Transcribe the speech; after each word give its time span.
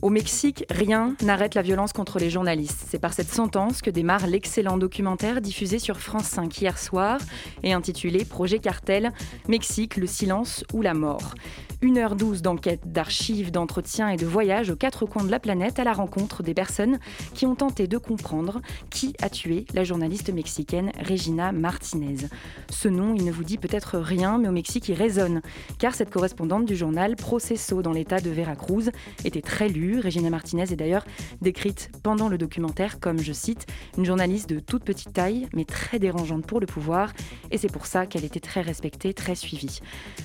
Au 0.00 0.10
Mexique, 0.10 0.64
rien 0.70 1.16
n'arrête 1.24 1.56
la 1.56 1.62
violence 1.62 1.92
contre 1.92 2.20
les 2.20 2.30
journalistes. 2.30 2.86
C'est 2.88 3.00
par 3.00 3.12
cette 3.12 3.28
sentence 3.28 3.82
que 3.82 3.90
démarre 3.90 4.28
l'excellent 4.28 4.78
documentaire 4.78 5.40
diffusé 5.40 5.80
sur 5.80 5.98
France 5.98 6.26
5 6.26 6.60
hier 6.60 6.78
soir 6.78 7.18
et 7.64 7.72
intitulé 7.72 8.24
Projet 8.24 8.60
Cartel, 8.60 9.12
Mexique, 9.48 9.96
le 9.96 10.06
silence 10.06 10.64
ou 10.72 10.82
la 10.82 10.94
mort. 10.94 11.34
1h12 11.82 12.40
d'enquête, 12.40 12.92
d'archives, 12.92 13.52
d'entretiens 13.52 14.08
et 14.08 14.16
de 14.16 14.26
voyages 14.26 14.68
aux 14.70 14.76
quatre 14.76 15.06
coins 15.06 15.22
de 15.22 15.30
la 15.30 15.38
planète 15.38 15.78
à 15.78 15.84
la 15.84 15.92
rencontre 15.92 16.42
des 16.42 16.54
personnes 16.54 16.98
qui 17.34 17.46
ont 17.46 17.54
tenté 17.54 17.86
de 17.86 17.98
comprendre 17.98 18.60
qui 18.90 19.14
a 19.20 19.30
tué 19.30 19.64
la 19.74 19.84
journaliste 19.84 20.32
mexicaine 20.32 20.90
Regina 21.08 21.52
Martinez. 21.52 22.26
Ce 22.68 22.88
nom, 22.88 23.14
il 23.14 23.24
ne 23.24 23.30
vous 23.30 23.44
dit 23.44 23.58
peut-être 23.58 23.98
rien, 23.98 24.38
mais 24.38 24.48
au 24.48 24.52
Mexique, 24.52 24.88
il 24.88 24.94
résonne, 24.94 25.40
car 25.78 25.94
cette 25.94 26.10
correspondante 26.10 26.64
du 26.64 26.74
journal 26.74 27.14
Proceso 27.14 27.80
dans 27.80 27.92
l'état 27.92 28.18
de 28.18 28.30
Veracruz 28.30 28.90
était 29.24 29.42
très 29.42 29.68
lue. 29.68 30.00
Regina 30.00 30.30
Martinez 30.30 30.64
est 30.64 30.76
d'ailleurs 30.76 31.04
décrite 31.42 31.90
pendant 32.02 32.28
le 32.28 32.38
documentaire 32.38 32.98
comme, 32.98 33.20
je 33.20 33.32
cite, 33.32 33.66
une 33.96 34.04
journaliste 34.04 34.50
de 34.50 34.58
toute 34.58 34.82
petite 34.82 35.12
taille, 35.12 35.48
mais 35.54 35.64
très 35.64 36.00
dérangeante 36.00 36.44
pour 36.44 36.58
le 36.58 36.66
pouvoir, 36.66 37.12
et 37.52 37.58
c'est 37.58 37.70
pour 37.70 37.86
ça 37.86 38.06
qu'elle 38.06 38.24
était 38.24 38.40
très 38.40 38.62
respectée, 38.62 39.14
très 39.14 39.36
suivie. 39.36 39.80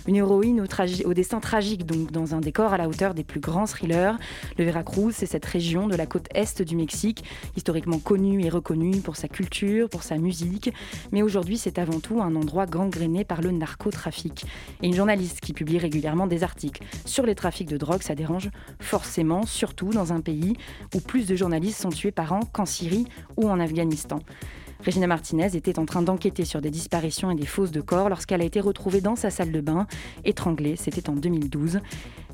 Une 0.08 0.16
héroïne 0.16 0.62
au, 0.62 0.66
au 1.06 1.14
destin 1.14 1.40
tragique, 1.44 1.86
donc 1.86 2.12
dans 2.12 2.34
un 2.34 2.40
décor 2.40 2.74
à 2.74 2.78
la 2.78 2.88
hauteur 2.88 3.14
des 3.14 3.24
plus 3.24 3.40
grands 3.40 3.68
thrillers. 3.68 4.18
Le 4.58 4.64
Veracruz, 4.64 5.12
c'est 5.12 5.28
cette 5.28 5.46
région 5.46 5.88
de 5.88 5.96
la 5.96 6.08
côte 6.08 6.28
est 6.34 6.62
du 6.64 6.76
Mexique, 6.76 7.24
historiquement 7.56 8.00
connue 8.00 8.44
et 8.44 8.50
reconnue 8.50 9.02
pour 9.02 9.18
sa 9.18 9.28
culture, 9.28 9.90
pour 9.90 10.04
sa 10.04 10.18
musique, 10.18 10.74
mais 11.12 11.22
aujourd'hui 11.22 11.58
c'est 11.58 11.78
avant 11.78 12.00
tout 12.00 12.22
un 12.22 12.36
endroit 12.36 12.66
gangréné 12.66 13.26
par 13.26 13.42
le 13.42 13.52
narcotrafic. 13.52 14.46
Et 14.82 14.88
une 14.88 14.96
journaliste 14.96 15.42
qui 15.42 15.54
publie 15.54 15.78
régulièrement 15.78 16.28
des 16.28 16.44
articles 16.44 16.82
sur 17.06 17.26
les 17.26 17.36
trafics 17.36 17.70
de 17.70 17.78
drogue, 17.78 18.02
ça 18.02 18.16
dérange 18.16 18.50
forcément, 18.80 19.46
surtout 19.46 19.90
dans 19.90 20.14
un 20.14 20.22
pays 20.22 20.56
où 20.96 21.02
plus 21.02 21.28
de 21.28 21.36
journalistes 21.36 21.82
sont 21.82 21.90
tués 21.90 22.12
par 22.12 22.32
an 22.32 22.40
qu'en 22.52 22.66
Syrie 22.66 23.06
ou 23.36 23.50
en 23.50 23.60
Afghanistan. 23.60 24.20
Regina 24.86 25.08
Martinez 25.08 25.56
était 25.56 25.80
en 25.80 25.86
train 25.86 26.02
d'enquêter 26.02 26.44
sur 26.44 26.60
des 26.60 26.70
disparitions 26.70 27.32
et 27.32 27.36
des 27.36 27.46
fausses 27.46 27.72
de 27.72 27.80
corps 27.80 28.10
lorsqu'elle 28.10 28.42
a 28.42 28.44
été 28.44 28.60
retrouvée 28.60 29.00
dans 29.00 29.16
sa 29.16 29.30
salle 29.30 29.54
de 29.54 29.62
bain, 29.62 29.88
étranglée. 30.26 30.76
C'était 30.76 31.10
en 31.10 31.14
2012. 31.14 31.80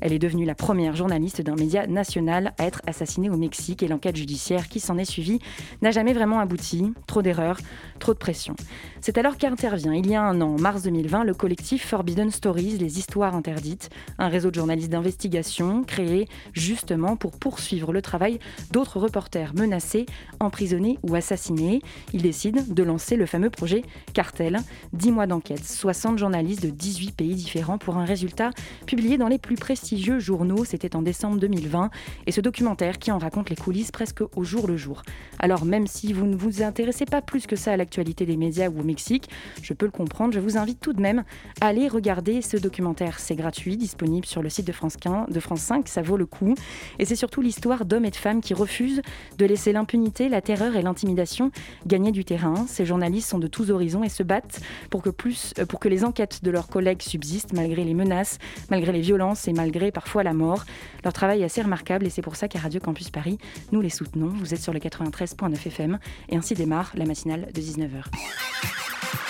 Elle 0.00 0.12
est 0.12 0.18
devenue 0.18 0.44
la 0.44 0.56
première 0.56 0.96
journaliste 0.96 1.42
d'un 1.42 1.54
média 1.54 1.86
national 1.86 2.52
à 2.58 2.66
être 2.66 2.82
assassinée 2.88 3.30
au 3.30 3.36
Mexique 3.36 3.84
et 3.84 3.88
l'enquête 3.88 4.16
judiciaire 4.16 4.68
qui 4.68 4.80
s'en 4.80 4.98
est 4.98 5.04
suivie 5.04 5.38
n'a 5.80 5.92
jamais 5.92 6.12
vraiment 6.12 6.40
abouti. 6.40 6.92
Trop 7.06 7.22
d'erreurs, 7.22 7.58
trop 8.00 8.12
de 8.12 8.18
pression. 8.18 8.56
C'est 9.00 9.16
alors 9.16 9.38
qu'intervient, 9.38 9.94
il 9.94 10.10
y 10.10 10.14
a 10.14 10.22
un 10.22 10.40
an, 10.40 10.54
en 10.54 10.60
mars 10.60 10.82
2020, 10.82 11.24
le 11.24 11.34
collectif 11.34 11.86
Forbidden 11.86 12.30
Stories, 12.30 12.78
les 12.78 12.98
histoires 12.98 13.36
interdites, 13.36 13.88
un 14.18 14.28
réseau 14.28 14.50
de 14.50 14.56
journalistes 14.56 14.90
d'investigation 14.90 15.84
créé 15.84 16.28
justement 16.52 17.16
pour 17.16 17.38
poursuivre 17.38 17.92
le 17.92 18.02
travail 18.02 18.40
d'autres 18.72 18.98
reporters 18.98 19.54
menacés, 19.54 20.06
emprisonnés 20.40 20.98
ou 21.02 21.14
assassinés. 21.14 21.80
Il 22.12 22.22
décide 22.22 22.74
de 22.74 22.82
lancer 22.82 23.16
le 23.16 23.26
fameux 23.26 23.50
projet 23.50 23.82
Cartel, 24.12 24.58
10 24.92 25.12
mois 25.12 25.26
d'enquête, 25.26 25.64
60 25.64 26.18
journalistes 26.18 26.62
de 26.62 26.70
18 26.70 27.12
pays 27.12 27.34
différents 27.34 27.78
pour 27.78 27.96
un 27.96 28.04
résultat 28.04 28.50
publié 28.86 29.16
dans 29.16 29.28
les 29.28 29.38
plus 29.38 29.56
précis 29.56 29.98
journaux, 30.18 30.64
c'était 30.64 30.96
en 30.96 31.02
décembre 31.02 31.38
2020, 31.38 31.90
et 32.26 32.32
ce 32.32 32.40
documentaire 32.40 32.98
qui 32.98 33.12
en 33.12 33.18
raconte 33.18 33.50
les 33.50 33.56
coulisses 33.56 33.90
presque 33.90 34.22
au 34.34 34.44
jour 34.44 34.66
le 34.66 34.76
jour. 34.76 35.02
Alors 35.38 35.64
même 35.64 35.86
si 35.86 36.12
vous 36.12 36.26
ne 36.26 36.36
vous 36.36 36.62
intéressez 36.62 37.04
pas 37.04 37.22
plus 37.22 37.46
que 37.46 37.56
ça 37.56 37.72
à 37.72 37.76
l'actualité 37.90 38.24
des 38.24 38.36
médias 38.36 38.68
ou 38.68 38.78
au 38.78 38.84
Mexique, 38.84 39.28
je 39.62 39.74
peux 39.74 39.84
le 39.84 39.90
comprendre, 39.90 40.32
je 40.32 40.38
vous 40.38 40.56
invite 40.56 40.78
tout 40.80 40.92
de 40.92 41.00
même 41.00 41.24
à 41.60 41.66
aller 41.66 41.88
regarder 41.88 42.40
ce 42.40 42.56
documentaire. 42.56 43.18
C'est 43.18 43.34
gratuit, 43.34 43.76
disponible 43.76 44.26
sur 44.26 44.42
le 44.42 44.48
site 44.48 44.64
de 44.64 44.70
France, 44.70 44.96
15, 44.96 45.28
de 45.28 45.40
France 45.40 45.62
5, 45.62 45.88
ça 45.88 46.00
vaut 46.00 46.16
le 46.16 46.24
coup. 46.24 46.54
Et 47.00 47.04
c'est 47.04 47.16
surtout 47.16 47.40
l'histoire 47.40 47.84
d'hommes 47.84 48.04
et 48.04 48.12
de 48.12 48.16
femmes 48.16 48.42
qui 48.42 48.54
refusent 48.54 49.02
de 49.38 49.44
laisser 49.44 49.72
l'impunité, 49.72 50.28
la 50.28 50.40
terreur 50.40 50.76
et 50.76 50.82
l'intimidation 50.82 51.50
gagner 51.84 52.12
du 52.12 52.24
terrain. 52.24 52.64
Ces 52.68 52.86
journalistes 52.86 53.28
sont 53.28 53.40
de 53.40 53.48
tous 53.48 53.72
horizons 53.72 54.04
et 54.04 54.08
se 54.08 54.22
battent 54.22 54.60
pour 54.88 55.02
que, 55.02 55.10
plus, 55.10 55.52
euh, 55.58 55.66
pour 55.66 55.80
que 55.80 55.88
les 55.88 56.04
enquêtes 56.04 56.44
de 56.44 56.50
leurs 56.52 56.68
collègues 56.68 57.02
subsistent 57.02 57.54
malgré 57.54 57.82
les 57.82 57.94
menaces, 57.94 58.38
malgré 58.70 58.92
les 58.92 59.00
violences 59.00 59.48
et 59.48 59.52
malgré 59.52 59.90
parfois 59.90 60.22
la 60.22 60.32
mort. 60.32 60.64
Leur 61.02 61.12
travail 61.12 61.42
est 61.42 61.46
assez 61.46 61.62
remarquable 61.62 62.06
et 62.06 62.10
c'est 62.10 62.22
pour 62.22 62.36
ça 62.36 62.46
qu'à 62.46 62.60
Radio 62.60 62.78
Campus 62.78 63.10
Paris, 63.10 63.38
nous 63.72 63.80
les 63.80 63.90
soutenons. 63.90 64.28
Vous 64.28 64.54
êtes 64.54 64.62
sur 64.62 64.72
le 64.72 64.78
93.9 64.78 65.66
FM 65.66 65.98
et 66.28 66.36
ainsi 66.36 66.54
démarre 66.54 66.92
la 66.94 67.04
matinale 67.04 67.48
de 67.52 67.60
19h. 67.80 69.29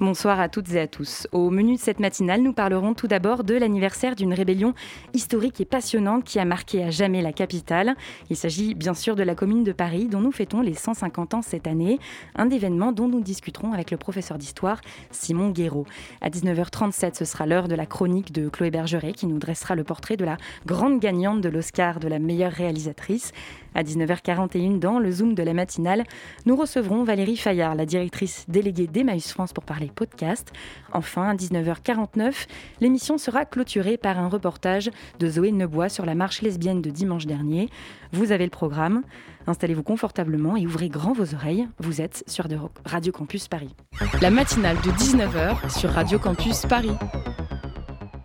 Bonsoir 0.00 0.40
à 0.40 0.48
toutes 0.48 0.72
et 0.72 0.80
à 0.80 0.86
tous. 0.86 1.28
Au 1.30 1.50
menu 1.50 1.74
de 1.74 1.78
cette 1.78 2.00
matinale, 2.00 2.40
nous 2.40 2.54
parlerons 2.54 2.94
tout 2.94 3.06
d'abord 3.06 3.44
de 3.44 3.52
l'anniversaire 3.52 4.16
d'une 4.16 4.32
rébellion 4.32 4.72
historique 5.12 5.60
et 5.60 5.66
passionnante 5.66 6.24
qui 6.24 6.38
a 6.38 6.46
marqué 6.46 6.82
à 6.82 6.90
jamais 6.90 7.20
la 7.20 7.34
capitale. 7.34 7.94
Il 8.30 8.36
s'agit 8.36 8.74
bien 8.74 8.94
sûr 8.94 9.14
de 9.14 9.22
la 9.22 9.34
commune 9.34 9.62
de 9.62 9.72
Paris 9.72 10.06
dont 10.06 10.20
nous 10.20 10.32
fêtons 10.32 10.62
les 10.62 10.72
150 10.72 11.34
ans 11.34 11.42
cette 11.42 11.66
année, 11.66 11.98
un 12.34 12.48
événement 12.48 12.92
dont 12.92 13.08
nous 13.08 13.20
discuterons 13.20 13.74
avec 13.74 13.90
le 13.90 13.98
professeur 13.98 14.38
d'histoire 14.38 14.80
Simon 15.10 15.50
Guéraud. 15.50 15.84
À 16.22 16.30
19h37, 16.30 17.18
ce 17.18 17.26
sera 17.26 17.44
l'heure 17.44 17.68
de 17.68 17.74
la 17.74 17.84
chronique 17.84 18.32
de 18.32 18.48
Chloé 18.48 18.70
Bergeret 18.70 19.12
qui 19.12 19.26
nous 19.26 19.38
dressera 19.38 19.74
le 19.74 19.84
portrait 19.84 20.16
de 20.16 20.24
la 20.24 20.38
grande 20.64 20.98
gagnante 20.98 21.42
de 21.42 21.50
l'Oscar 21.50 22.00
de 22.00 22.08
la 22.08 22.18
meilleure 22.18 22.52
réalisatrice. 22.52 23.32
À 23.74 23.82
19h41, 23.82 24.78
dans 24.78 24.98
le 24.98 25.10
Zoom 25.10 25.34
de 25.34 25.42
la 25.42 25.54
matinale, 25.54 26.04
nous 26.46 26.56
recevrons 26.56 27.04
Valérie 27.04 27.36
Fayard, 27.36 27.74
la 27.74 27.86
directrice 27.86 28.44
déléguée 28.48 28.86
d'Emmaüs 28.86 29.30
France 29.32 29.52
pour 29.52 29.64
parler 29.64 29.90
podcast. 29.94 30.52
Enfin, 30.92 31.28
à 31.28 31.34
19h49, 31.34 32.46
l'émission 32.80 33.18
sera 33.18 33.44
clôturée 33.44 33.96
par 33.96 34.18
un 34.18 34.28
reportage 34.28 34.90
de 35.18 35.28
Zoé 35.28 35.52
Nebois 35.52 35.88
sur 35.88 36.04
la 36.04 36.14
marche 36.14 36.42
lesbienne 36.42 36.82
de 36.82 36.90
dimanche 36.90 37.26
dernier. 37.26 37.68
Vous 38.12 38.32
avez 38.32 38.44
le 38.44 38.50
programme. 38.50 39.02
Installez-vous 39.46 39.82
confortablement 39.82 40.56
et 40.56 40.66
ouvrez 40.66 40.88
grand 40.88 41.12
vos 41.12 41.34
oreilles. 41.34 41.68
Vous 41.78 42.00
êtes 42.00 42.24
sur 42.26 42.46
Radio 42.84 43.12
Campus 43.12 43.48
Paris. 43.48 43.74
La 44.20 44.30
matinale 44.30 44.76
de 44.78 44.90
19h 44.90 45.70
sur 45.70 45.90
Radio 45.90 46.18
Campus 46.18 46.66
Paris. 46.66 46.92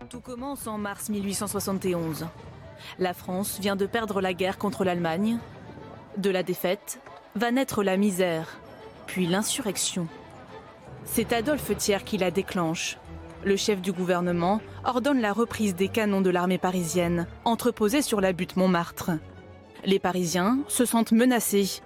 Tout 0.10 0.22
commence 0.22 0.68
en 0.68 0.78
mars 0.78 1.10
1871. 1.10 2.26
La 3.00 3.14
France 3.14 3.60
vient 3.60 3.76
de 3.76 3.86
perdre 3.86 4.22
la 4.22 4.34
guerre 4.34 4.58
contre 4.58 4.84
l'Allemagne. 4.84 5.38
De 6.18 6.30
la 6.30 6.44
défaite 6.44 7.00
va 7.36 7.52
naître 7.52 7.84
la 7.84 7.98
misère, 7.98 8.60
puis 9.08 9.28
l'insurrection. 9.28 10.08
C'est 11.04 11.34
Adolphe 11.34 11.76
Thiers 11.78 12.04
qui 12.04 12.18
la 12.18 12.32
déclenche. 12.32 12.98
Le 13.44 13.58
chef 13.58 13.82
du 13.82 13.92
gouvernement 13.92 14.60
ordonne 14.84 15.22
la 15.22 15.32
reprise 15.32 15.76
des 15.76 15.88
canons 15.88 16.22
de 16.22 16.30
l'armée 16.30 16.58
parisienne, 16.58 17.28
entreposés 17.44 18.02
sur 18.02 18.22
la 18.22 18.34
butte 18.34 18.56
Montmartre. 18.56 19.12
Les 19.86 20.00
Parisiens 20.00 20.60
se 20.68 20.84
sentent 20.84 21.12
menacés. 21.12 21.82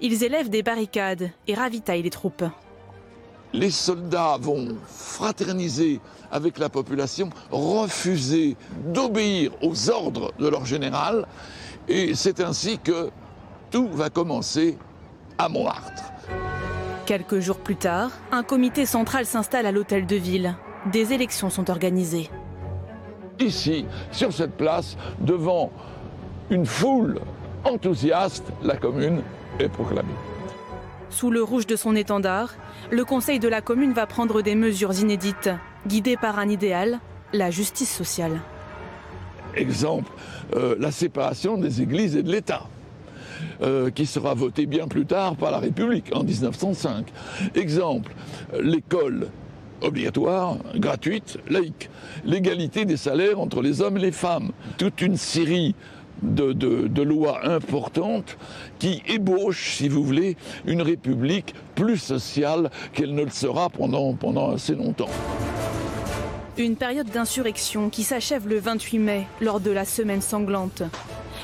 Ils 0.00 0.22
élèvent 0.22 0.50
des 0.50 0.62
barricades 0.62 1.30
et 1.48 1.54
ravitaillent 1.54 2.02
les 2.02 2.10
troupes. 2.10 2.44
Les 3.52 3.70
soldats 3.70 4.38
vont 4.40 4.68
fraterniser 4.86 6.00
avec 6.30 6.58
la 6.58 6.68
population, 6.68 7.28
refuser 7.50 8.56
d'obéir 8.86 9.52
aux 9.62 9.90
ordres 9.90 10.32
de 10.38 10.48
leur 10.48 10.64
général, 10.64 11.26
et 11.88 12.14
c'est 12.14 12.40
ainsi 12.40 12.78
que 12.78 13.10
tout 13.70 13.88
va 13.88 14.08
commencer 14.08 14.78
à 15.36 15.48
Montmartre. 15.48 16.02
Quelques 17.04 17.40
jours 17.40 17.58
plus 17.58 17.76
tard, 17.76 18.10
un 18.30 18.42
comité 18.42 18.86
central 18.86 19.26
s'installe 19.26 19.66
à 19.66 19.72
l'hôtel 19.72 20.06
de 20.06 20.16
ville. 20.16 20.54
Des 20.90 21.12
élections 21.12 21.50
sont 21.50 21.70
organisées. 21.70 22.30
Ici, 23.38 23.84
sur 24.12 24.32
cette 24.32 24.56
place, 24.56 24.96
devant 25.20 25.70
une 26.50 26.64
foule 26.64 27.20
enthousiaste, 27.64 28.44
la 28.62 28.76
commune 28.76 29.22
est 29.58 29.68
proclamée. 29.68 30.14
Sous 31.12 31.30
le 31.30 31.42
rouge 31.42 31.66
de 31.66 31.76
son 31.76 31.94
étendard, 31.94 32.54
le 32.90 33.04
conseil 33.04 33.38
de 33.38 33.46
la 33.46 33.60
commune 33.60 33.92
va 33.92 34.06
prendre 34.06 34.40
des 34.40 34.54
mesures 34.54 34.98
inédites, 34.98 35.50
guidées 35.86 36.16
par 36.16 36.38
un 36.38 36.48
idéal, 36.48 37.00
la 37.34 37.50
justice 37.50 37.94
sociale. 37.94 38.40
Exemple, 39.54 40.10
euh, 40.56 40.74
la 40.78 40.90
séparation 40.90 41.58
des 41.58 41.82
églises 41.82 42.16
et 42.16 42.22
de 42.22 42.32
l'État. 42.32 42.62
Euh, 43.60 43.90
qui 43.90 44.06
sera 44.06 44.34
votée 44.34 44.66
bien 44.66 44.88
plus 44.88 45.04
tard 45.04 45.36
par 45.36 45.50
la 45.50 45.58
République 45.58 46.10
en 46.14 46.24
1905. 46.24 47.06
Exemple, 47.54 48.12
l'école 48.60 49.28
obligatoire, 49.82 50.58
gratuite, 50.76 51.38
laïque. 51.48 51.90
L'égalité 52.24 52.84
des 52.84 52.96
salaires 52.96 53.40
entre 53.40 53.60
les 53.60 53.80
hommes 53.82 53.98
et 53.98 54.00
les 54.00 54.12
femmes. 54.12 54.52
Toute 54.78 55.02
une 55.02 55.16
série 55.16 55.74
de, 56.22 57.02
lois 57.02 57.46
importantes 57.46 58.36
qui 58.78 59.02
ébauchent, 59.06 59.76
si 59.76 59.88
vous 59.88 60.02
voulez, 60.02 60.36
une 60.66 60.82
république 60.82 61.54
plus 61.74 61.98
sociale 61.98 62.70
qu'elle 62.92 63.14
ne 63.14 63.24
le 63.24 63.30
sera 63.30 63.70
pendant, 63.70 64.14
pendant 64.14 64.52
assez 64.52 64.74
longtemps. 64.74 65.10
Une 66.58 66.76
période 66.76 67.08
d'insurrection 67.08 67.88
qui 67.88 68.02
s'achève 68.02 68.46
le 68.46 68.58
28 68.58 68.98
mai 68.98 69.26
lors 69.40 69.60
de 69.60 69.70
la 69.70 69.84
semaine 69.84 70.20
sanglante. 70.20 70.82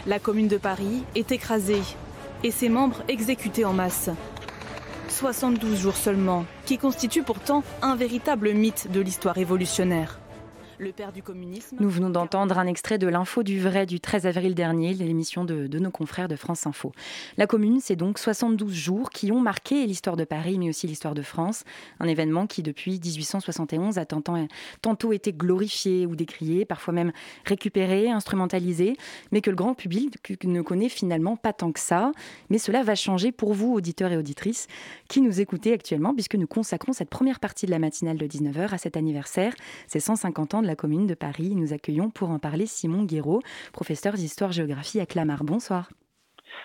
La 0.07 0.19
commune 0.19 0.49
de 0.49 0.59
Paris 0.59 1.03
est 1.15 1.33
écrasée 1.33 1.83
et 2.45 2.51
ses 2.51 2.69
membres 2.69 3.03
exécutés 3.09 3.65
en 3.65 3.73
masse. 3.73 4.11
72 5.09 5.81
jours 5.81 5.97
seulement, 5.97 6.45
qui 6.67 6.79
constituent 6.79 7.23
pourtant 7.23 7.65
un 7.83 7.97
véritable 7.97 8.53
mythe 8.53 8.89
de 8.93 9.01
l'histoire 9.01 9.35
révolutionnaire 9.35 10.21
le 10.79 10.93
père 10.93 11.13
du 11.13 11.23
communisme. 11.23 11.77
Nous 11.81 11.91
venons 11.91 12.11
d'entendre 12.11 12.59
un 12.59 12.67
extrait 12.67 12.99
de 12.99 13.09
l'info 13.09 13.43
du 13.43 13.61
vrai 13.61 13.85
du 13.85 14.01
13 14.01 14.27
avril 14.27 14.55
dernier, 14.55 14.95
l'émission 14.95 15.45
de, 15.45 15.67
nos 15.79 15.91
confrères 15.91 16.29
de 16.29 16.37
France 16.37 16.67
Info. 16.67 16.93
La 17.37 17.47
commune, 17.47 17.81
c'est 17.81 17.97
donc 17.97 18.19
72 18.19 18.73
jours 18.73 19.11
qui 19.11 19.33
ont 19.33 19.41
marqué 19.41 19.87
l'histoire 19.87 20.17
de 20.17 20.25
Paris, 20.25 20.59
mais 20.59 20.69
aussi 20.69 20.87
l'histoire 20.87 21.15
de 21.15 21.23
France. 21.23 21.65
Un 21.99 22.07
événement 22.07 22.47
qui, 22.47 22.63
depuis 22.63 23.01
1871, 23.01 23.99
a 23.99 24.05
tantôt, 24.05 25.13
été 25.13 25.33
glorifié 25.33 26.07
ou 26.07 26.15
décrié, 26.15 26.65
parfois 26.65 26.95
même 26.95 27.13
récupéré, 27.45 28.09
instrumentalisé, 28.11 28.97
mais 29.33 29.41
que 29.41 29.51
le 29.51 29.57
grand 29.57 29.75
public 29.75 30.17
ne 30.45 30.63
connaît 30.63 30.89
finalement 30.89 31.37
pas 31.37 31.53
tant 31.53 31.73
que 31.73 31.81
ça. 31.81 32.13
Mais 32.51 32.59
cela 32.59 32.85
va 32.85 32.95
changer 32.95 33.33
pour 33.33 33.53
vous, 33.53 33.73
auditeurs 33.73 34.13
et 34.13 34.17
auditrices, 34.17 34.69
qui 35.09 35.21
nous 35.21 35.41
écoutez 35.41 35.73
actuellement, 35.73 36.15
puisque 36.15 36.37
nous 36.37 36.47
consacrons 36.47 36.93
cette 36.93 37.11
première 37.11 37.41
partie 37.41 37.67
de 37.67 37.73
la 37.73 37.79
matinale 37.79 38.17
de 38.17 38.27
19h 38.27 38.73
à 38.73 38.79
cet 38.79 38.97
anniversaire, 38.97 39.55
ces 39.89 40.01
150 40.01 40.55
ans 40.55 40.63
de 40.63 40.68
la 40.69 40.77
commune 40.77 41.07
de 41.07 41.15
Paris. 41.15 41.57
Nous 41.57 41.73
accueillons 41.73 42.11
pour 42.11 42.31
en 42.31 42.39
parler 42.39 42.67
Simon 42.67 43.03
Guéraud, 43.03 43.41
professeur 43.73 44.15
d'histoire-géographie 44.15 45.01
à 45.01 45.07
Clamart. 45.07 45.43
Bonsoir. 45.43 45.91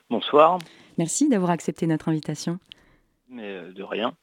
Bonsoir. 0.10 0.60
Merci 0.98 1.30
d'avoir 1.30 1.50
accepté 1.50 1.88
notre 1.88 2.10
invitation. 2.10 2.60
Mais 3.30 3.48
euh, 3.48 3.72
de 3.72 3.82
rien. 3.82 4.16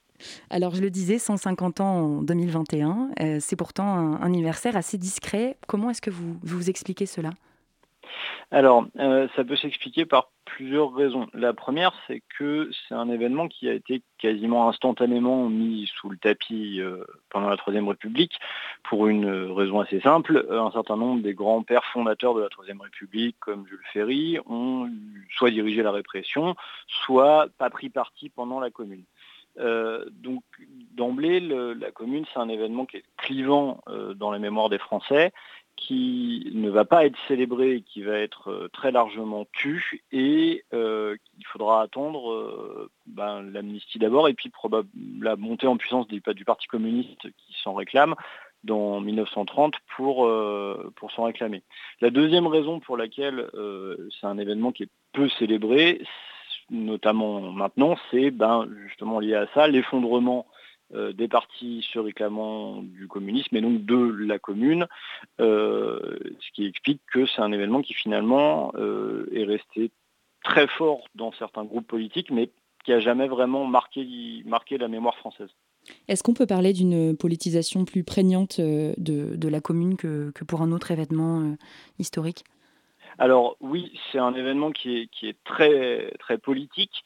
Alors 0.50 0.74
je 0.74 0.82
le 0.82 0.90
disais, 0.90 1.18
150 1.18 1.80
ans 1.80 2.18
en 2.18 2.22
2021, 2.22 3.10
euh, 3.20 3.38
c'est 3.40 3.56
pourtant 3.56 3.84
un 3.84 4.22
anniversaire 4.22 4.76
assez 4.76 4.98
discret. 4.98 5.56
Comment 5.66 5.90
est-ce 5.90 6.02
que 6.02 6.10
vous 6.10 6.36
vous 6.42 6.68
expliquez 6.68 7.06
cela? 7.06 7.30
Alors, 8.52 8.86
euh, 8.98 9.28
ça 9.36 9.44
peut 9.44 9.54
s'expliquer 9.54 10.06
par 10.06 10.30
plusieurs 10.44 10.92
raisons. 10.92 11.28
La 11.34 11.52
première, 11.52 11.92
c'est 12.06 12.20
que 12.36 12.68
c'est 12.72 12.94
un 12.94 13.08
événement 13.08 13.46
qui 13.46 13.68
a 13.68 13.72
été 13.72 14.02
quasiment 14.18 14.68
instantanément 14.68 15.48
mis 15.48 15.88
sous 15.94 16.08
le 16.08 16.16
tapis 16.16 16.80
euh, 16.80 17.04
pendant 17.28 17.48
la 17.48 17.56
Troisième 17.56 17.88
République 17.88 18.40
pour 18.82 19.06
une 19.06 19.30
raison 19.52 19.78
assez 19.78 20.00
simple. 20.00 20.46
Un 20.50 20.72
certain 20.72 20.96
nombre 20.96 21.22
des 21.22 21.32
grands 21.32 21.62
pères 21.62 21.84
fondateurs 21.92 22.34
de 22.34 22.40
la 22.40 22.48
Troisième 22.48 22.80
République, 22.80 23.36
comme 23.38 23.66
Jules 23.68 23.78
Ferry, 23.92 24.38
ont 24.46 24.90
soit 25.36 25.50
dirigé 25.50 25.84
la 25.84 25.92
répression, 25.92 26.56
soit 26.88 27.46
pas 27.56 27.70
pris 27.70 27.88
parti 27.88 28.30
pendant 28.30 28.58
la 28.58 28.70
Commune. 28.70 29.04
Euh, 29.58 30.04
donc 30.10 30.42
d'emblée, 30.94 31.40
la 31.40 31.90
commune, 31.92 32.24
c'est 32.32 32.40
un 32.40 32.48
événement 32.48 32.86
qui 32.86 32.98
est 32.98 33.04
clivant 33.16 33.82
dans 34.16 34.30
la 34.30 34.38
mémoire 34.38 34.68
des 34.68 34.78
Français 34.78 35.32
qui 35.80 36.50
ne 36.54 36.68
va 36.68 36.84
pas 36.84 37.06
être 37.06 37.18
célébré 37.26 37.82
qui 37.86 38.02
va 38.02 38.18
être 38.18 38.50
euh, 38.50 38.68
très 38.68 38.92
largement 38.92 39.46
tu 39.52 40.02
et 40.12 40.64
euh, 40.74 41.16
il 41.38 41.46
faudra 41.46 41.82
attendre 41.82 42.30
euh, 42.30 42.90
ben, 43.06 43.42
l'amnistie 43.42 43.98
d'abord 43.98 44.28
et 44.28 44.34
puis 44.34 44.52
la 45.20 45.36
montée 45.36 45.66
en 45.66 45.76
puissance 45.76 46.06
du, 46.06 46.20
Parti 46.20 46.66
communiste 46.68 47.22
qui 47.22 47.54
s'en 47.62 47.74
réclame 47.74 48.14
dans 48.62 49.00
1930 49.00 49.74
pour, 49.96 50.30
pour 50.96 51.12
s'en 51.12 51.24
réclamer. 51.24 51.62
La 52.02 52.10
deuxième 52.10 52.46
raison 52.46 52.78
pour 52.78 52.98
laquelle 52.98 53.48
c'est 54.20 54.26
un 54.26 54.36
événement 54.36 54.70
qui 54.70 54.82
est 54.82 54.90
peu 55.12 55.30
célébré, 55.30 56.02
notamment 56.68 57.40
maintenant, 57.40 57.96
c'est 58.10 58.30
ben, 58.30 58.68
justement 58.86 59.18
lié 59.18 59.34
à 59.34 59.46
ça, 59.54 59.66
l'effondrement 59.66 60.46
euh, 60.94 61.12
des 61.12 61.28
partis 61.28 61.86
se 61.92 62.00
réclamant 62.00 62.82
du 62.82 63.06
communisme 63.06 63.56
et 63.56 63.60
donc 63.60 63.84
de 63.84 64.24
la 64.24 64.40
commune, 64.40 64.88
euh, 65.40 66.18
ce 66.40 66.50
qui 66.52 66.66
explique 66.66 67.00
que 67.12 67.26
c'est 67.26 67.40
un 67.40 67.52
événement 67.52 67.80
qui 67.80 67.94
finalement 67.94 68.72
euh, 68.74 69.28
est 69.32 69.44
resté 69.44 69.92
très 70.42 70.66
fort 70.66 71.04
dans 71.14 71.32
certains 71.32 71.64
groupes 71.64 71.86
politiques, 71.86 72.32
mais 72.32 72.50
qui 72.84 72.90
n'a 72.90 72.98
jamais 72.98 73.28
vraiment 73.28 73.66
marqué, 73.66 74.04
marqué 74.46 74.78
la 74.78 74.88
mémoire 74.88 75.16
française. 75.16 75.50
Est-ce 76.08 76.24
qu'on 76.24 76.34
peut 76.34 76.46
parler 76.46 76.72
d'une 76.72 77.16
politisation 77.16 77.84
plus 77.84 78.02
prégnante 78.02 78.60
de, 78.60 79.48
la 79.48 79.60
commune 79.60 79.96
que, 79.96 80.32
pour 80.46 80.62
un 80.62 80.72
autre 80.72 80.90
événement 80.90 81.54
historique? 82.00 82.44
Alors 83.18 83.56
oui, 83.60 83.92
c'est 84.10 84.18
un 84.18 84.34
événement 84.34 84.72
qui 84.72 84.98
est, 84.98 85.06
qui 85.08 85.28
est 85.28 85.36
très, 85.44 86.12
très 86.18 86.38
politique, 86.38 87.04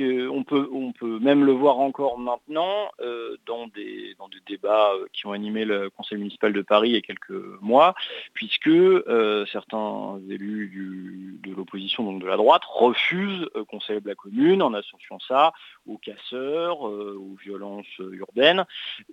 on 0.00 0.44
peut, 0.44 0.68
on 0.72 0.92
peut 0.92 1.18
même 1.18 1.44
le 1.44 1.52
voir 1.52 1.78
encore 1.78 2.18
maintenant 2.18 2.90
euh, 3.00 3.36
dans, 3.46 3.66
des, 3.68 4.14
dans 4.18 4.28
des 4.28 4.40
débats 4.46 4.92
euh, 4.94 5.06
qui 5.12 5.26
ont 5.26 5.32
animé 5.32 5.64
le 5.64 5.90
Conseil 5.90 6.18
municipal 6.18 6.52
de 6.52 6.62
Paris 6.62 6.90
il 6.90 6.94
y 6.94 6.98
a 6.98 7.00
quelques 7.00 7.60
mois, 7.60 7.94
puisque 8.34 8.68
euh, 8.68 9.46
certains 9.46 10.20
élus 10.28 11.38
de 11.42 11.54
l'opposition, 11.54 12.04
donc 12.04 12.20
de 12.20 12.26
la 12.26 12.36
droite, 12.36 12.62
refusent 12.64 13.48
qu'on 13.68 13.80
célèbre 13.80 14.08
la 14.08 14.14
commune 14.14 14.62
en 14.62 14.74
associant 14.74 15.18
ça 15.26 15.52
aux 15.86 15.98
casseurs, 15.98 16.82
aux 16.82 17.36
violences 17.42 17.86
urbaines. 17.98 18.64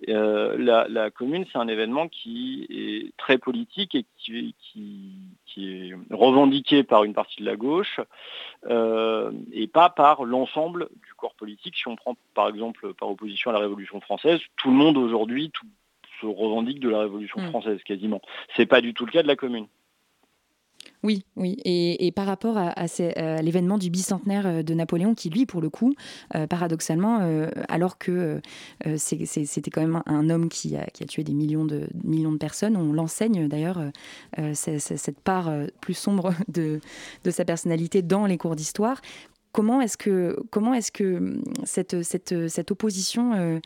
La, 0.06 1.10
commune, 1.10 1.46
c'est 1.52 1.58
un 1.58 1.68
événement 1.68 2.08
qui 2.08 2.66
est 2.70 3.16
très 3.16 3.38
politique 3.38 3.94
et 3.94 4.04
qui, 4.18 4.54
qui 5.46 5.68
est 5.68 5.94
revendiqué 6.10 6.82
par 6.82 7.04
une 7.04 7.14
partie 7.14 7.40
de 7.40 7.46
la 7.46 7.56
gauche 7.56 8.00
et 8.68 9.66
pas 9.68 9.90
par 9.90 10.24
l'ensemble 10.24 10.43
ensemble 10.44 10.88
du 10.94 11.14
corps 11.16 11.34
politique. 11.34 11.76
Si 11.76 11.88
on 11.88 11.96
prend 11.96 12.16
par 12.34 12.48
exemple 12.48 12.94
par 12.94 13.10
opposition 13.10 13.50
à 13.50 13.54
la 13.54 13.60
Révolution 13.60 14.00
française, 14.00 14.40
tout 14.56 14.70
le 14.70 14.76
monde 14.76 14.96
aujourd'hui 14.96 15.50
se 16.20 16.26
revendique 16.26 16.80
de 16.80 16.88
la 16.88 17.00
Révolution 17.00 17.40
mm. 17.40 17.48
française 17.48 17.82
quasiment. 17.84 18.20
C'est 18.56 18.66
pas 18.66 18.80
du 18.80 18.94
tout 18.94 19.06
le 19.06 19.12
cas 19.12 19.22
de 19.22 19.28
la 19.28 19.36
commune. 19.36 19.66
Oui, 21.04 21.26
oui. 21.36 21.58
Et, 21.66 22.10
par 22.12 22.24
rapport 22.24 22.56
à, 22.56 22.86
l'événement 23.42 23.76
du 23.76 23.90
bicentenaire 23.90 24.46
euh, 24.46 24.62
de 24.62 24.72
Napoléon, 24.72 25.14
qui 25.14 25.28
lui, 25.28 25.44
pour 25.44 25.60
le 25.60 25.68
coup, 25.68 25.94
euh, 26.34 26.46
paradoxalement, 26.46 27.20
euh, 27.20 27.50
alors 27.68 27.98
que 27.98 28.40
c'était 28.96 29.70
quand 29.70 29.82
même 29.82 30.02
un 30.06 30.30
homme 30.30 30.48
qui 30.48 30.76
a, 30.76 30.86
tué 31.06 31.22
des 31.22 31.34
millions 31.34 31.66
de, 31.66 31.88
millions 32.02 32.32
de 32.32 32.38
personnes, 32.38 32.76
on 32.76 32.92
l'enseigne 32.92 33.48
d'ailleurs 33.48 33.78
cette 34.54 35.20
part 35.20 35.52
plus 35.80 35.94
sombre 35.94 36.32
de, 36.48 36.80
de 37.24 37.30
sa 37.30 37.44
personnalité 37.44 38.00
dans 38.00 38.24
les 38.24 38.38
cours 38.38 38.56
d'histoire. 38.56 39.00
Comment 39.54 39.80
est-ce 39.80 39.96
que, 39.96 40.36
comment 40.50 40.74
est-ce 40.74 40.90
que 40.90 41.16
hum, 41.16 41.44
cette, 41.62 42.02
cette, 42.02 42.48
cette 42.48 42.70
opposition 42.72 43.34
euh, 43.34 43.60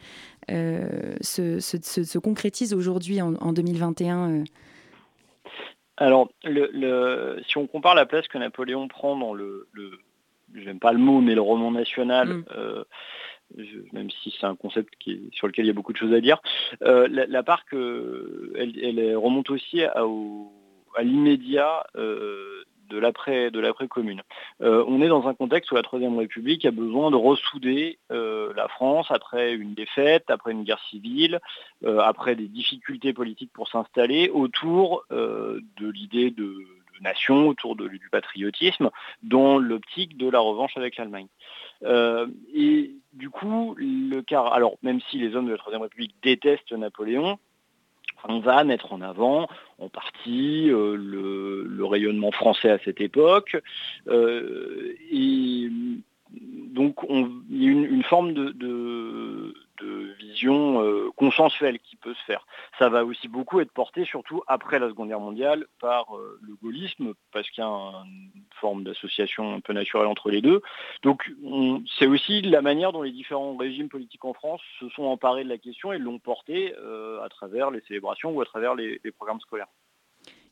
euh, 0.51 1.17
se, 1.23 1.61
se, 1.61 2.19
concrétise 2.19 2.75
aujourd'hui 2.75 3.23
en, 3.23 3.53
2021 3.53 4.31
euh? 4.31 4.45
Alors, 5.97 6.29
le, 6.45 7.41
si 7.49 7.57
on 7.57 7.67
compare 7.67 7.95
la 7.95 8.05
place 8.05 8.29
que 8.29 8.37
Napoléon 8.37 8.87
prend 8.87 9.17
dans 9.17 9.33
le, 9.33 9.67
le 9.73 9.93
j'aime 10.55 10.79
pas 10.79 10.93
le 10.93 10.99
mot, 10.99 11.23
mais 11.23 11.35
le 11.35 11.41
roman 11.41 11.71
national, 11.71 12.29
mmh. 12.29 13.65
même 13.95 14.11
si 14.11 14.35
c'est 14.39 14.47
un 14.47 14.57
concept 14.57 14.93
qui 15.01 15.31
sur 15.33 15.47
lequel 15.47 15.65
il 15.65 15.69
y 15.69 15.71
a 15.71 15.75
beaucoup 15.75 15.95
de 15.95 15.99
choses 15.99 16.13
à 16.13 16.21
dire, 16.21 16.43
la, 16.83 17.43
part 17.43 17.65
que 17.65 18.53
elle, 18.57 19.17
remonte 19.17 19.49
aussi 19.49 19.83
à, 19.83 20.05
à 20.97 21.03
l'immédiat 21.03 21.87
de 22.89 22.99
l'après 22.99 23.51
de 23.51 23.61
l'après 23.61 23.89
commune. 23.89 24.23
Euh, 24.63 24.85
on 24.89 25.01
est 25.01 25.09
dans 25.09 25.27
un 25.29 25.35
contexte 25.35 25.71
où 25.71 25.75
la 25.75 25.83
Troisième 25.83 26.19
République 26.19 26.65
a 26.65 26.71
besoin 26.71 27.11
de 27.11 27.17
ressouder 27.17 27.99
euh, 28.11 28.53
la 28.57 28.69
France 28.69 29.07
après 29.11 29.55
une 29.55 29.75
défaite, 29.75 30.25
après 30.29 30.53
une 30.53 30.65
guerre 30.65 30.83
civile, 30.91 31.41
euh, 31.85 32.01
après 32.01 32.35
des 32.35 32.49
difficultés 32.49 33.13
politiques 33.13 33.53
pour 33.53 33.69
s'installer 33.69 34.31
autour 34.31 35.05
de 35.11 35.91
l'idée 35.91 36.31
de, 36.31 36.55
nation, 37.01 37.47
autour 37.47 37.77
du 37.77 38.09
patriotisme, 38.11 38.91
dans 39.23 39.57
l'optique 39.59 40.17
de 40.17 40.29
la 40.29 40.41
revanche 40.41 40.77
avec 40.77 40.97
l'Allemagne. 40.97 41.29
et 41.85 42.91
du 43.13 43.31
coup, 43.31 43.77
le 43.79 44.21
car, 44.21 44.53
alors 44.53 44.77
même 44.83 45.01
si 45.09 45.19
les 45.19 45.37
hommes 45.37 45.47
de 45.47 45.53
la 45.53 45.59
Troisième 45.59 45.83
République 45.83 46.15
détestent 46.23 46.73
Napoléon, 46.73 47.39
on 48.25 48.41
va 48.41 48.65
mettre 48.65 48.93
en 48.93 49.01
avant 49.01 49.49
en 49.79 49.89
partie 49.89 50.71
euh, 50.71 50.97
le, 50.97 51.85
rayonnement 51.85 52.31
français 52.33 52.71
à 52.71 52.79
cette 52.85 53.01
époque. 53.01 53.57
Euh, 54.09 54.95
et 55.11 55.71
donc 56.33 56.97
il 57.09 57.63
y 57.63 57.69
a 57.69 57.71
une, 57.71 58.03
forme 58.03 58.35
de, 58.35 58.51
de 58.51 59.55
vision 59.85 60.83
euh, 60.83 61.11
consensuelle 61.17 61.79
qui 61.79 61.97
peut 61.97 62.15
se 62.15 62.25
faire. 62.25 62.47
Ça 62.79 62.89
va 62.89 63.05
aussi 63.05 63.29
beaucoup 63.29 63.61
être 63.61 63.73
porté, 63.73 64.05
surtout 64.05 64.43
après 64.47 64.79
la 64.79 64.89
Seconde 64.89 65.09
Guerre 65.09 65.21
mondiale, 65.21 65.67
par 65.81 66.17
euh, 66.17 66.39
le 66.43 66.55
gaullisme, 66.63 67.15
parce 67.33 67.49
qu'il 67.51 67.63
y 67.63 67.67
a 67.67 67.71
une 67.71 68.31
forme 68.61 68.85
d'association 68.85 69.55
un 69.55 69.61
peu 69.61 69.73
naturelle 69.73 70.07
entre 70.07 70.31
les 70.31 70.41
deux. 70.41 70.63
Donc 71.03 71.31
c'est 71.99 72.07
aussi 72.07 72.43
la 72.43 72.63
manière 72.63 72.93
dont 72.93 73.03
les 73.03 73.13
différents 73.13 73.57
régimes 73.57 73.89
politiques 73.89 74.25
en 74.25 74.35
France 74.35 74.61
se 74.81 74.89
sont 74.91 75.05
emparés 75.05 75.45
de 75.45 75.49
la 75.49 75.59
question 75.59 75.93
et 75.93 75.99
l'ont 75.99 76.19
porté 76.19 76.75
euh, 76.79 77.23
à 77.23 77.29
travers 77.29 77.71
les 77.71 77.81
célébrations 77.83 78.31
ou 78.31 78.41
à 78.41 78.45
travers 78.45 78.75
les 78.75 79.01
programmes 79.17 79.41
scolaires. 79.41 79.69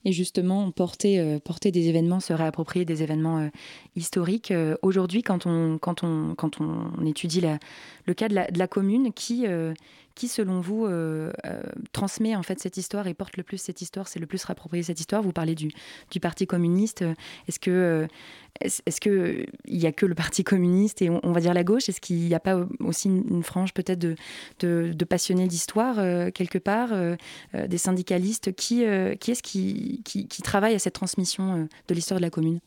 Et 0.06 0.12
justement 0.12 0.70
porter, 0.70 1.18
euh, 1.18 1.40
porter 1.40 1.72
des 1.72 1.88
événements, 1.88 2.20
se 2.20 2.32
réapproprier 2.32 2.84
des 2.84 3.02
événements 3.02 3.38
euh, 3.38 3.48
historiques. 3.96 4.52
Euh, 4.52 4.76
aujourd'hui, 4.80 5.24
quand 5.24 5.46
on, 5.46 5.80
étudie 7.04 7.42
le 8.04 8.14
cas 8.14 8.28
de 8.28 8.58
la 8.58 8.68
commune, 8.68 9.12
qui, 9.12 9.46
qui 10.16 10.28
selon 10.28 10.60
vous 10.60 10.88
transmet 11.92 12.34
en 12.34 12.42
fait 12.42 12.58
cette 12.58 12.76
histoire 12.76 13.06
et 13.06 13.14
porte 13.14 13.36
le 13.36 13.42
plus 13.42 13.58
cette 13.58 13.80
histoire, 13.82 14.08
c'est 14.08 14.18
le 14.18 14.26
plus 14.26 14.42
réapproprié 14.44 14.82
cette 14.82 14.98
histoire? 14.98 15.22
Vous 15.22 15.32
parlez 15.32 15.54
du, 15.54 15.70
du 16.10 16.20
Parti 16.20 16.46
communiste. 16.46 17.04
Est-ce 17.46 17.60
que 17.60 18.08
est-ce 18.60 19.00
qu'il 19.00 19.46
n'y 19.68 19.86
a 19.86 19.92
que 19.92 20.06
le 20.06 20.14
Parti 20.14 20.42
communiste 20.42 21.02
et 21.02 21.10
on, 21.10 21.32
va 21.32 21.40
dire 21.40 21.52
la 21.52 21.62
gauche? 21.62 21.90
Est-ce 21.90 22.00
qu'il 22.00 22.26
n'y 22.26 22.34
a 22.34 22.40
pas 22.40 22.66
aussi 22.80 23.08
une, 23.08 23.42
frange 23.42 23.74
peut-être 23.74 23.98
de, 23.98 24.16
de, 24.60 25.04
passionnés 25.04 25.46
d'histoire 25.46 25.96
quelque 26.32 26.58
part, 26.58 26.90
des 27.52 27.78
syndicalistes 27.78 28.54
qui, 28.54 28.84
qui 29.20 29.30
est-ce 29.30 29.42
qui, 29.42 30.00
qui, 30.04 30.42
travaille 30.42 30.74
à 30.74 30.78
cette 30.78 30.94
transmission 30.94 31.54
euh, 31.54 31.64
de 31.88 31.94
l'histoire 31.94 32.18
de 32.18 32.22
la 32.22 32.30
commune? 32.30 32.60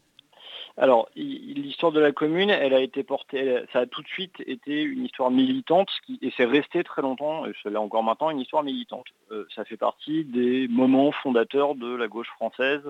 Alors, 0.80 1.10
l'histoire 1.16 1.92
de 1.92 2.00
la 2.00 2.14
commune, 2.14 2.50
elle 2.50 2.74
a 2.74 2.80
été 2.80 3.04
portée, 3.04 3.64
ça 3.74 3.80
a 3.80 3.86
tout 3.86 4.02
de 4.02 4.08
suite 4.08 4.36
été 4.48 4.82
une 4.82 5.04
histoire 5.04 5.30
militante, 5.30 5.90
et 6.22 6.32
c'est 6.38 6.46
resté 6.46 6.86
très 6.86 7.02
longtemps, 7.02 7.46
et 7.46 7.52
c'est 7.62 7.76
encore 7.76 8.02
maintenant, 8.02 8.30
une 8.30 8.40
histoire 8.40 8.64
militante. 8.64 9.08
Euh, 9.32 9.46
ça 9.54 9.66
fait 9.66 9.76
partie 9.76 10.24
des 10.24 10.70
moments 10.70 11.12
fondateurs 11.12 11.76
de 11.76 11.94
la 11.94 12.08
gauche 12.08 12.30
française, 12.30 12.82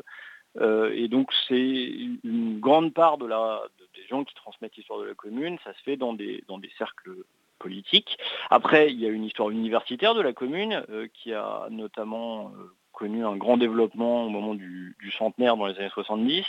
euh, 0.62 0.94
et 0.94 1.08
donc 1.08 1.32
c'est 1.48 1.90
une 2.24 2.60
grande 2.60 2.94
part 2.94 3.18
de 3.18 3.26
la, 3.26 3.64
des 3.96 4.08
gens 4.08 4.24
qui 4.24 4.36
transmettent 4.36 4.78
l'histoire 4.78 5.00
de 5.00 5.06
la 5.06 5.16
commune, 5.16 5.58
ça 5.64 5.74
se 5.74 5.82
fait 5.82 5.98
dans 5.98 6.14
des, 6.14 6.44
dans 6.48 6.60
des 6.60 6.72
cercles 6.78 7.16
politiques. 7.58 8.20
Après, 8.52 8.92
il 8.92 9.00
y 9.00 9.08
a 9.08 9.10
une 9.10 9.24
histoire 9.24 9.50
universitaire 9.50 10.14
de 10.14 10.22
la 10.22 10.34
commune 10.34 10.86
qui 11.16 11.34
a 11.34 11.68
notamment 11.72 12.52
connu 13.00 13.26
un 13.26 13.38
grand 13.38 13.56
développement 13.56 14.26
au 14.26 14.30
moment 14.30 14.54
du, 14.54 14.96
centenaire 15.18 15.58
dans 15.58 15.66
les 15.66 15.76
années 15.80 15.90
70, 15.92 16.46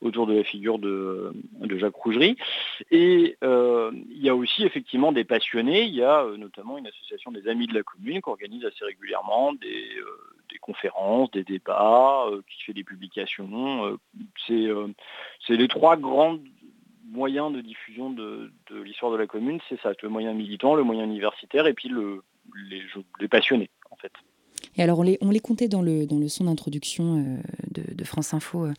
autour 0.00 0.26
de 0.26 0.34
la 0.34 0.42
figure 0.42 0.78
de, 0.78 1.32
Jacques 1.76 1.94
Rougerie. 1.94 2.36
Et 2.90 3.36
euh, 3.44 3.92
il 4.10 4.22
y 4.22 4.28
a 4.28 4.34
aussi 4.34 4.64
effectivement 4.64 5.12
des 5.12 5.24
passionnés, 5.24 5.82
il 5.82 5.94
y 5.94 6.02
a 6.02 6.24
euh, 6.24 6.36
notamment 6.36 6.78
une 6.78 6.86
association 6.86 7.30
des 7.30 7.46
amis 7.46 7.66
de 7.66 7.74
la 7.74 7.82
commune 7.82 8.20
qui 8.20 8.28
organise 8.28 8.64
assez 8.64 8.84
régulièrement 8.84 9.52
des, 9.52 9.86
euh, 9.98 10.56
conférences, 10.60 11.30
des 11.30 11.44
débats, 11.44 12.26
qui 12.48 12.62
fait 12.64 12.74
des 12.74 12.84
publications. 12.84 13.98
c'est 14.46 15.56
les 15.56 15.68
trois 15.68 15.96
grands 15.96 16.38
moyens 17.10 17.52
de 17.52 17.60
diffusion 17.60 18.10
de, 18.10 18.52
l'histoire 18.84 19.10
de 19.10 19.16
la 19.16 19.26
commune, 19.26 19.58
c'est 19.68 19.80
ça, 19.80 19.92
le 20.02 20.08
moyen 20.08 20.34
militant, 20.34 20.74
le 20.74 20.82
moyen 20.82 21.04
universitaire 21.04 21.66
et 21.66 21.72
puis 21.72 21.88
le, 21.88 22.22
les 23.20 23.28
passionnés 23.28 23.70
en 23.90 23.96
fait. 23.96 24.12
Et 24.76 24.82
alors, 24.82 25.00
on 25.00 25.02
les, 25.02 25.18
on 25.20 25.30
les 25.30 25.40
comptait 25.40 25.68
dans 25.68 25.82
le, 25.82 26.06
dans 26.06 26.18
le 26.18 26.28
son 26.28 26.44
d'introduction 26.44 27.18
euh, 27.18 27.82
de, 27.94 28.04
France 28.04 28.34
Info 28.34 28.64
euh, 28.64 28.72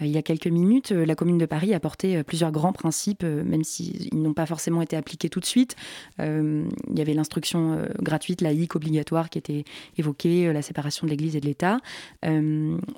il 0.00 0.08
y 0.08 0.18
a 0.18 0.22
quelques 0.22 0.46
minutes. 0.46 0.90
La 0.90 1.14
Commune 1.14 1.38
de 1.38 1.46
Paris 1.46 1.74
a 1.74 1.80
porté 1.80 2.16
euh, 2.16 2.22
plusieurs 2.22 2.52
grands 2.52 2.72
principes, 2.72 3.22
même 3.22 3.64
s'ils 3.64 4.14
n'ont 4.14 4.34
pas 4.34 4.46
forcément 4.46 4.82
été 4.82 4.96
appliqués 4.96 5.28
tout 5.28 5.40
de 5.40 5.46
suite. 5.46 5.76
il 6.18 6.66
y 6.94 7.00
avait 7.00 7.14
l'instruction 7.14 7.84
gratuite, 8.00 8.40
laïque, 8.40 8.76
obligatoire 8.76 9.30
qui 9.30 9.38
était 9.38 9.64
évoquée, 9.96 10.52
la 10.52 10.62
séparation 10.62 11.06
de 11.06 11.10
l'Église 11.10 11.36
et 11.36 11.40
de 11.40 11.46
l'État. 11.46 11.78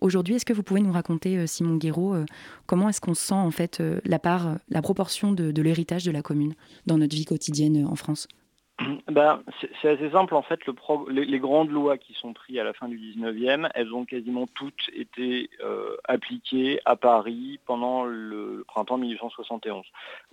Aujourd'hui, 0.01 0.35
est-ce 0.35 0.45
que 0.45 0.53
vous 0.53 0.63
pouvez 0.63 0.81
nous 0.81 0.93
raconter, 0.93 1.47
Simon 1.47 1.77
Guéraud, 1.77 2.17
comment 2.67 2.89
est-ce 2.89 3.01
qu'on 3.01 3.15
sent 3.15 3.35
en 3.35 3.51
fait 3.51 3.83
la 4.05 4.19
part, 4.19 4.57
la 4.69 4.83
proportion 4.83 5.33
de 5.33 5.63
l'héritage 5.63 6.05
de 6.05 6.11
la 6.11 6.23
commune 6.23 6.55
dans 6.87 6.99
notre 6.99 7.15
vie 7.15 7.25
quotidienne 7.25 7.87
en 7.87 7.97
France? 7.97 8.29
Ben, 9.09 9.43
c'est 9.81 9.89
assez 9.89 10.11
simple 10.11 10.35
en 10.35 10.43
fait. 10.43 10.61
les, 11.09 11.39
grandes 11.39 11.71
lois 11.71 11.99
qui 11.99 12.15
sont 12.15 12.33
prises 12.33 12.59
à 12.59 12.65
la 12.65 12.73
fin 12.73 12.89
du 12.89 12.99
19e, 12.99 13.71
elles 13.75 13.93
ont 13.93 14.05
quasiment 14.05 14.47
toutes 14.47 14.91
été 14.95 15.51
euh, 15.61 15.97
appliquées 16.05 16.81
à 16.85 16.97
Paris 16.97 17.61
pendant 17.67 18.05
le 18.05 18.65
printemps 18.67 18.99
1871. 18.99 19.85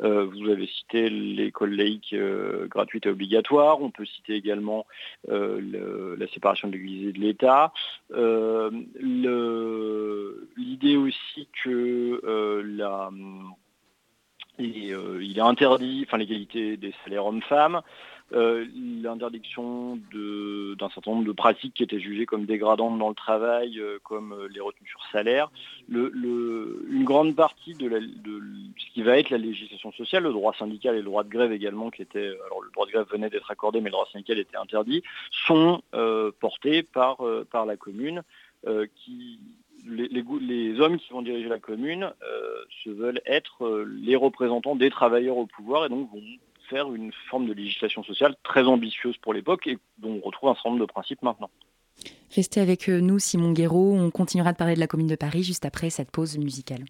Euh, 0.02 0.26
vous 0.26 0.50
avez 0.50 0.68
cité 0.68 1.10
l'école 1.10 1.76
laïque 1.76 2.14
euh, 2.14 2.68
gratuite 2.68 3.06
et 3.06 3.10
obligatoire. 3.10 3.82
On 3.82 3.92
peut 3.92 4.06
citer 4.06 4.36
également 4.36 4.86
la 5.28 6.28
séparation 6.34 6.68
de 6.68 6.74
l'Église 6.74 7.10
et 7.10 7.14
de 7.14 7.20
l'État. 7.20 7.72
L'idée 10.58 10.98
aussi 10.98 11.48
que 11.64 12.22
il 14.60 15.38
est 15.38 15.42
interdit, 15.42 16.04
enfin 16.08 16.18
l'égalité 16.18 16.78
des 16.78 16.94
salaires 17.04 17.26
hommes-femmes. 17.26 17.82
Euh, 18.34 18.66
l'interdiction 19.02 19.98
d'un 20.14 20.90
certain 20.90 21.12
nombre 21.12 21.26
de 21.26 21.32
pratiques 21.32 21.74
qui 21.74 21.84
étaient 21.84 22.00
jugées 22.00 22.28
comme 22.28 22.46
dégradantes 22.46 23.00
dans 23.00 23.10
le 23.10 23.16
travail, 23.16 23.80
euh, 23.80 23.98
comme 24.04 24.34
euh, 24.34 24.48
les 24.54 24.60
retenues 24.60 24.88
sur 24.88 25.04
salaire. 25.12 25.50
une 25.90 27.04
grande 27.04 27.36
partie 27.36 27.74
de, 27.74 27.90
ce 27.90 28.94
qui 28.94 29.02
va 29.02 29.18
être 29.18 29.32
la 29.32 29.40
législation 29.40 29.92
sociale, 29.94 30.24
le 30.24 30.32
droit 30.32 30.54
syndical 30.54 30.94
et 30.94 31.00
le 31.00 31.06
droit 31.06 31.24
de 31.24 31.30
grève 31.30 31.52
également, 31.52 31.90
qui 31.90 32.04
était, 32.04 32.28
alors 32.46 32.62
le 32.62 32.70
droit 32.72 32.86
de 32.86 32.92
grève 32.92 33.08
venait 33.12 33.32
d'être 33.32 33.50
accordé, 33.50 33.82
mais 33.82 33.90
le 33.90 33.94
droit 33.94 34.08
syndical 34.12 34.38
était 34.38 34.58
interdit, 34.58 35.02
sont 35.32 35.82
portés 36.40 36.84
par, 36.84 37.18
la 37.66 37.78
commune, 37.78 38.24
qui 38.96 39.40
les, 39.88 40.80
hommes 40.80 40.98
qui 40.98 41.12
vont 41.14 41.22
diriger 41.24 41.50
la 41.50 41.60
commune 41.60 42.14
se 42.84 42.90
veulent 42.90 43.22
être 43.26 43.86
les 44.02 44.16
représentants 44.16 44.76
des 44.76 44.92
travailleurs 44.92 45.38
au 45.38 45.48
pouvoir 45.48 45.86
et 45.86 45.90
donc 45.90 46.12
vont 46.12 46.22
faire 46.70 46.94
une 46.94 47.12
forme 47.30 47.48
de 47.48 47.54
législation 47.54 48.04
sociale 48.04 48.36
très 48.44 48.64
ambitieuse 48.64 49.18
pour 49.18 49.34
l'époque 49.34 49.68
et 49.68 49.78
dont 49.98 50.20
on 50.24 50.26
retrouve 50.26 50.50
un 50.50 50.56
certain 50.56 50.70
nombre 50.70 50.82
de 50.82 50.92
principes 50.92 51.22
maintenant. 51.22 51.50
Restez 52.36 52.62
avec 52.62 52.88
nous, 52.88 53.20
Simon 53.20 53.52
Guéraud. 53.52 53.96
On 53.96 54.12
continuera 54.12 54.52
de 54.52 54.58
parler 54.58 54.76
de 54.76 54.80
la 54.80 54.88
Commune 54.88 55.08
de 55.08 55.16
Paris 55.16 55.44
juste 55.44 55.66
après 55.66 55.90
cette 55.90 56.12
pause 56.12 56.38
musicale. 56.38 56.86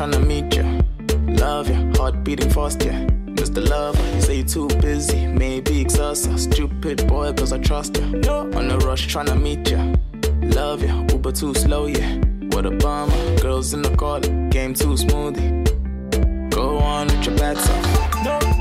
Trying 0.00 0.12
to 0.12 0.20
meet 0.20 0.56
you. 0.56 0.64
Love 1.34 1.68
you, 1.68 1.92
heart 1.96 2.24
beating 2.24 2.48
fast, 2.48 2.82
yeah. 2.82 3.04
Mr. 3.36 3.62
Lover, 3.68 4.02
you 4.14 4.20
say 4.22 4.36
you're 4.36 4.46
too 4.46 4.68
busy, 4.80 5.26
maybe 5.26 5.82
exhausted. 5.82 6.38
Stupid 6.38 7.06
boy, 7.06 7.34
cause 7.34 7.52
I 7.52 7.58
trust. 7.58 8.00
No. 8.00 8.50
On 8.54 8.70
a 8.70 8.78
rush, 8.78 9.08
trying 9.08 9.26
to 9.26 9.34
meet 9.34 9.70
you. 9.70 9.94
Love 10.40 10.82
you, 10.82 11.06
Uber 11.10 11.32
too 11.32 11.52
slow, 11.52 11.84
yeah. 11.84 12.16
What 12.52 12.64
a 12.64 12.70
bummer. 12.70 13.38
Girls 13.40 13.74
in 13.74 13.82
the 13.82 13.94
car, 13.94 14.20
game 14.48 14.72
too 14.72 14.94
smoothie. 14.94 15.50
Go 16.50 16.78
on 16.78 17.08
with 17.08 17.26
your 17.26 17.36
bad 17.36 17.58
self. 17.58 18.59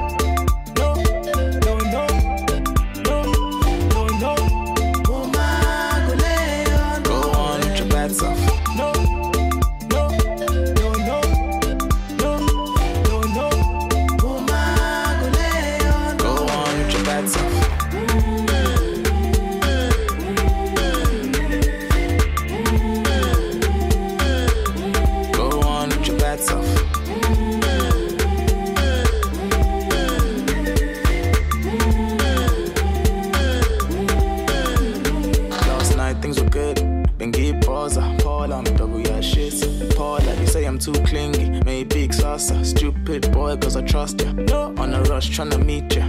trust 44.00 44.22
ya. 44.22 44.32
No, 44.32 44.74
on 44.78 44.94
a 44.94 45.02
rush, 45.04 45.30
tryna 45.30 45.60
meet 45.66 45.96
ya. 45.96 46.06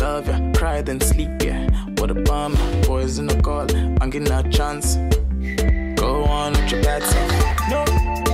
Love 0.00 0.28
ya, 0.28 0.38
cry 0.54 0.80
then 0.80 1.00
sleep 1.00 1.42
ya. 1.42 1.54
What 1.98 2.10
a 2.10 2.14
bum, 2.14 2.56
boys 2.86 3.18
in 3.18 3.28
a 3.28 3.42
call, 3.42 3.66
I'm 4.00 4.08
getting 4.10 4.32
a 4.32 4.42
chance. 4.50 4.96
Go 6.00 6.24
on 6.24 6.52
with 6.52 6.72
your 6.72 6.82
bad 6.82 7.02
self. 7.02 7.70
No. 7.70 8.29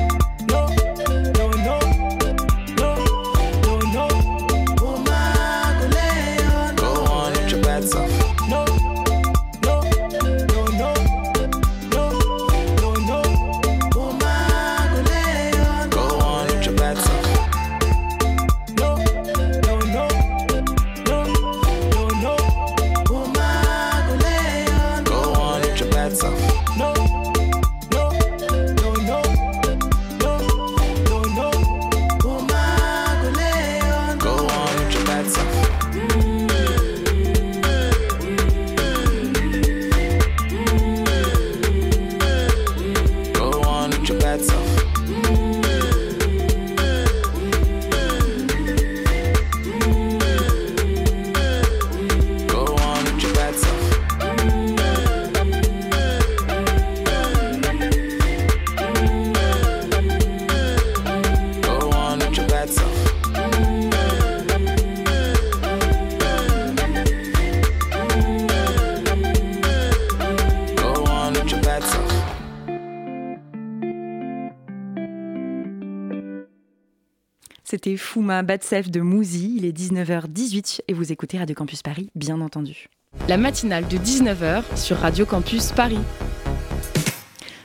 C'était 77.87 77.99
Fouma 77.99 78.43
Batsef 78.43 78.91
de 78.91 79.01
Mouzy. 79.01 79.55
Il 79.59 79.65
est 79.65 79.71
19h18 79.71 80.81
et 80.89 80.93
vous 80.93 81.13
écoutez 81.13 81.39
Radio 81.39 81.55
Campus 81.55 81.85
Paris, 81.85 82.11
bien 82.17 82.41
entendu. 82.41 82.89
La 83.29 83.37
matinale 83.37 83.87
de 83.87 83.97
19h 83.97 84.65
sur 84.75 84.97
Radio 84.97 85.25
Campus 85.25 85.71
Paris. 85.71 86.01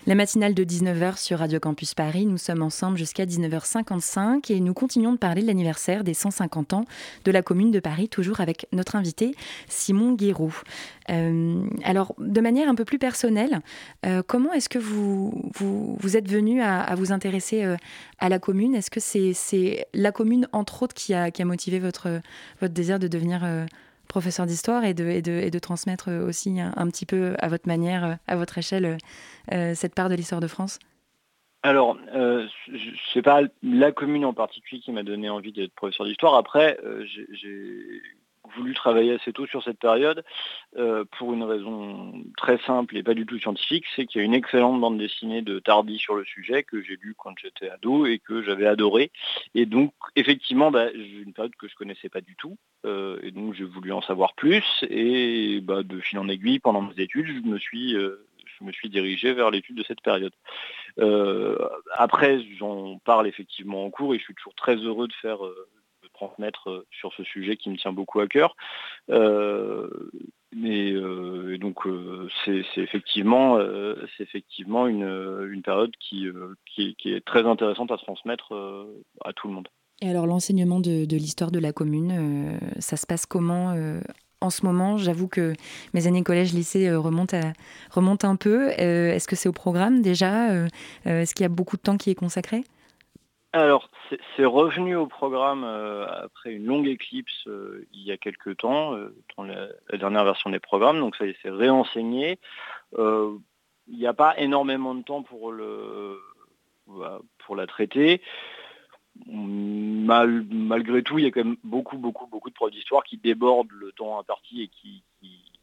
La 0.08 0.16
matinale 0.16 0.56
de 0.56 0.64
19h 0.64 1.20
sur 1.20 1.38
Radio 1.38 1.60
Campus 1.60 1.94
Paris, 1.94 2.26
nous 2.26 2.40
sommes 2.40 2.64
ensemble 2.64 2.98
jusqu'à 2.98 3.28
19h55 3.28 4.52
et 4.52 4.60
nous 4.60 4.74
continuons 4.74 5.12
de 5.12 5.18
parler 5.20 5.44
de 5.44 5.48
l'anniversaire 5.48 6.04
des 6.04 6.16
150 6.16 6.74
ans 6.74 6.86
de 7.24 7.32
la 7.32 7.44
commune 7.44 7.70
de 7.70 7.80
Paris, 7.80 8.10
toujours 8.10 8.42
avec 8.42 8.66
notre 8.72 8.96
invité 8.96 9.36
Simon 9.68 10.14
Guéraud. 10.14 10.54
Euh, 11.12 11.64
alors, 11.84 12.16
de 12.18 12.42
manière 12.42 12.68
un 12.68 12.74
peu 12.74 12.84
plus 12.84 12.98
personnelle, 12.98 13.60
euh, 14.04 14.24
comment 14.26 14.52
est-ce 14.54 14.70
que 14.70 14.80
vous, 14.80 15.52
vous, 15.54 16.18
êtes 16.18 16.28
venu 16.28 16.64
à, 16.64 16.96
vous 16.96 17.12
intéresser 17.12 17.64
euh, 17.64 17.78
à 18.18 18.28
la 18.28 18.40
commune? 18.40 18.74
Est-ce 18.74 18.90
que 18.90 19.00
c'est 19.00 19.86
la 19.94 20.12
commune, 20.12 20.48
entre 20.52 20.82
autres, 20.82 20.96
qui 20.96 21.14
a, 21.14 21.30
qui 21.30 21.44
a 21.44 21.46
motivé 21.46 21.78
votre, 21.78 22.22
votre 22.60 22.74
désir 22.74 22.98
de 22.98 23.08
devenir 23.08 23.46
professeur 24.12 24.46
d'histoire 24.46 24.84
et 24.84 24.94
de, 24.94 25.08
et, 25.08 25.22
de, 25.22 25.32
et 25.32 25.50
de, 25.50 25.60
transmettre 25.60 26.12
aussi 26.12 26.60
un, 26.60 26.88
petit 26.88 27.06
peu 27.06 27.34
à 27.40 27.48
votre 27.48 27.66
manière, 27.66 28.18
à 28.28 28.36
votre 28.36 28.58
échelle, 28.58 28.98
euh, 29.54 29.74
cette 29.74 29.96
part 29.96 30.10
de 30.10 30.16
l'histoire 30.16 30.42
de 30.42 30.48
France 30.48 30.80
alors, 31.64 31.96
euh, 32.16 32.48
c'est 33.14 33.22
pas 33.22 33.42
la 33.62 33.92
commune 33.92 34.26
en 34.26 34.34
particulier 34.34 34.82
qui 34.82 34.92
m'a 34.92 35.04
donné 35.04 35.30
envie 35.30 35.52
d'être 35.52 35.76
professeur 35.76 36.08
d'histoire. 36.08 36.34
Après, 36.34 36.80
euh, 36.84 37.06
j'ai 37.06 38.02
voulu 38.56 38.74
travailler 38.74 39.14
assez 39.14 39.34
tôt 39.34 39.46
sur 39.48 39.64
cette 39.64 39.80
période 39.80 40.24
euh, 40.78 41.06
pour 41.18 41.34
une 41.34 41.44
raison 41.44 42.14
très 42.38 42.58
simple 42.60 42.98
et 42.98 43.04
pas 43.04 43.14
du 43.14 43.26
tout 43.26 43.40
scientifique, 43.40 43.86
c'est 43.96 44.06
qu'il 44.06 44.20
y 44.20 44.22
a 44.22 44.26
une 44.26 44.34
excellente 44.34 44.80
bande 44.80 44.98
dessinée 44.98 45.42
de 45.42 45.60
Tardy 45.60 45.98
sur 45.98 46.16
le 46.16 46.24
sujet 46.26 46.64
que 46.64 46.82
j'ai 46.82 46.98
lu 47.02 47.16
quand 47.18 47.34
j'étais 47.42 47.70
ado 47.70 48.06
et 48.06 48.20
que 48.20 48.42
j'avais 48.42 48.68
adoré. 48.68 49.12
Et 49.56 49.66
donc 49.66 49.94
effectivement, 50.16 50.72
bah, 50.72 50.88
j'ai 50.94 51.22
une 51.26 51.34
période 51.34 51.56
que 51.56 51.68
je 51.68 51.76
connaissais 51.76 52.10
pas 52.10 52.22
du 52.22 52.36
tout 52.36 52.58
euh, 52.86 53.20
et 53.24 53.32
donc 53.32 53.54
j'ai 53.54 53.66
voulu 53.66 53.92
en 53.92 54.02
savoir 54.02 54.34
plus 54.34 54.64
et 54.90 55.60
bah, 55.62 55.84
de 55.84 56.00
fil 56.00 56.20
en 56.20 56.28
aiguille 56.28 56.60
pendant 56.60 56.82
mes 56.82 57.02
études, 57.02 57.28
je 57.28 57.50
me 57.50 57.58
suis 57.58 57.96
euh, 57.96 58.26
je 58.60 58.66
me 58.66 58.72
suis 58.72 58.90
dirigé 58.90 59.34
vers 59.34 59.50
l'étude 59.50 59.76
de 59.76 59.84
cette 59.84 60.02
période. 60.02 60.34
après, 61.98 62.40
j'en 62.60 63.00
parle 63.00 63.28
effectivement 63.28 63.86
en 63.86 63.90
cours 63.90 64.14
et 64.14 64.20
je 64.20 64.24
suis 64.24 64.36
toujours 64.36 64.54
très 64.54 64.76
heureux 64.76 65.08
de 65.08 65.14
faire 65.14 65.40
transmettre 66.22 66.70
euh, 66.70 66.86
sur 66.92 67.12
ce 67.14 67.24
sujet 67.24 67.58
qui 67.58 67.70
me 67.70 67.78
tient 67.78 67.94
beaucoup 67.94 68.20
à 68.20 68.28
cœur. 68.28 68.56
Euh, 69.10 69.90
euh, 70.64 71.58
donc 71.58 71.80
c'est 72.46 72.64
effectivement, 72.78 73.58
c'est 74.18 74.24
effectivement 74.24 74.88
une, 74.88 75.62
période 75.64 75.92
qui, 76.00 76.28
qui, 76.66 76.96
est 77.06 77.26
très 77.26 77.46
intéressante 77.46 77.92
à 77.92 77.98
transmettre 77.98 78.54
à 79.24 79.32
tout 79.34 79.48
le 79.48 79.54
monde. 79.54 79.70
Et 80.02 80.10
alors 80.10 80.28
l'enseignement 80.28 80.82
de, 80.82 81.06
l'histoire 81.16 81.52
de 81.52 81.60
la 81.60 81.72
commune, 81.72 82.60
ça 82.80 82.98
se 82.98 83.08
passe 83.08 83.26
comment 83.26 83.74
en 84.42 84.50
ce 84.50 84.66
moment? 84.66 84.98
J'avoue 84.98 85.30
que 85.30 85.54
mes 85.94 86.06
années 86.06 86.24
collège-lycée 86.24 86.94
remontent, 86.94 87.40
remontent 87.92 88.30
un 88.30 88.36
peu. 88.36 88.72
Est-ce 88.72 89.28
que 89.28 89.38
c'est 89.38 89.48
au 89.48 89.54
programme 89.54 90.02
déjà? 90.02 90.68
Est-ce 91.06 91.34
qu'il 91.34 91.44
y 91.44 91.46
a 91.46 91.50
beaucoup 91.50 91.78
de 91.78 91.82
temps 91.82 91.98
qui 91.98 92.10
est 92.10 92.16
consacré? 92.16 92.66
Alors, 93.54 93.90
c'est 94.38 94.46
revenu 94.46 94.96
au 94.96 95.08
programme 95.08 95.66
euh, 95.66 96.08
après 96.24 96.54
une 96.54 96.66
longue 96.66 96.88
éclipse 96.88 97.48
euh, 97.48 97.86
il 97.92 98.02
y 98.02 98.12
a 98.12 98.18
quelques 98.18 98.58
temps, 98.58 98.96
euh, 98.96 99.14
dans 99.36 99.44
la, 99.44 99.68
dernière 99.98 100.24
version 100.24 100.50
des 100.50 100.60
programmes, 100.60 101.00
donc 101.00 101.18
ça 101.18 101.26
s'est 101.42 101.50
réenseigné. 101.50 102.40
il 102.98 103.40
n'y 103.90 104.08
a 104.08 104.14
pas 104.14 104.38
énormément 104.38 104.96
de 104.96 105.04
temps 105.04 105.22
pour, 105.22 105.52
le, 105.52 106.18
bah, 106.88 107.20
pour 107.40 107.58
la 107.58 107.68
traiter. 107.68 108.22
malgré 109.28 111.04
tout, 111.04 111.20
il 111.20 111.26
y 111.26 111.28
a 111.28 111.32
quand 111.32 111.44
même 111.44 111.58
beaucoup, 111.66 111.98
beaucoup, 111.98 112.28
beaucoup 112.28 112.50
de 112.50 112.56
profs 112.56 112.72
d'histoire 112.72 113.04
qui 113.04 113.18
débordent 113.18 113.72
le 113.72 113.92
temps 113.92 114.18
imparti 114.18 114.62
et 114.62 114.68
qui 114.70 115.04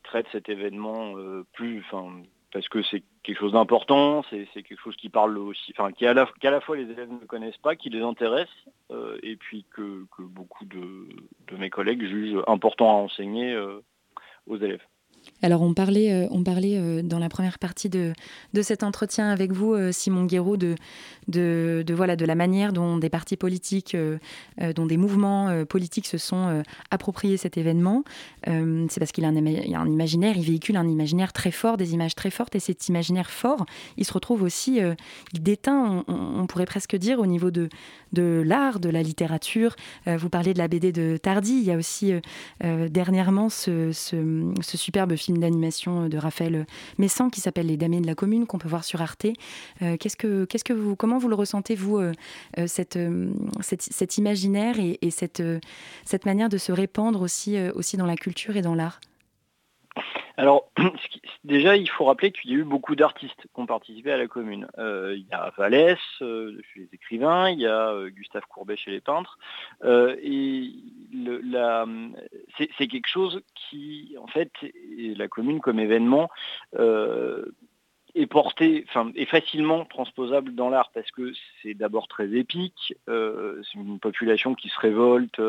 traitent 0.02 0.28
cet 0.30 0.50
événement 0.50 1.14
plus, 1.52 1.82
parce 2.52 2.68
que 2.68 2.82
c'est 2.82 3.02
quelque 3.22 3.38
chose 3.38 3.52
d'important, 3.52 4.24
c'est 4.30 4.46
quelque 4.54 4.80
chose 4.80 4.96
qui 4.96 5.08
parle 5.08 5.36
aussi, 5.38 5.72
enfin 5.76 5.92
qui 5.92 6.06
qu'à 6.40 6.50
la 6.50 6.60
fois 6.60 6.76
les 6.76 6.90
élèves 6.90 7.10
ne 7.10 7.26
connaissent 7.26 7.58
pas, 7.58 7.76
qui 7.76 7.90
les 7.90 8.00
intéresse, 8.00 8.48
euh, 8.90 9.18
et 9.22 9.36
puis 9.36 9.64
que, 9.70 10.06
beaucoup 10.18 10.64
de, 10.64 11.08
mes 11.56 11.70
collègues 11.70 12.06
jugent 12.06 12.42
important 12.46 12.90
à 12.90 13.02
enseigner 13.02 13.52
euh, 13.52 13.80
aux 14.46 14.56
élèves. 14.56 14.82
Alors 15.40 15.62
on 15.62 15.72
parlait, 15.72 16.12
euh, 16.12 16.26
on 16.30 16.42
parlait 16.42 16.76
euh, 16.76 17.02
dans 17.02 17.20
la 17.20 17.28
première 17.28 17.58
partie 17.58 17.88
de, 17.88 18.12
cet 18.60 18.82
entretien 18.82 19.30
avec 19.30 19.52
vous, 19.52 19.72
euh, 19.72 19.92
Simon 19.92 20.24
Guéraud, 20.24 20.56
de, 20.56 21.84
voilà, 21.94 22.16
de 22.16 22.24
la 22.24 22.34
manière 22.34 22.72
dont 22.72 22.98
des 22.98 23.08
partis 23.08 23.36
politiques, 23.36 23.96
dont 24.74 24.86
des 24.86 24.96
mouvements 24.96 25.64
politiques 25.66 26.06
se 26.06 26.18
sont 26.18 26.62
appropriés 26.90 27.36
cet 27.36 27.58
événement. 27.58 28.02
c'est 28.46 28.98
parce 28.98 29.12
qu'il 29.12 29.24
a, 29.24 29.28
un, 29.28 29.36
un 29.36 29.86
imaginaire, 29.86 30.36
il 30.36 30.44
véhicule 30.44 30.76
un 30.76 30.88
imaginaire 30.88 31.32
très 31.32 31.50
fort, 31.50 31.76
des 31.76 31.92
images 31.92 32.14
très 32.14 32.30
fortes, 32.30 32.56
et 32.56 32.60
cet 32.60 32.88
imaginaire 32.88 33.30
fort, 33.30 33.66
il 33.98 34.04
se 34.04 34.12
retrouve 34.12 34.42
aussi, 34.42 34.80
il 35.34 35.42
déteint, 35.42 36.04
on, 36.08 36.46
pourrait 36.46 36.66
presque 36.66 36.96
dire, 36.96 37.20
au 37.20 37.26
niveau 37.26 37.50
de, 37.50 37.68
de 38.14 38.42
l'art, 38.44 38.80
de 38.80 38.88
la 38.88 39.02
littérature. 39.02 39.76
vous 40.06 40.30
parlez 40.30 40.54
de 40.54 40.58
la 40.58 40.68
BD 40.68 40.92
de 40.92 41.18
Tardy, 41.18 41.58
il 41.58 41.64
y 41.64 41.72
a 41.72 41.76
aussi 41.76 42.14
dernièrement 42.62 43.50
ce, 43.50 43.92
ce, 43.92 44.50
ce 44.62 44.76
superbe 44.78 45.14
film 45.16 45.27
d'animation 45.36 46.08
de 46.08 46.16
Raphaël 46.16 46.66
Messan 46.96 47.28
qui 47.28 47.40
s'appelle 47.40 47.66
Les 47.66 47.76
Damés 47.76 48.00
de 48.00 48.06
la 48.06 48.14
Commune 48.14 48.46
qu'on 48.46 48.58
peut 48.58 48.68
voir 48.68 48.84
sur 48.84 49.02
Arte. 49.02 49.26
Euh, 49.82 49.96
qu'est-ce 49.98 50.16
que, 50.16 50.72
vous, 50.72 50.96
comment 50.96 51.18
vous 51.18 51.28
le 51.28 51.34
ressentez 51.34 51.74
vous 51.74 51.98
euh, 51.98 52.12
euh, 52.58 52.66
cette, 52.66 52.98
cet 53.60 54.18
imaginaire 54.18 54.76
et, 54.78 55.10
cette, 55.10 55.42
cette 56.04 56.26
manière 56.26 56.48
de 56.48 56.58
se 56.58 56.72
répandre 56.72 57.20
aussi, 57.20 57.56
aussi 57.74 57.96
dans 57.96 58.06
la 58.06 58.16
culture 58.16 58.56
et 58.56 58.62
dans 58.62 58.74
l'art? 58.74 59.00
Alors, 60.38 60.70
déjà, 61.44 61.76
il 61.76 61.90
faut 61.90 62.04
rappeler 62.04 62.30
qu'il 62.30 62.52
y 62.52 62.54
a 62.54 62.58
eu 62.58 62.64
beaucoup 62.64 62.94
d'artistes 62.94 63.42
qui 63.42 63.60
ont 63.60 63.66
participé 63.66 64.12
à 64.12 64.16
la 64.16 64.28
commune. 64.28 64.68
Euh, 64.78 65.16
il 65.16 65.26
y 65.26 65.32
a 65.32 65.52
Vallès, 65.58 65.98
euh, 66.22 66.56
chez 66.72 66.80
les 66.80 66.88
écrivains, 66.92 67.50
il 67.50 67.58
y 67.58 67.66
a 67.66 67.88
euh, 67.88 68.08
Gustave 68.08 68.46
Courbet 68.48 68.76
chez 68.76 68.92
les 68.92 69.00
peintres. 69.00 69.36
et 69.84 70.70
c'est 72.56 72.86
quelque 72.86 73.08
chose 73.08 73.42
qui, 73.56 74.14
en 74.22 74.28
fait, 74.28 74.52
la 75.16 75.26
commune 75.26 75.60
comme 75.60 75.80
événement 75.80 76.30
est 78.14 78.26
porté, 78.26 78.84
enfin, 78.88 79.10
est 79.16 79.26
facilement 79.26 79.86
transposable 79.86 80.54
dans 80.54 80.70
l'art 80.70 80.90
parce 80.94 81.10
que 81.10 81.32
c'est 81.62 81.74
d'abord 81.74 82.06
très 82.06 82.32
épique. 82.32 82.94
c'est 83.06 83.74
une 83.74 83.98
population 83.98 84.54
qui 84.54 84.68
se 84.68 84.78
révolte 84.78 85.40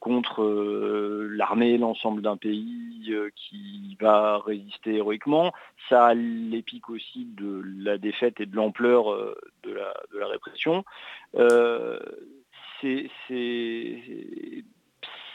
contre 0.00 0.42
euh, 0.42 1.28
l'armée, 1.30 1.78
l'ensemble 1.78 2.22
d'un 2.22 2.38
pays 2.38 3.10
euh, 3.10 3.30
qui 3.36 3.96
va 4.00 4.38
résister 4.38 4.94
héroïquement. 4.94 5.52
Ça 5.88 6.06
a 6.06 6.14
l'épique 6.14 6.88
aussi 6.88 7.26
de 7.26 7.62
la 7.84 7.98
défaite 7.98 8.40
et 8.40 8.46
de 8.46 8.56
l'ampleur 8.56 9.12
euh, 9.12 9.36
de, 9.62 9.72
la, 9.72 10.26
répression. 10.26 10.84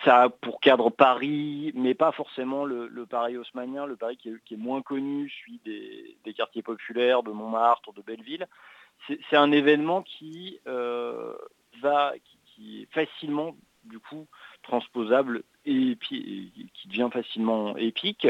ça 0.03 0.23
a 0.23 0.29
pour 0.29 0.59
cadre 0.59 0.89
Paris, 0.89 1.71
mais 1.75 1.93
pas 1.93 2.11
forcément 2.11 2.65
le, 2.65 3.05
Paris 3.05 3.37
haussmanien, 3.37 3.85
le 3.85 3.95
Paris 3.95 4.17
qui 4.17 4.29
est, 4.29 4.57
moins 4.57 4.81
connu, 4.81 5.29
celui 5.29 5.59
des, 5.63 6.33
quartiers 6.33 6.63
populaires, 6.63 7.21
de 7.21 7.31
Montmartre, 7.31 7.93
de 7.93 8.01
Belleville. 8.01 8.47
C'est 9.07 9.35
un 9.35 9.51
événement 9.51 10.01
qui 10.01 10.59
va, 10.65 12.13
qui, 12.55 12.81
est 12.81 12.93
facilement 12.93 13.55
du 13.85 13.99
coup 13.99 14.27
transposable 14.65 15.43
et, 15.65 15.97
qui 16.01 16.87
devient 16.87 17.09
facilement 17.11 17.77
épique. 17.77 18.27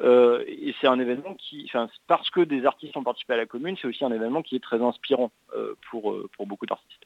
Euh, 0.00 0.44
et 0.46 0.74
c'est 0.80 0.86
un 0.86 0.98
événement 0.98 1.34
qui, 1.34 1.70
parce 2.06 2.30
que 2.30 2.40
des 2.40 2.66
artistes 2.66 2.96
ont 2.96 3.04
participé 3.04 3.34
à 3.34 3.36
la 3.36 3.46
commune, 3.46 3.76
c'est 3.80 3.88
aussi 3.88 4.04
un 4.04 4.12
événement 4.12 4.42
qui 4.42 4.56
est 4.56 4.62
très 4.62 4.82
inspirant 4.82 5.30
euh, 5.54 5.74
euh, 5.94 6.28
pour 6.36 6.46
beaucoup 6.46 6.66
d'artistes. 6.66 7.03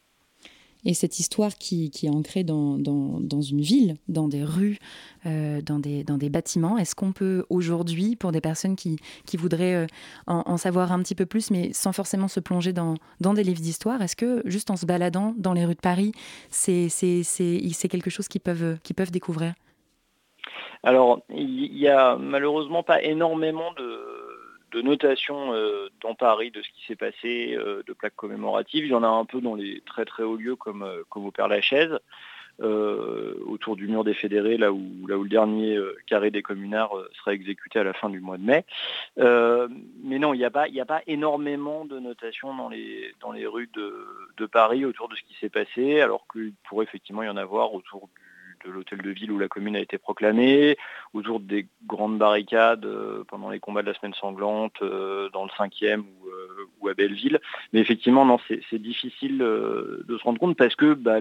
Et 0.84 0.94
cette 0.94 1.18
histoire 1.18 1.54
qui, 1.54 1.90
est 2.02 2.08
ancrée 2.08 2.44
dans, 2.44 2.78
dans, 2.78 3.40
une 3.40 3.60
ville, 3.60 3.96
dans 4.08 4.28
des 4.28 4.44
rues, 4.44 4.78
euh, 5.26 5.60
dans, 5.60 5.78
des, 5.78 6.04
dans 6.04 6.18
des 6.18 6.30
bâtiments, 6.30 6.78
est-ce 6.78 6.94
qu'on 6.94 7.12
peut 7.12 7.44
aujourd'hui, 7.50 8.16
pour 8.16 8.32
des 8.32 8.40
personnes 8.40 8.76
qui, 8.76 8.98
qui 9.26 9.36
voudraient 9.36 9.74
euh, 9.74 9.86
en, 10.26 10.56
savoir 10.56 10.92
un 10.92 11.02
petit 11.02 11.14
peu 11.14 11.26
plus, 11.26 11.50
mais 11.50 11.72
sans 11.72 11.92
forcément 11.92 12.28
se 12.28 12.40
plonger 12.40 12.72
dans, 12.72 12.94
dans 13.20 13.34
des 13.34 13.42
livres 13.42 13.60
d'histoire, 13.60 14.00
est-ce 14.02 14.16
que 14.16 14.42
juste 14.44 14.70
en 14.70 14.76
se 14.76 14.86
baladant 14.86 15.34
dans 15.36 15.52
les 15.52 15.64
rues 15.64 15.74
de 15.74 15.80
Paris, 15.80 16.12
c'est 16.50 16.88
quelque 17.90 18.10
chose 18.10 18.28
qu'ils 18.28 18.40
peuvent, 18.40 18.78
qu'ils 18.82 18.96
peuvent 18.96 19.10
découvrir? 19.10 19.54
Alors, 20.84 21.22
il 21.28 21.72
n'y 21.74 21.88
a 21.88 22.16
malheureusement 22.16 22.84
pas 22.84 23.02
énormément 23.02 23.72
de, 23.72 24.17
de 24.72 24.82
notation 24.82 25.52
euh, 25.54 25.88
dans 26.02 26.14
Paris 26.14 26.50
de 26.50 26.62
ce 26.62 26.68
qui 26.68 26.84
s'est 26.86 26.96
passé, 26.96 27.56
euh, 27.56 27.82
de 27.86 27.92
plaques 27.92 28.16
commémoratives. 28.16 28.84
Il 28.84 28.90
y 28.90 28.94
en 28.94 29.02
a 29.02 29.08
un 29.08 29.24
peu 29.24 29.40
dans 29.40 29.54
les 29.54 29.80
très 29.86 30.04
très 30.04 30.22
hauts 30.22 30.36
lieux 30.36 30.56
comme, 30.56 30.82
euh, 30.82 31.02
comme 31.08 31.26
au 31.26 31.30
Père 31.30 31.48
Lachaise. 31.48 31.98
autour 32.60 33.76
du 33.76 33.86
mur 33.86 34.02
des 34.02 34.14
fédérés, 34.14 34.56
là 34.56 34.72
où, 34.72 35.06
là 35.06 35.16
où 35.16 35.22
le 35.22 35.28
dernier 35.28 35.78
carré 36.08 36.32
des 36.32 36.42
communards 36.42 36.92
sera 37.12 37.32
exécuté 37.32 37.78
à 37.78 37.84
la 37.84 37.92
fin 37.92 38.10
du 38.10 38.18
mois 38.20 38.36
de 38.36 38.42
mai. 38.42 38.64
mais 39.16 40.18
non, 40.18 40.34
il 40.34 40.38
n'y 40.38 40.44
a, 40.44 40.50
pas, 40.50 40.66
a 40.66 40.84
pas 40.84 41.02
énormément 41.06 41.84
de 41.84 42.00
notations 42.00 42.52
dans 42.56 42.68
les, 42.68 43.14
dans 43.20 43.30
les 43.30 43.46
rues 43.46 43.70
de, 43.74 44.04
de 44.38 44.46
Paris 44.46 44.84
autour 44.84 45.08
de 45.08 45.14
ce 45.14 45.22
qui 45.22 45.34
s'est 45.40 45.50
passé, 45.50 46.00
alors 46.00 46.26
qu'il 46.32 46.52
pourrait 46.68 46.84
effectivement 46.84 47.22
y 47.22 47.28
en 47.28 47.36
avoir 47.36 47.74
autour 47.74 48.08
du 48.08 48.27
de 48.64 48.70
l'hôtel 48.70 49.02
de 49.02 49.10
ville 49.10 49.32
où 49.32 49.38
la 49.38 49.48
commune 49.48 49.76
a 49.76 49.80
été 49.80 49.98
proclamée, 49.98 50.76
autour 51.14 51.40
des 51.40 51.66
grandes 51.86 52.18
barricades 52.18 52.84
euh, 52.84 53.24
pendant 53.28 53.50
les 53.50 53.60
combats 53.60 53.82
de 53.82 53.88
la 53.88 53.94
semaine 53.94 54.14
sanglante, 54.14 54.80
euh, 54.82 55.28
dans 55.30 55.44
le 55.44 55.50
5e 55.50 56.00
euh, 56.00 56.66
ou, 56.80 56.88
à 56.88 56.94
Belleville. 56.94 57.40
Mais 57.72 57.80
effectivement, 57.80 58.24
non, 58.24 58.38
c'est 58.48 58.78
difficile 58.78 59.38
de 59.38 60.18
se 60.18 60.22
rendre 60.22 60.38
compte 60.38 60.56
parce 60.56 60.74
que 60.74 60.94
bah, 60.94 61.18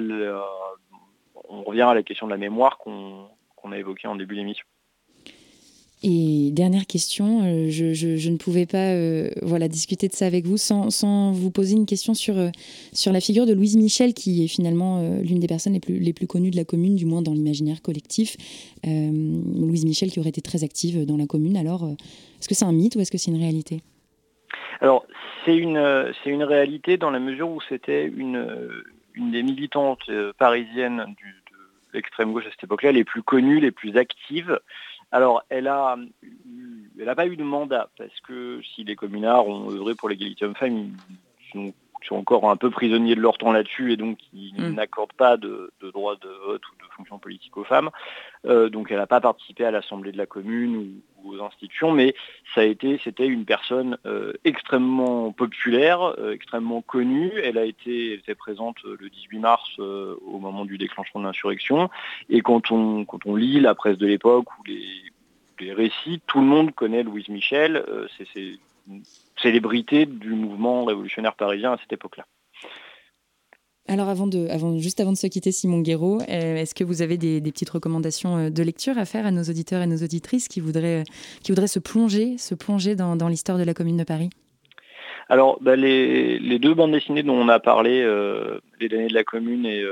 on 1.50 1.64
revient 1.64 1.82
à 1.84 1.94
la 1.94 2.04
question 2.04 2.28
de 2.28 2.32
la 2.32 2.38
mémoire 2.38 2.78
qu'on 2.78 3.28
a 3.72 3.78
évoquée 3.78 4.08
en 4.08 4.16
début 4.16 4.36
d'émission. 4.36 4.66
Et 6.04 6.52
dernière 6.52 6.86
question, 6.86 7.42
euh, 7.44 7.70
je, 7.72 8.30
ne 8.30 8.38
pouvais 8.38 8.68
pas 8.68 8.94
euh, 8.94 9.30
voilà, 9.42 9.68
discuter 9.68 10.08
de 10.08 10.14
ça 10.14 10.28
avec 10.28 10.46
vous 10.46 10.58
sans, 10.58 11.32
vous 11.32 11.50
poser 11.50 11.76
une 11.76 11.88
question 11.88 12.14
sur, 12.14 12.38
euh, 12.38 12.50
sur 12.94 13.12
la 13.12 13.20
figure 13.20 13.48
de 13.48 13.54
Louise 13.54 13.78
Michel, 13.78 14.14
qui 14.14 14.46
est 14.46 14.48
finalement 14.48 15.02
l'une 15.24 15.40
des 15.40 15.48
personnes 15.48 15.74
les 15.74 15.80
plus, 15.80 15.98
les 15.98 16.14
plus 16.14 16.28
connues 16.28 16.52
de 16.52 16.56
la 16.56 16.66
commune, 16.66 16.96
du 16.96 17.06
moins 17.06 17.24
dans 17.24 17.34
l'imaginaire 17.34 17.82
collectif. 17.82 18.38
Louise 18.84 19.86
Michel 19.86 20.12
qui 20.12 20.20
aurait 20.20 20.30
été 20.30 20.42
très 20.42 20.64
active 20.64 21.06
dans 21.06 21.18
la 21.18 21.26
commune. 21.26 21.58
Alors, 21.58 21.90
est-ce 22.40 22.48
que 22.48 22.56
c'est 22.56 22.66
un 22.66 22.72
mythe 22.72 22.96
ou 22.96 23.00
est-ce 23.00 23.12
que 23.12 23.18
c'est 23.18 23.32
une 23.32 23.40
réalité? 23.40 23.82
Alors, 24.82 25.06
c'est 25.46 25.56
une, 25.56 26.14
c'est 26.24 26.30
une 26.30 26.44
réalité 26.44 26.98
dans 26.98 27.10
la 27.10 27.20
mesure 27.20 27.50
où 27.50 27.60
c'était 27.68 28.06
une, 28.06 28.70
une 29.16 29.32
des 29.32 29.42
militantes 29.42 30.10
parisiennes 30.38 30.98
de 30.98 31.98
l'extrême 31.98 32.32
gauche 32.32 32.46
à 32.46 32.52
cette 32.52 32.66
époque-là, 32.66 32.92
les 32.92 33.04
plus 33.04 33.24
connues, 33.24 33.60
les 33.60 33.72
plus 33.72 33.98
actives. 33.98 34.60
Alors, 35.12 35.44
elle 35.50 35.68
a, 35.68 35.96
elle 37.00 37.06
n'a 37.06 37.16
pas 37.16 37.28
eu 37.28 37.38
de 37.38 37.44
mandat, 37.44 37.90
parce 37.98 38.20
que 38.22 38.62
si 38.76 38.84
les 38.84 38.96
communards 38.96 39.48
ont 39.48 39.72
œuvré 39.72 39.96
pour 39.96 40.10
l'égalité 40.10 40.46
homme-femme, 40.46 40.92
ils 41.54 41.54
sont, 41.54 41.74
encore 42.12 42.50
un 42.50 42.56
peu 42.56 42.70
prisonniers 42.70 43.16
de 43.16 43.20
leur 43.20 43.38
temps 43.38 43.52
là-dessus 43.52 43.92
et 43.92 43.98
donc 43.98 44.18
ils 44.32 44.54
mm. 44.58 44.76
n'accordent 44.76 45.12
pas 45.12 45.36
de, 45.36 45.74
droit 45.82 46.16
de 46.16 46.30
vote 46.46 46.62
ou 46.70 46.76
de 46.82 46.90
fonction 46.96 47.20
politique 47.20 47.58
aux 47.58 47.66
femmes. 47.66 47.90
Euh, 48.46 48.70
donc 48.70 48.92
elle 48.92 48.98
n'a 48.98 49.08
pas 49.08 49.20
participé 49.20 49.66
à 49.66 49.72
l'Assemblée 49.72 50.14
de 50.14 50.18
la 50.18 50.26
commune 50.26 50.78
ou, 50.78 51.17
aux 51.28 51.42
institutions, 51.42 51.92
mais 51.92 52.16
ça 52.54 52.62
a 52.62 52.64
été, 52.64 53.00
c'était 53.04 53.28
une 53.28 53.46
personne 53.46 53.98
euh, 54.06 54.34
extrêmement 54.44 55.32
populaire, 55.32 56.16
euh, 56.20 56.34
extrêmement 56.34 56.82
connue. 56.82 57.32
Elle 57.44 57.58
a 57.58 57.66
été, 57.66 58.14
était 58.14 58.36
présente 58.36 58.78
le 58.84 59.10
18 59.10 59.40
mars 59.40 59.80
au 59.80 60.40
moment 60.40 60.66
du 60.66 60.78
déclenchement 60.78 61.22
de 61.22 61.26
l'insurrection. 61.26 61.90
Et 62.30 62.42
quand 62.42 62.72
on, 62.72 63.06
quand 63.06 63.26
on 63.26 63.36
lit 63.36 63.60
la 63.60 63.76
presse 63.76 63.98
de 63.98 64.08
l'époque 64.08 64.48
ou 64.58 64.64
les, 64.66 64.86
les, 65.60 65.74
récits, 65.74 66.22
tout 66.28 66.40
le 66.40 66.46
monde 66.46 66.74
connaît 66.74 67.04
Louise 67.04 67.30
Michel. 67.30 67.84
c'est 68.18 68.60
une 68.88 69.04
célébrité 69.42 70.06
du 70.06 70.30
mouvement 70.30 70.86
révolutionnaire 70.86 71.36
parisien 71.36 71.74
à 71.74 71.78
cette 71.78 71.94
époque-là. 71.94 72.26
Alors, 73.90 74.10
avant 74.10 74.28
de, 74.28 74.48
avant, 74.50 74.78
juste 74.78 75.00
avant 75.00 75.14
de 75.14 75.18
se 75.18 75.28
quitter, 75.28 75.54
Simon 75.54 75.80
Guéraud, 75.80 76.20
euh, 76.22 76.56
est-ce 76.58 76.76
que 76.76 76.84
vous 76.84 77.02
avez 77.02 77.18
des, 77.18 77.42
petites 77.42 77.70
recommandations 77.70 78.38
euh, 78.38 78.50
de 78.50 78.62
lecture 78.62 78.98
à 78.98 79.06
faire 79.06 79.26
à 79.26 79.32
nos 79.32 79.44
auditeurs 79.44 79.82
et 79.82 79.88
nos 79.88 80.04
auditrices 80.04 80.50
qui 80.50 80.60
voudraient, 80.60 81.04
qui 81.42 81.54
voudraient 81.54 81.68
se 81.68 81.80
plonger, 81.80 82.38
se 82.38 82.54
plonger 82.54 82.96
dans, 82.96 83.16
l'histoire 83.30 83.58
de 83.58 83.64
la 83.64 83.74
Commune 83.74 83.96
de 83.96 84.04
Paris? 84.04 84.30
Alors, 85.30 85.58
bah, 85.62 85.78
les, 85.78 86.60
deux 86.60 86.74
bandes 86.74 86.92
dessinées 86.92 87.24
dont 87.24 87.36
on 87.36 87.48
a 87.48 87.60
parlé, 87.60 88.02
euh, 88.02 88.60
Les 88.82 88.90
damnés 88.90 89.08
de 89.08 89.14
la 89.14 89.24
Commune 89.24 89.66
et, 89.66 89.84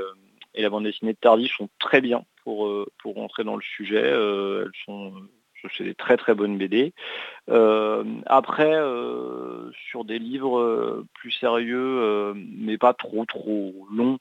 la 0.58 0.70
bande 0.70 0.84
dessinée 0.84 1.12
de 1.12 1.18
Tardy, 1.18 1.48
sont 1.48 1.68
très 1.78 2.02
bien 2.02 2.24
pour, 2.44 2.70
pour 2.98 3.14
rentrer 3.14 3.44
dans 3.44 3.56
le 3.56 3.62
sujet. 3.62 4.02
elles 4.02 4.70
sont 4.84 5.12
c'est 5.76 5.84
des 5.84 5.94
très 5.94 6.16
très 6.16 6.34
bonnes 6.34 6.58
BD. 6.58 6.92
Euh, 7.48 8.04
après, 8.26 8.74
euh, 8.74 9.70
sur 9.88 10.04
des 10.04 10.18
livres 10.18 10.58
euh, 10.58 11.06
plus 11.14 11.30
sérieux, 11.30 12.34
mais 12.34 12.78
pas 12.78 12.92
trop 12.92 13.24
trop 13.24 13.86
longs, 13.92 14.18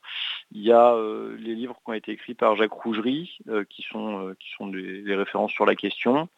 il 0.51 0.62
y 0.62 0.71
a 0.71 0.95
les 1.39 1.55
livres 1.55 1.75
qui 1.84 1.89
ont 1.89 1.93
été 1.93 2.12
écrits 2.12 2.34
par 2.34 2.55
Jacques 2.55 2.71
Rougerie, 2.71 3.38
qui 3.69 3.81
sont 3.84 4.36
qui 4.39 4.49
sont 4.58 4.67
des, 4.67 5.15
références 5.15 5.51
sur 5.51 5.65
la 5.65 5.75
question. 5.75 6.29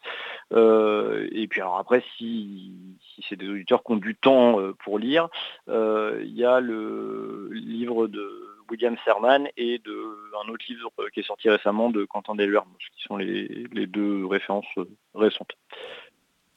et 0.52 1.46
puis 1.48 1.60
alors 1.60 1.78
après, 1.78 2.02
si, 2.16 2.72
si 3.14 3.24
c'est 3.28 3.36
des 3.36 3.48
auditeurs 3.48 3.82
qui 3.84 3.92
ont 3.92 3.96
du 3.96 4.14
temps 4.14 4.58
pour 4.84 4.98
lire, 4.98 5.28
il 5.68 6.34
y 6.34 6.44
a 6.44 6.60
le 6.60 7.50
livre 7.52 8.06
de 8.06 8.48
William 8.70 8.96
Serman 9.04 9.48
et 9.56 9.78
de 9.78 10.07
un 10.44 10.48
autre 10.48 10.64
livre 10.68 10.90
qui 11.12 11.20
est 11.20 11.26
sorti 11.26 11.48
récemment 11.48 11.90
de 11.90 12.04
Quentin 12.04 12.34
Delverne, 12.34 12.68
qui 12.78 13.02
sont 13.04 13.16
les, 13.16 13.86
deux 13.86 14.26
références 14.26 14.66
récentes. 15.14 15.52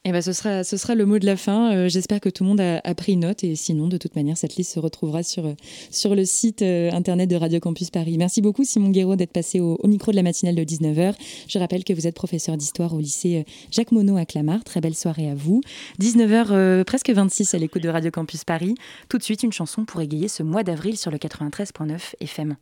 Eh 0.04 0.10
ben, 0.10 0.20
ce, 0.20 0.32
sera, 0.32 0.64
ce 0.64 0.76
sera 0.76 0.96
le 0.96 1.06
mot 1.06 1.20
de 1.20 1.26
la 1.26 1.36
fin. 1.36 1.72
Euh, 1.72 1.88
j'espère 1.88 2.20
que 2.20 2.28
tout 2.28 2.42
le 2.42 2.48
monde 2.48 2.60
a, 2.60 2.94
pris 2.96 3.16
note 3.16 3.44
et 3.44 3.54
sinon, 3.54 3.86
de 3.86 3.96
toute 3.98 4.16
manière, 4.16 4.36
cette 4.36 4.56
liste 4.56 4.72
se 4.72 4.80
retrouvera 4.80 5.22
sur, 5.22 5.44
sur 5.90 6.16
le 6.16 6.24
site 6.24 6.62
euh, 6.62 6.90
internet 6.90 7.30
de 7.30 7.36
Radio 7.36 7.60
Campus 7.60 7.90
Paris. 7.90 8.18
Merci 8.18 8.42
beaucoup, 8.42 8.64
Simon 8.64 8.88
Guéraud, 8.88 9.14
d'être 9.14 9.32
passé 9.32 9.60
au, 9.60 9.78
micro 9.84 10.10
de 10.10 10.16
la 10.16 10.24
matinale 10.24 10.56
de 10.56 10.64
19h. 10.64 11.14
Je 11.48 11.58
rappelle 11.60 11.84
que 11.84 11.92
vous 11.92 12.08
êtes 12.08 12.16
professeur 12.16 12.56
d'histoire 12.56 12.94
au 12.94 12.98
lycée 12.98 13.44
euh, 13.46 13.52
Jacques 13.70 13.92
Monod 13.92 14.18
à 14.18 14.26
Clamart. 14.26 14.64
Très 14.64 14.80
belle 14.80 14.96
soirée 14.96 15.30
à 15.30 15.36
vous. 15.36 15.60
19h, 16.00 16.82
presque 16.82 17.10
26 17.10 17.54
à 17.54 17.58
l'écoute 17.58 17.82
de 17.82 17.88
Radio 17.88 18.10
Campus 18.10 18.42
Paris. 18.42 18.74
Tout 19.08 19.18
de 19.18 19.22
suite, 19.22 19.44
une 19.44 19.52
chanson 19.52 19.84
pour 19.84 20.00
égayer 20.00 20.26
ce 20.26 20.42
mois 20.42 20.64
d'avril 20.64 20.96
sur 20.96 21.12
le 21.12 21.18
93.9 21.18 22.16
FM. 22.20 22.56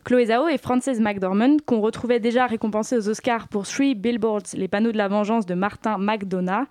Chloé 0.08 0.24
Zhao 0.24 0.48
et 0.48 0.56
Frances 0.56 0.98
McDormand, 0.98 1.58
qu'on 1.66 1.82
retrouvait 1.82 2.18
déjà 2.18 2.46
récompensés 2.46 2.96
aux 2.96 3.10
Oscars 3.10 3.46
pour 3.46 3.66
Three 3.66 3.94
Billboards, 3.94 4.54
les 4.54 4.66
panneaux 4.66 4.90
de 4.90 4.96
la 4.96 5.06
vengeance 5.06 5.44
de 5.44 5.52
Martin 5.52 5.98
McDonough, 5.98 6.64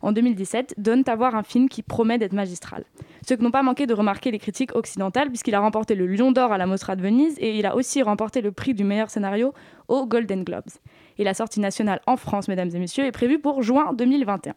en 0.00 0.12
2017, 0.12 0.74
donnent 0.78 1.02
à 1.08 1.16
voir 1.16 1.34
un 1.34 1.42
film 1.42 1.68
qui 1.68 1.82
promet 1.82 2.18
d'être 2.18 2.34
magistral. 2.34 2.84
Ce 3.26 3.34
que 3.34 3.42
n'ont 3.42 3.50
pas 3.50 3.64
manqué 3.64 3.88
de 3.88 3.94
remarquer 3.94 4.30
les 4.30 4.38
critiques 4.38 4.76
occidentales, 4.76 5.26
puisqu'il 5.26 5.56
a 5.56 5.58
remporté 5.58 5.96
le 5.96 6.06
Lion 6.06 6.30
d'Or 6.30 6.52
à 6.52 6.56
la 6.56 6.66
Mostra 6.66 6.94
de 6.94 7.02
Venise 7.02 7.36
et 7.40 7.58
il 7.58 7.66
a 7.66 7.74
aussi 7.74 8.00
remporté 8.00 8.40
le 8.42 8.52
prix 8.52 8.74
du 8.74 8.84
meilleur 8.84 9.10
scénario 9.10 9.54
aux 9.88 10.06
Golden 10.06 10.44
Globes. 10.44 10.70
Et 11.18 11.24
la 11.24 11.34
sortie 11.34 11.58
nationale 11.58 12.00
en 12.06 12.16
France, 12.16 12.46
mesdames 12.46 12.70
et 12.72 12.78
messieurs, 12.78 13.06
est 13.06 13.10
prévue 13.10 13.40
pour 13.40 13.64
juin 13.64 13.92
2021. 13.92 14.54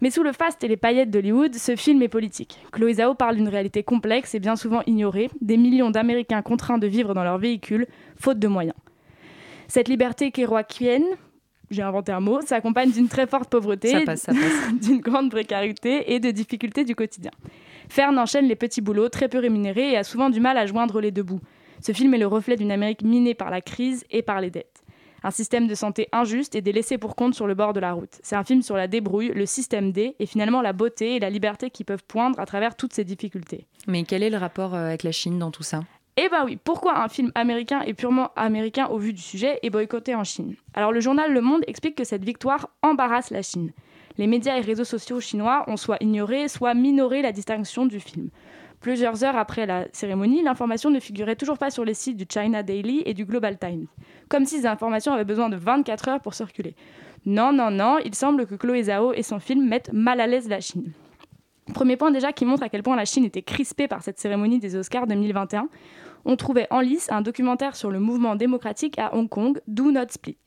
Mais 0.00 0.10
sous 0.10 0.22
le 0.22 0.32
faste 0.32 0.62
et 0.64 0.68
les 0.68 0.76
paillettes 0.76 1.10
d'Hollywood, 1.10 1.54
ce 1.54 1.76
film 1.76 2.02
est 2.02 2.08
politique. 2.08 2.58
Chloé 2.72 2.94
Zhao 2.94 3.14
parle 3.14 3.36
d'une 3.36 3.48
réalité 3.48 3.82
complexe 3.82 4.34
et 4.34 4.40
bien 4.40 4.56
souvent 4.56 4.82
ignorée, 4.86 5.30
des 5.40 5.56
millions 5.56 5.90
d'Américains 5.90 6.42
contraints 6.42 6.78
de 6.78 6.86
vivre 6.86 7.14
dans 7.14 7.24
leur 7.24 7.38
véhicule, 7.38 7.86
faute 8.16 8.38
de 8.38 8.48
moyens. 8.48 8.76
Cette 9.68 9.88
liberté 9.88 10.30
kéroakienne, 10.30 11.06
j'ai 11.70 11.82
inventé 11.82 12.12
un 12.12 12.20
mot, 12.20 12.40
s'accompagne 12.42 12.92
d'une 12.92 13.08
très 13.08 13.26
forte 13.26 13.50
pauvreté, 13.50 14.04
d'une 14.82 15.00
grande 15.00 15.30
précarité 15.30 16.12
et 16.14 16.20
de 16.20 16.30
difficultés 16.30 16.84
du 16.84 16.94
quotidien. 16.94 17.32
Fern 17.88 18.18
enchaîne 18.18 18.46
les 18.46 18.56
petits 18.56 18.80
boulots 18.80 19.08
très 19.08 19.28
peu 19.28 19.38
rémunérés 19.38 19.92
et 19.92 19.96
a 19.96 20.04
souvent 20.04 20.30
du 20.30 20.40
mal 20.40 20.58
à 20.58 20.66
joindre 20.66 21.00
les 21.00 21.10
deux 21.10 21.22
bouts. 21.22 21.40
Ce 21.80 21.92
film 21.92 22.14
est 22.14 22.18
le 22.18 22.26
reflet 22.26 22.56
d'une 22.56 22.70
Amérique 22.70 23.02
minée 23.02 23.34
par 23.34 23.50
la 23.50 23.60
crise 23.60 24.04
et 24.10 24.22
par 24.22 24.40
les 24.40 24.50
dettes 24.50 24.75
un 25.22 25.30
système 25.30 25.66
de 25.66 25.74
santé 25.74 26.08
injuste 26.12 26.54
et 26.54 26.62
des 26.62 26.72
laissés 26.72 26.98
pour 26.98 27.16
compte 27.16 27.34
sur 27.34 27.46
le 27.46 27.54
bord 27.54 27.72
de 27.72 27.80
la 27.80 27.92
route. 27.92 28.18
C'est 28.22 28.36
un 28.36 28.44
film 28.44 28.62
sur 28.62 28.76
la 28.76 28.88
débrouille, 28.88 29.32
le 29.34 29.46
système 29.46 29.92
D 29.92 30.14
et 30.18 30.26
finalement 30.26 30.62
la 30.62 30.72
beauté 30.72 31.16
et 31.16 31.20
la 31.20 31.30
liberté 31.30 31.70
qui 31.70 31.84
peuvent 31.84 32.04
poindre 32.06 32.38
à 32.40 32.46
travers 32.46 32.76
toutes 32.76 32.92
ces 32.92 33.04
difficultés. 33.04 33.66
Mais 33.86 34.04
quel 34.04 34.22
est 34.22 34.30
le 34.30 34.38
rapport 34.38 34.74
euh, 34.74 34.86
avec 34.86 35.02
la 35.02 35.12
Chine 35.12 35.38
dans 35.38 35.50
tout 35.50 35.62
ça? 35.62 35.82
Eh 36.18 36.30
ben 36.30 36.44
oui, 36.46 36.58
pourquoi 36.62 37.02
un 37.02 37.08
film 37.08 37.30
américain 37.34 37.82
et 37.82 37.92
purement 37.92 38.30
américain 38.36 38.86
au 38.86 38.96
vu 38.96 39.12
du 39.12 39.20
sujet 39.20 39.58
est 39.62 39.68
boycotté 39.68 40.14
en 40.14 40.24
Chine? 40.24 40.54
Alors 40.72 40.90
le 40.90 41.00
journal 41.00 41.32
Le 41.32 41.42
Monde 41.42 41.62
explique 41.66 41.94
que 41.94 42.04
cette 42.04 42.24
victoire 42.24 42.70
embarrasse 42.82 43.30
la 43.30 43.42
Chine. 43.42 43.72
Les 44.16 44.26
médias 44.26 44.56
et 44.56 44.62
réseaux 44.62 44.84
sociaux 44.84 45.20
chinois 45.20 45.64
ont 45.66 45.76
soit 45.76 45.98
ignoré, 46.00 46.48
soit 46.48 46.72
minoré 46.72 47.20
la 47.20 47.32
distinction 47.32 47.84
du 47.84 48.00
film. 48.00 48.30
Plusieurs 48.80 49.24
heures 49.24 49.36
après 49.36 49.66
la 49.66 49.86
cérémonie, 49.92 50.42
l'information 50.42 50.90
ne 50.90 51.00
figurait 51.00 51.36
toujours 51.36 51.58
pas 51.58 51.70
sur 51.70 51.84
les 51.84 51.94
sites 51.94 52.16
du 52.16 52.26
China 52.28 52.62
Daily 52.62 53.02
et 53.04 53.14
du 53.14 53.24
Global 53.24 53.58
Times, 53.58 53.86
comme 54.28 54.44
si 54.44 54.60
ces 54.60 54.66
informations 54.66 55.12
avaient 55.12 55.24
besoin 55.24 55.48
de 55.48 55.56
24 55.56 56.08
heures 56.08 56.20
pour 56.20 56.34
circuler. 56.34 56.74
Non, 57.24 57.52
non, 57.52 57.70
non, 57.70 57.98
il 58.04 58.14
semble 58.14 58.46
que 58.46 58.54
Chloé 58.54 58.84
Zhao 58.84 59.12
et 59.12 59.22
son 59.22 59.40
film 59.40 59.66
mettent 59.66 59.92
mal 59.92 60.20
à 60.20 60.26
l'aise 60.26 60.48
la 60.48 60.60
Chine. 60.60 60.92
Premier 61.74 61.96
point 61.96 62.10
déjà 62.12 62.32
qui 62.32 62.44
montre 62.44 62.62
à 62.62 62.68
quel 62.68 62.82
point 62.82 62.96
la 62.96 63.04
Chine 63.04 63.24
était 63.24 63.42
crispée 63.42 63.88
par 63.88 64.02
cette 64.02 64.18
cérémonie 64.18 64.60
des 64.60 64.76
Oscars 64.76 65.06
2021. 65.06 65.68
On 66.24 66.36
trouvait 66.36 66.68
en 66.70 66.80
lice 66.80 67.10
un 67.10 67.22
documentaire 67.22 67.74
sur 67.74 67.90
le 67.90 67.98
mouvement 67.98 68.36
démocratique 68.36 68.98
à 68.98 69.14
Hong 69.14 69.28
Kong, 69.28 69.60
Do 69.66 69.90
Not 69.90 70.08
Split. 70.10 70.38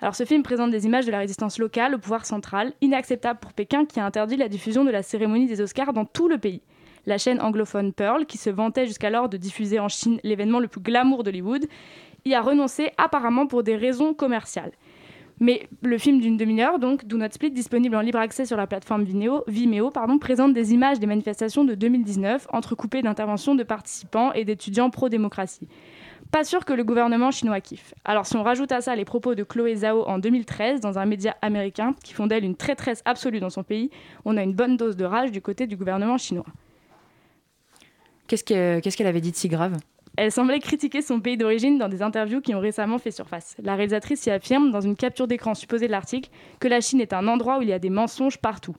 Alors 0.00 0.14
ce 0.14 0.24
film 0.24 0.42
présente 0.42 0.70
des 0.70 0.84
images 0.84 1.06
de 1.06 1.10
la 1.10 1.18
résistance 1.18 1.58
locale 1.58 1.94
au 1.94 1.98
pouvoir 1.98 2.26
central, 2.26 2.74
inacceptable 2.82 3.38
pour 3.40 3.54
Pékin 3.54 3.86
qui 3.86 4.00
a 4.00 4.04
interdit 4.04 4.36
la 4.36 4.48
diffusion 4.48 4.84
de 4.84 4.90
la 4.90 5.02
cérémonie 5.02 5.46
des 5.46 5.62
Oscars 5.62 5.94
dans 5.94 6.04
tout 6.04 6.28
le 6.28 6.36
pays 6.36 6.60
la 7.06 7.18
chaîne 7.18 7.40
anglophone 7.40 7.92
Pearl, 7.92 8.26
qui 8.26 8.38
se 8.38 8.50
vantait 8.50 8.86
jusqu'alors 8.86 9.28
de 9.28 9.36
diffuser 9.36 9.78
en 9.78 9.88
Chine 9.88 10.20
l'événement 10.22 10.60
le 10.60 10.68
plus 10.68 10.80
glamour 10.80 11.22
d'Hollywood, 11.22 11.66
y 12.32 12.34
a 12.34 12.42
renoncé 12.42 12.90
apparemment 12.96 13.46
pour 13.46 13.62
des 13.62 13.76
raisons 13.76 14.14
commerciales. 14.14 14.72
Mais 15.40 15.68
le 15.82 15.98
film 15.98 16.20
d'une 16.20 16.36
demi-heure, 16.36 16.78
donc 16.78 17.04
Do 17.06 17.16
Not 17.16 17.32
Split, 17.32 17.50
disponible 17.50 17.96
en 17.96 18.00
libre 18.00 18.20
accès 18.20 18.46
sur 18.46 18.56
la 18.56 18.68
plateforme 18.68 19.02
Vimeo, 19.02 19.90
présente 20.20 20.54
des 20.54 20.72
images 20.72 21.00
des 21.00 21.06
manifestations 21.06 21.64
de 21.64 21.74
2019, 21.74 22.46
entrecoupées 22.52 23.02
d'interventions 23.02 23.56
de 23.56 23.64
participants 23.64 24.32
et 24.32 24.44
d'étudiants 24.44 24.90
pro-démocratie. 24.90 25.66
Pas 26.30 26.44
sûr 26.44 26.64
que 26.64 26.72
le 26.72 26.84
gouvernement 26.84 27.32
chinois 27.32 27.60
kiffe. 27.60 27.94
Alors 28.04 28.26
si 28.26 28.36
on 28.36 28.44
rajoute 28.44 28.70
à 28.72 28.80
ça 28.80 28.94
les 28.94 29.04
propos 29.04 29.34
de 29.34 29.42
Chloé 29.42 29.74
Zhao 29.74 30.04
en 30.04 30.18
2013 30.18 30.80
dans 30.80 30.98
un 30.98 31.04
média 31.04 31.36
américain 31.42 31.94
qui 32.02 32.14
font 32.14 32.26
d'elle 32.28 32.44
une 32.44 32.56
traîtresse 32.56 33.02
absolue 33.04 33.40
dans 33.40 33.50
son 33.50 33.64
pays, 33.64 33.90
on 34.24 34.36
a 34.36 34.42
une 34.42 34.54
bonne 34.54 34.76
dose 34.76 34.96
de 34.96 35.04
rage 35.04 35.32
du 35.32 35.42
côté 35.42 35.66
du 35.66 35.76
gouvernement 35.76 36.16
chinois. 36.16 36.46
Qu'est-ce 38.28 38.44
qu'elle 38.96 39.06
avait 39.06 39.20
dit 39.20 39.32
de 39.32 39.36
si 39.36 39.48
grave? 39.48 39.76
Elle 40.16 40.30
semblait 40.30 40.60
critiquer 40.60 41.02
son 41.02 41.20
pays 41.20 41.36
d'origine 41.36 41.78
dans 41.78 41.88
des 41.88 42.02
interviews 42.02 42.40
qui 42.40 42.54
ont 42.54 42.60
récemment 42.60 42.98
fait 42.98 43.10
surface. 43.10 43.56
La 43.62 43.74
réalisatrice 43.74 44.26
y 44.26 44.30
affirme, 44.30 44.70
dans 44.70 44.80
une 44.80 44.96
capture 44.96 45.26
d'écran 45.26 45.54
supposée 45.54 45.86
de 45.86 45.92
l'article, 45.92 46.30
que 46.60 46.68
la 46.68 46.80
Chine 46.80 47.00
est 47.00 47.12
un 47.12 47.26
endroit 47.26 47.58
où 47.58 47.62
il 47.62 47.68
y 47.68 47.72
a 47.72 47.78
des 47.78 47.90
mensonges 47.90 48.38
partout. 48.38 48.76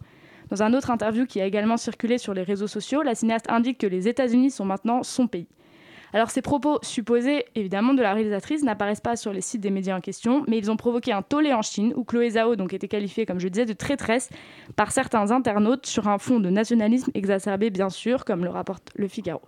Dans 0.49 0.63
un 0.63 0.73
autre 0.73 0.91
interview 0.91 1.25
qui 1.25 1.41
a 1.41 1.45
également 1.45 1.77
circulé 1.77 2.17
sur 2.17 2.33
les 2.33 2.43
réseaux 2.43 2.67
sociaux, 2.67 3.01
la 3.01 3.15
cinéaste 3.15 3.49
indique 3.49 3.79
que 3.79 3.87
les 3.87 4.07
États-Unis 4.07 4.51
sont 4.51 4.65
maintenant 4.65 5.03
son 5.03 5.27
pays. 5.27 5.47
Alors 6.13 6.29
ces 6.29 6.41
propos 6.41 6.79
supposés, 6.81 7.43
évidemment, 7.55 7.93
de 7.93 8.01
la 8.01 8.13
réalisatrice 8.13 8.63
n'apparaissent 8.63 9.01
pas 9.01 9.17
sur 9.17 9.33
les 9.33 9.41
sites 9.41 9.59
des 9.59 9.71
médias 9.71 9.97
en 9.97 9.99
question, 9.99 10.45
mais 10.47 10.57
ils 10.57 10.71
ont 10.71 10.77
provoqué 10.77 11.11
un 11.11 11.21
tollé 11.21 11.51
en 11.51 11.61
Chine 11.61 11.91
où 11.97 12.05
Chloé 12.05 12.29
Zhao 12.29 12.55
donc 12.55 12.73
était 12.73 12.87
qualifiée, 12.87 13.25
comme 13.25 13.39
je 13.39 13.49
disais, 13.49 13.65
de 13.65 13.73
traîtresse 13.73 14.29
par 14.77 14.93
certains 14.93 15.31
internautes 15.31 15.85
sur 15.85 16.07
un 16.07 16.17
fond 16.17 16.39
de 16.39 16.49
nationalisme 16.49 17.11
exacerbé, 17.15 17.69
bien 17.69 17.89
sûr, 17.89 18.23
comme 18.23 18.45
le 18.45 18.49
rapporte 18.49 18.91
Le 18.95 19.09
Figaro. 19.09 19.41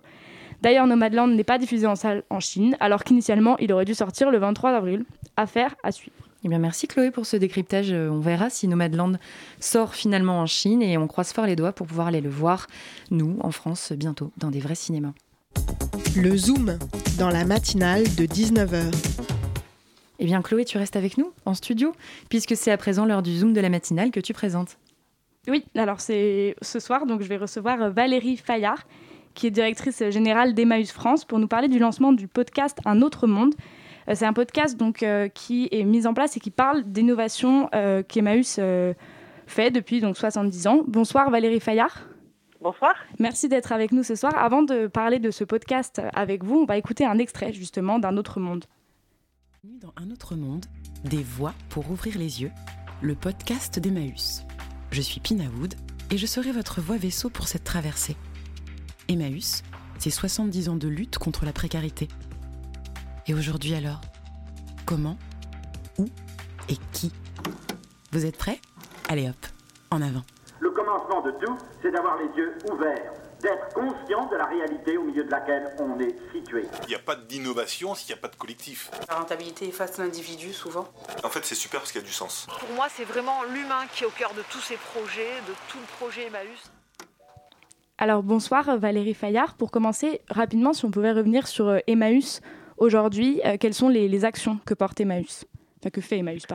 D'ailleurs, 0.60 0.86
Nomadland 0.86 1.28
n'est 1.28 1.44
pas 1.44 1.58
diffusé 1.58 1.86
en 1.86 1.94
salle 1.94 2.24
en 2.30 2.40
Chine, 2.40 2.76
alors 2.80 3.04
qu'initialement, 3.04 3.56
il 3.58 3.72
aurait 3.72 3.84
dû 3.84 3.94
sortir 3.94 4.30
le 4.30 4.38
23 4.38 4.70
avril. 4.70 5.04
Affaire 5.36 5.76
à 5.84 5.92
suivre. 5.92 6.16
Eh 6.44 6.48
bien, 6.48 6.58
merci 6.58 6.86
Chloé 6.86 7.10
pour 7.10 7.26
ce 7.26 7.36
décryptage. 7.36 7.92
Euh, 7.92 8.08
on 8.10 8.20
verra 8.20 8.50
si 8.50 8.68
Nomadland 8.68 9.18
sort 9.60 9.94
finalement 9.94 10.40
en 10.40 10.46
Chine 10.46 10.82
et 10.82 10.96
on 10.96 11.06
croise 11.06 11.32
fort 11.32 11.46
les 11.46 11.56
doigts 11.56 11.72
pour 11.72 11.86
pouvoir 11.86 12.08
aller 12.08 12.20
le 12.20 12.30
voir, 12.30 12.66
nous, 13.10 13.36
en 13.40 13.50
France, 13.50 13.92
bientôt, 13.92 14.32
dans 14.36 14.50
des 14.50 14.60
vrais 14.60 14.74
cinémas. 14.76 15.12
Le 16.16 16.36
Zoom, 16.36 16.78
dans 17.18 17.30
la 17.30 17.44
matinale 17.44 18.04
de 18.14 18.24
19h. 18.24 18.92
Eh 20.20 20.24
bien, 20.24 20.42
Chloé, 20.42 20.64
tu 20.64 20.78
restes 20.78 20.96
avec 20.96 21.18
nous 21.18 21.32
en 21.44 21.54
studio, 21.54 21.92
puisque 22.28 22.56
c'est 22.56 22.70
à 22.70 22.76
présent 22.76 23.04
l'heure 23.04 23.22
du 23.22 23.36
Zoom 23.36 23.52
de 23.52 23.60
la 23.60 23.68
matinale 23.68 24.10
que 24.10 24.20
tu 24.20 24.32
présentes. 24.32 24.78
Oui, 25.48 25.64
alors 25.76 26.00
c'est 26.00 26.56
ce 26.60 26.78
soir, 26.78 27.06
donc 27.06 27.22
je 27.22 27.28
vais 27.28 27.36
recevoir 27.36 27.90
Valérie 27.90 28.36
Fayard, 28.36 28.84
qui 29.38 29.46
est 29.46 29.52
directrice 29.52 30.02
générale 30.10 30.52
d'Emmaüs 30.52 30.90
France, 30.90 31.24
pour 31.24 31.38
nous 31.38 31.46
parler 31.46 31.68
du 31.68 31.78
lancement 31.78 32.12
du 32.12 32.26
podcast 32.26 32.76
Un 32.84 33.02
autre 33.02 33.28
monde. 33.28 33.54
Euh, 34.08 34.14
c'est 34.16 34.26
un 34.26 34.32
podcast 34.32 34.76
donc, 34.76 35.04
euh, 35.04 35.28
qui 35.28 35.68
est 35.70 35.84
mis 35.84 36.08
en 36.08 36.12
place 36.12 36.36
et 36.36 36.40
qui 36.40 36.50
parle 36.50 36.82
d'innovation 36.82 37.68
euh, 37.72 38.02
qu'Emmaüs 38.02 38.58
fait 39.46 39.70
depuis 39.70 40.00
donc, 40.00 40.16
70 40.16 40.66
ans. 40.66 40.82
Bonsoir 40.88 41.30
Valérie 41.30 41.60
Fayard. 41.60 42.08
Bonsoir. 42.60 42.94
Merci 43.20 43.48
d'être 43.48 43.70
avec 43.70 43.92
nous 43.92 44.02
ce 44.02 44.16
soir. 44.16 44.36
Avant 44.36 44.62
de 44.62 44.88
parler 44.88 45.20
de 45.20 45.30
ce 45.30 45.44
podcast 45.44 46.02
avec 46.14 46.42
vous, 46.42 46.56
on 46.56 46.64
va 46.64 46.76
écouter 46.76 47.06
un 47.06 47.18
extrait 47.18 47.52
justement 47.52 48.00
d'un 48.00 48.16
autre 48.16 48.40
monde. 48.40 48.64
Dans 49.62 49.92
un 49.96 50.10
autre 50.10 50.34
monde, 50.34 50.66
des 51.04 51.22
voix 51.22 51.54
pour 51.68 51.88
ouvrir 51.92 52.18
les 52.18 52.42
yeux, 52.42 52.50
le 53.02 53.14
podcast 53.14 53.78
d'Emmaüs. 53.78 54.44
Je 54.90 55.00
suis 55.00 55.20
Pina 55.20 55.44
Wood 55.60 55.74
et 56.10 56.18
je 56.18 56.26
serai 56.26 56.50
votre 56.50 56.80
voix 56.80 56.96
vaisseau 56.96 57.30
pour 57.30 57.46
cette 57.46 57.64
traversée. 57.64 58.16
Emmaüs, 59.08 59.62
c'est 59.98 60.10
70 60.10 60.68
ans 60.68 60.76
de 60.76 60.86
lutte 60.86 61.16
contre 61.18 61.46
la 61.46 61.52
précarité. 61.52 62.08
Et 63.26 63.32
aujourd'hui 63.34 63.74
alors 63.74 64.00
Comment 64.84 65.16
Où 65.98 66.06
Et 66.68 66.76
qui 66.92 67.10
Vous 68.12 68.26
êtes 68.26 68.36
prêts? 68.36 68.60
Allez 69.08 69.28
hop, 69.28 69.46
en 69.90 70.02
avant. 70.02 70.24
Le 70.60 70.70
commencement 70.70 71.22
de 71.22 71.30
tout, 71.44 71.56
c'est 71.82 71.90
d'avoir 71.90 72.18
les 72.18 72.28
yeux 72.36 72.52
ouverts, 72.70 73.12
d'être 73.40 73.72
conscient 73.72 74.26
de 74.28 74.36
la 74.36 74.44
réalité 74.44 74.98
au 74.98 75.04
milieu 75.04 75.24
de 75.24 75.30
laquelle 75.30 75.74
on 75.78 75.98
est 76.00 76.14
situé. 76.34 76.66
Il 76.82 76.88
n'y 76.88 76.94
a 76.94 76.98
pas 76.98 77.16
d'innovation 77.16 77.94
s'il 77.94 78.14
n'y 78.14 78.18
a 78.18 78.22
pas 78.22 78.28
de 78.28 78.36
collectif. 78.36 78.90
La 79.08 79.16
rentabilité 79.16 79.68
efface 79.68 79.96
l'individu 79.98 80.52
souvent. 80.52 80.86
En 81.24 81.28
fait, 81.30 81.44
c'est 81.46 81.54
super 81.54 81.80
parce 81.80 81.92
qu'il 81.92 82.02
y 82.02 82.04
a 82.04 82.06
du 82.06 82.12
sens. 82.12 82.46
Pour 82.60 82.74
moi, 82.74 82.88
c'est 82.94 83.04
vraiment 83.04 83.42
l'humain 83.44 83.86
qui 83.92 84.04
est 84.04 84.06
au 84.06 84.10
cœur 84.10 84.34
de 84.34 84.42
tous 84.50 84.60
ces 84.60 84.76
projets, 84.76 85.40
de 85.48 85.54
tout 85.68 85.78
le 85.78 85.96
projet 85.96 86.26
Emmaüs. 86.26 86.70
Alors 87.98 88.22
bonsoir 88.22 88.78
Valérie 88.78 89.12
Fayard. 89.12 89.56
Pour 89.56 89.70
commencer, 89.70 90.20
rapidement, 90.30 90.72
si 90.72 90.84
on 90.84 90.90
pouvait 90.90 91.12
revenir 91.12 91.48
sur 91.48 91.68
euh, 91.68 91.78
Emmaüs 91.88 92.40
aujourd'hui, 92.76 93.40
euh, 93.44 93.56
quelles 93.58 93.74
sont 93.74 93.88
les, 93.88 94.24
actions 94.24 94.58
que 94.64 94.72
porte 94.72 95.00
Emmaüs? 95.00 95.44
Enfin, 95.80 96.00
fait 96.00 96.18
Emmaüs. 96.18 96.46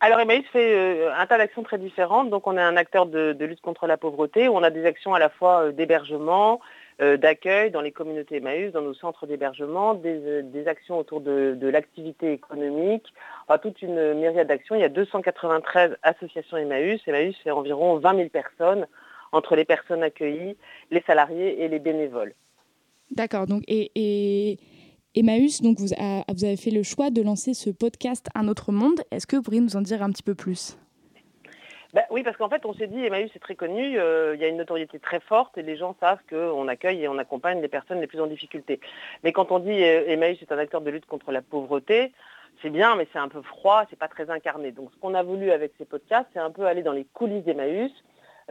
Alors 0.00 0.20
Emmaüs 0.20 0.44
fait 0.52 0.76
euh, 0.76 1.12
un 1.12 1.26
tas 1.26 1.38
d'actions 1.38 1.64
très 1.64 1.78
différentes. 1.78 2.30
Donc 2.30 2.46
on 2.46 2.56
est 2.56 2.62
un 2.62 2.76
acteur 2.76 3.06
de, 3.06 3.36
lutte 3.40 3.60
contre 3.60 3.88
la 3.88 3.96
pauvreté. 3.96 4.48
On 4.48 4.62
a 4.62 4.70
des 4.70 4.86
actions 4.86 5.12
à 5.12 5.18
la 5.18 5.28
fois 5.28 5.64
euh, 5.64 5.72
d'hébergement, 5.72 6.60
euh, 7.02 7.16
d'accueil 7.16 7.72
dans 7.72 7.80
les 7.80 7.90
communautés 7.90 8.36
Emmaüs, 8.36 8.70
dans 8.70 8.80
nos 8.80 8.94
centres 8.94 9.26
d'hébergement, 9.26 9.94
des, 9.94 10.68
actions 10.68 10.98
autour 10.98 11.20
de, 11.20 11.68
l'activité 11.68 12.32
économique, 12.32 13.12
toute 13.60 13.82
une 13.82 14.14
myriade 14.14 14.46
d'actions. 14.46 14.76
Il 14.76 14.82
y 14.82 14.84
a 14.84 14.88
293 14.88 15.96
associations 16.02 16.56
Emmaüs. 16.56 17.00
Emmaüs 17.08 17.36
fait 17.42 17.50
environ 17.50 17.96
20 17.98 18.16
000 18.16 18.28
personnes 18.28 18.86
entre 19.32 19.56
les 19.56 19.64
personnes 19.64 20.02
accueillies, 20.02 20.56
les 20.90 21.02
salariés 21.06 21.62
et 21.62 21.68
les 21.68 21.78
bénévoles. 21.78 22.34
D'accord. 23.10 23.46
Donc 23.46 23.62
et, 23.68 23.90
et... 23.94 24.58
Emmaüs, 25.14 25.62
donc 25.62 25.78
vous, 25.78 25.94
a, 25.94 26.22
vous, 26.32 26.44
avez 26.44 26.56
fait 26.56 26.70
le 26.70 26.82
choix 26.82 27.10
de 27.10 27.22
lancer 27.22 27.54
ce 27.54 27.70
podcast 27.70 28.28
Un 28.34 28.46
autre 28.46 28.72
monde. 28.72 29.00
Est-ce 29.10 29.26
que 29.26 29.36
vous 29.36 29.42
pourriez 29.42 29.60
nous 29.60 29.76
en 29.76 29.80
dire 29.80 30.02
un 30.02 30.10
petit 30.10 30.22
peu 30.22 30.34
plus? 30.34 30.78
Ben, 31.94 32.04
Oui, 32.10 32.22
parce 32.22 32.36
qu'en 32.36 32.50
fait, 32.50 32.64
on 32.66 32.74
s'est 32.74 32.86
dit, 32.86 33.04
Emmaüs 33.04 33.30
est 33.34 33.38
très 33.38 33.54
connu, 33.54 33.98
euh, 33.98 34.34
il 34.34 34.40
y 34.40 34.44
a 34.44 34.48
une 34.48 34.58
notoriété 34.58 34.98
très 34.98 35.20
forte 35.20 35.56
et 35.56 35.62
les 35.62 35.76
gens 35.76 35.96
savent 35.98 36.20
qu'on 36.28 36.68
accueille 36.68 37.02
et 37.02 37.08
on 37.08 37.16
accompagne 37.16 37.62
les 37.62 37.68
personnes 37.68 38.00
les 38.00 38.06
plus 38.06 38.20
en 38.20 38.26
difficulté. 38.26 38.78
Mais 39.24 39.32
quand 39.32 39.50
on 39.50 39.58
dit 39.58 39.82
euh, 39.82 40.06
Emmaüs 40.06 40.40
est 40.42 40.52
un 40.52 40.58
acteur 40.58 40.82
de 40.82 40.90
lutte 40.90 41.06
contre 41.06 41.32
la 41.32 41.40
pauvreté, 41.40 42.12
c'est 42.60 42.70
bien, 42.70 42.94
mais 42.96 43.06
c'est 43.12 43.18
un 43.18 43.28
peu 43.28 43.40
froid, 43.40 43.84
c'est 43.88 43.98
pas 43.98 44.08
très 44.08 44.28
incarné. 44.30 44.72
Donc, 44.72 44.90
ce 44.92 44.98
qu'on 45.00 45.14
a 45.14 45.22
voulu 45.22 45.50
avec 45.50 45.72
ces 45.78 45.84
podcasts, 45.84 46.28
c'est 46.34 46.40
un 46.40 46.50
peu 46.50 46.66
aller 46.66 46.82
dans 46.82 46.92
les 46.92 47.04
coulisses 47.04 47.44
d'Emmaüs, 47.44 47.92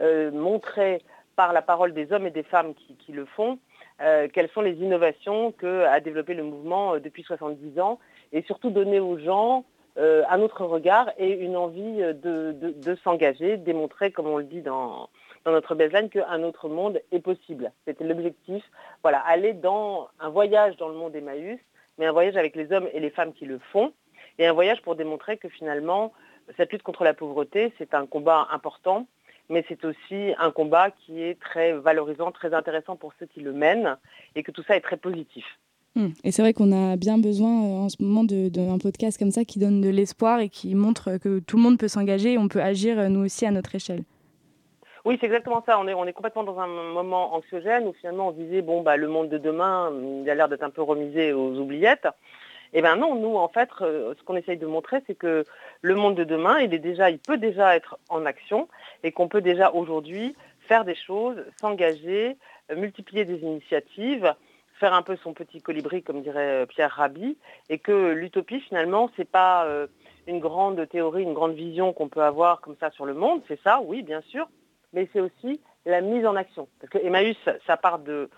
euh, 0.00 0.30
montrer 0.30 1.02
par 1.36 1.52
la 1.52 1.62
parole 1.62 1.92
des 1.92 2.12
hommes 2.12 2.26
et 2.26 2.30
des 2.30 2.42
femmes 2.42 2.74
qui, 2.74 3.12
le 3.12 3.24
font, 3.24 3.58
euh, 4.00 4.28
quelles 4.32 4.48
sont 4.50 4.60
les 4.60 4.74
innovations 4.74 5.52
qu'a 5.52 6.00
développé 6.00 6.34
le 6.34 6.42
mouvement 6.42 6.94
euh, 6.94 7.00
depuis 7.00 7.22
70 7.22 7.80
ans 7.80 7.98
et 8.32 8.42
surtout 8.42 8.70
donner 8.70 9.00
aux 9.00 9.18
gens 9.18 9.64
un 10.00 10.40
autre 10.42 10.64
regard 10.64 11.10
et 11.18 11.32
une 11.32 11.56
envie 11.56 11.98
de, 12.14 12.94
s'engager, 13.02 13.56
démontrer, 13.56 14.12
comme 14.12 14.28
on 14.28 14.36
le 14.36 14.44
dit 14.44 14.62
dans, 14.62 15.10
dans 15.44 15.50
notre 15.50 15.74
baseline, 15.74 16.08
qu'un 16.08 16.44
autre 16.44 16.68
monde 16.68 17.02
est 17.10 17.18
possible. 17.18 17.72
C'était 17.84 18.04
l'objectif. 18.04 18.62
Voilà, 19.02 19.18
aller 19.18 19.54
dans 19.54 20.08
un 20.20 20.28
voyage 20.28 20.76
dans 20.76 20.88
le 20.88 20.94
monde 20.94 21.16
Emmaüs, 21.16 21.58
mais 21.98 22.06
un 22.06 22.12
voyage 22.12 22.36
avec 22.36 22.54
les 22.54 22.70
hommes 22.70 22.86
et 22.92 23.00
les 23.00 23.10
femmes 23.10 23.32
qui 23.32 23.44
le 23.44 23.58
font, 23.72 23.92
et 24.38 24.46
un 24.46 24.52
voyage 24.52 24.82
pour 24.82 24.94
démontrer 24.94 25.36
que 25.36 25.48
finalement, 25.48 26.12
cette 26.56 26.70
lutte 26.70 26.84
contre 26.84 27.02
la 27.02 27.12
pauvreté, 27.12 27.72
c'est 27.76 27.92
un 27.92 28.06
combat 28.06 28.46
important 28.52 29.08
mais 29.48 29.64
c'est 29.68 29.84
aussi 29.84 30.34
un 30.38 30.50
combat 30.50 30.90
qui 30.90 31.22
est 31.22 31.40
très 31.40 31.72
valorisant, 31.72 32.30
très 32.32 32.54
intéressant 32.54 32.96
pour 32.96 33.12
ceux 33.18 33.26
qui 33.26 33.40
le 33.40 33.52
mènent, 33.52 33.96
et 34.34 34.42
que 34.42 34.50
tout 34.50 34.62
ça 34.62 34.76
est 34.76 34.80
très 34.80 34.96
positif. 34.96 35.44
Mmh. 35.94 36.08
Et 36.24 36.32
c'est 36.32 36.42
vrai 36.42 36.52
qu'on 36.52 36.72
a 36.72 36.96
bien 36.96 37.18
besoin 37.18 37.64
euh, 37.64 37.78
en 37.78 37.88
ce 37.88 37.96
moment 38.00 38.24
d'un 38.24 38.78
podcast 38.78 39.18
comme 39.18 39.30
ça 39.30 39.44
qui 39.44 39.58
donne 39.58 39.80
de 39.80 39.88
l'espoir 39.88 40.40
et 40.40 40.48
qui 40.48 40.74
montre 40.74 41.18
que 41.18 41.38
tout 41.40 41.56
le 41.56 41.62
monde 41.62 41.78
peut 41.78 41.88
s'engager 41.88 42.34
et 42.34 42.38
on 42.38 42.48
peut 42.48 42.60
agir 42.60 42.98
euh, 42.98 43.08
nous 43.08 43.24
aussi 43.24 43.46
à 43.46 43.50
notre 43.50 43.74
échelle. 43.74 44.04
Oui, 45.04 45.16
c'est 45.20 45.26
exactement 45.26 45.62
ça. 45.64 45.78
On 45.80 45.88
est, 45.88 45.94
on 45.94 46.04
est 46.04 46.12
complètement 46.12 46.44
dans 46.44 46.58
un 46.58 46.66
moment 46.66 47.34
anxiogène 47.34 47.86
où 47.86 47.94
finalement 47.94 48.28
on 48.28 48.32
disait, 48.32 48.62
bon, 48.62 48.82
bah, 48.82 48.96
le 48.96 49.08
monde 49.08 49.28
de 49.28 49.38
demain, 49.38 49.90
il 50.22 50.28
a 50.28 50.34
l'air 50.34 50.48
d'être 50.48 50.62
un 50.62 50.70
peu 50.70 50.82
remisé 50.82 51.32
aux 51.32 51.56
oubliettes. 51.58 52.06
Eh 52.72 52.82
bien 52.82 52.96
non, 52.96 53.14
nous, 53.14 53.36
en 53.36 53.48
fait, 53.48 53.68
ce 53.80 54.22
qu'on 54.24 54.36
essaye 54.36 54.58
de 54.58 54.66
montrer, 54.66 55.02
c'est 55.06 55.14
que 55.14 55.44
le 55.80 55.94
monde 55.94 56.16
de 56.16 56.24
demain, 56.24 56.60
il, 56.60 56.74
est 56.74 56.78
déjà, 56.78 57.10
il 57.10 57.18
peut 57.18 57.38
déjà 57.38 57.76
être 57.76 57.98
en 58.08 58.26
action 58.26 58.68
et 59.02 59.12
qu'on 59.12 59.28
peut 59.28 59.40
déjà 59.40 59.72
aujourd'hui 59.72 60.36
faire 60.60 60.84
des 60.84 60.94
choses, 60.94 61.36
s'engager, 61.60 62.36
multiplier 62.76 63.24
des 63.24 63.38
initiatives, 63.38 64.34
faire 64.74 64.92
un 64.92 65.02
peu 65.02 65.16
son 65.16 65.32
petit 65.32 65.62
colibri, 65.62 66.02
comme 66.02 66.22
dirait 66.22 66.66
Pierre 66.66 66.90
Rabhi, 66.90 67.38
et 67.68 67.78
que 67.78 68.12
l'utopie, 68.12 68.60
finalement, 68.60 69.10
c'est 69.16 69.28
pas 69.28 69.66
une 70.26 70.38
grande 70.38 70.86
théorie, 70.88 71.22
une 71.22 71.34
grande 71.34 71.54
vision 71.54 71.92
qu'on 71.92 72.08
peut 72.08 72.22
avoir 72.22 72.60
comme 72.60 72.76
ça 72.78 72.90
sur 72.90 73.06
le 73.06 73.14
monde, 73.14 73.40
c'est 73.48 73.60
ça, 73.62 73.80
oui, 73.82 74.02
bien 74.02 74.20
sûr, 74.20 74.46
mais 74.92 75.08
c'est 75.12 75.20
aussi 75.20 75.60
la 75.86 76.02
mise 76.02 76.26
en 76.26 76.36
action. 76.36 76.68
Parce 76.80 76.90
que 76.90 76.98
Emmaüs, 76.98 77.36
ça 77.66 77.76
part 77.76 77.98
de, 77.98 78.28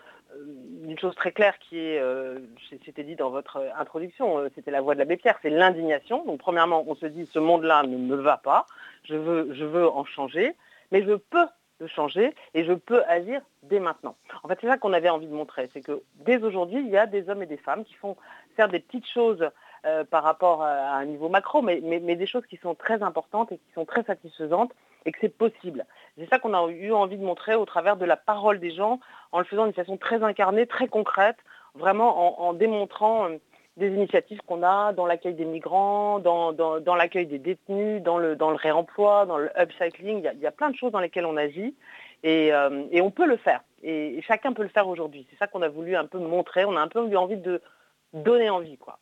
une 0.85 0.99
chose 0.99 1.14
très 1.14 1.33
claire 1.33 1.59
qui 1.59 1.78
est, 1.78 2.01
euh, 2.01 2.39
c'était 2.85 3.05
dit 3.05 3.16
dans 3.16 3.31
votre 3.31 3.62
introduction, 3.78 4.39
euh, 4.39 4.49
c'était 4.55 4.70
la 4.70 4.81
voix 4.81 4.95
de 4.95 5.01
l'abbé 5.01 5.16
Pierre, 5.16 5.39
c'est 5.43 5.51
l'indignation. 5.51 6.24
Donc 6.24 6.41
premièrement, 6.41 6.85
on 6.87 6.95
se 6.95 7.07
dit 7.07 7.26
ce 7.26 7.39
monde-là 7.39 7.83
ne 7.85 7.97
me 7.97 8.16
va 8.16 8.37
pas, 8.37 8.66
je 9.05 9.14
veux, 9.16 9.89
en 9.89 10.05
changer, 10.05 10.55
mais 10.91 11.03
je 11.03 11.14
peux 11.14 11.47
le 11.78 11.87
changer 11.87 12.35
et 12.55 12.64
je 12.64 12.72
peux 12.72 13.03
agir 13.05 13.41
dès 13.62 13.81
maintenant. 13.81 14.16
En 14.43 14.49
fait, 14.49 14.59
c'est 14.61 14.66
ça 14.66 14.78
qu'on 14.78 14.93
avait 14.93 15.09
envie 15.09 15.26
de 15.26 15.35
montrer, 15.35 15.70
c'est 15.72 15.81
que 15.81 16.03
dès 16.16 16.43
aujourd'hui, 16.43 16.81
il 16.81 16.91
y 16.91 16.97
a 16.97 17.07
des 17.07 17.28
hommes 17.31 17.43
et 17.43 17.47
des 17.47 17.57
femmes 17.57 17.85
qui 17.85 17.95
font 17.95 18.16
faire 18.57 18.68
des 18.68 18.81
petites 18.81 19.09
choses 19.09 19.49
euh, 19.87 20.05
par 20.05 20.22
rapport 20.22 20.62
à 20.62 20.97
un 20.97 21.07
niveau 21.07 21.28
macro, 21.28 21.62
mais 21.62 21.81
des 21.81 22.26
choses 22.26 22.47
qui 22.47 22.57
sont 22.59 22.74
très 22.74 23.03
importantes 23.03 23.53
et 23.53 23.59
qui 23.59 23.72
sont 23.74 23.87
très 23.87 24.03
satisfaisantes 24.03 24.72
et 25.07 25.12
que 25.12 25.18
c'est 25.20 25.36
possible. 25.36 25.84
C'est 26.18 26.28
ça 26.28 26.38
qu'on 26.38 26.55
a 26.55 26.66
eu 26.68 26.92
envie 26.92 27.16
de 27.16 27.24
montrer 27.24 27.55
au 27.55 27.64
travers 27.64 27.96
de 27.96 28.05
la 28.05 28.16
parole 28.16 28.61
des 28.61 28.72
gens, 28.72 29.01
en 29.32 29.38
le 29.38 29.44
faisant 29.44 29.64
d'une 29.64 29.74
façon 29.74 29.96
très 29.96 30.22
incarnée, 30.22 30.66
très 30.66 30.88
concrète, 30.88 31.36
vraiment 31.74 32.42
en, 32.42 32.53
démontrant 32.53 33.28
des 33.76 33.88
initiatives 33.88 34.40
qu'on 34.46 34.62
a 34.62 34.92
dans 34.92 35.07
l'accueil 35.07 35.34
des 35.34 35.44
migrants, 35.44 36.18
dans, 36.18 36.94
l'accueil 36.96 37.26
des 37.26 37.38
détenus, 37.38 38.03
dans 38.03 38.18
le, 38.18 38.36
réemploi, 38.40 39.26
dans 39.26 39.38
le 39.38 39.51
upcycling. 39.59 40.28
Il 40.34 40.40
y, 40.40 40.46
a, 40.46 40.51
plein 40.51 40.70
de 40.70 40.76
choses 40.76 40.92
dans 40.92 41.01
lesquelles 41.01 41.26
on 41.26 41.36
agit 41.36 41.74
et, 42.22 42.53
euh, 42.53 42.84
et 42.90 43.01
on 43.01 43.11
peut 43.11 43.26
le 43.26 43.36
faire. 43.36 43.62
Et, 43.82 44.18
et, 44.18 44.22
chacun 44.22 44.53
peut 44.53 44.64
le 44.64 44.68
faire 44.68 44.88
aujourd'hui. 44.88 45.26
C'est 45.30 45.38
ça 45.38 45.46
qu'on 45.46 45.62
a 45.62 45.68
voulu 45.68 45.96
un 45.96 46.07
peu 46.07 46.18
montrer. 46.18 46.64
On 46.64 46.76
a 46.76 46.80
un 46.80 46.88
peu 46.88 47.09
eu 47.09 47.16
envie 47.16 47.36
de 47.36 47.62
donner 48.12 48.51
envie, 48.51 48.76
quoi. 48.76 48.98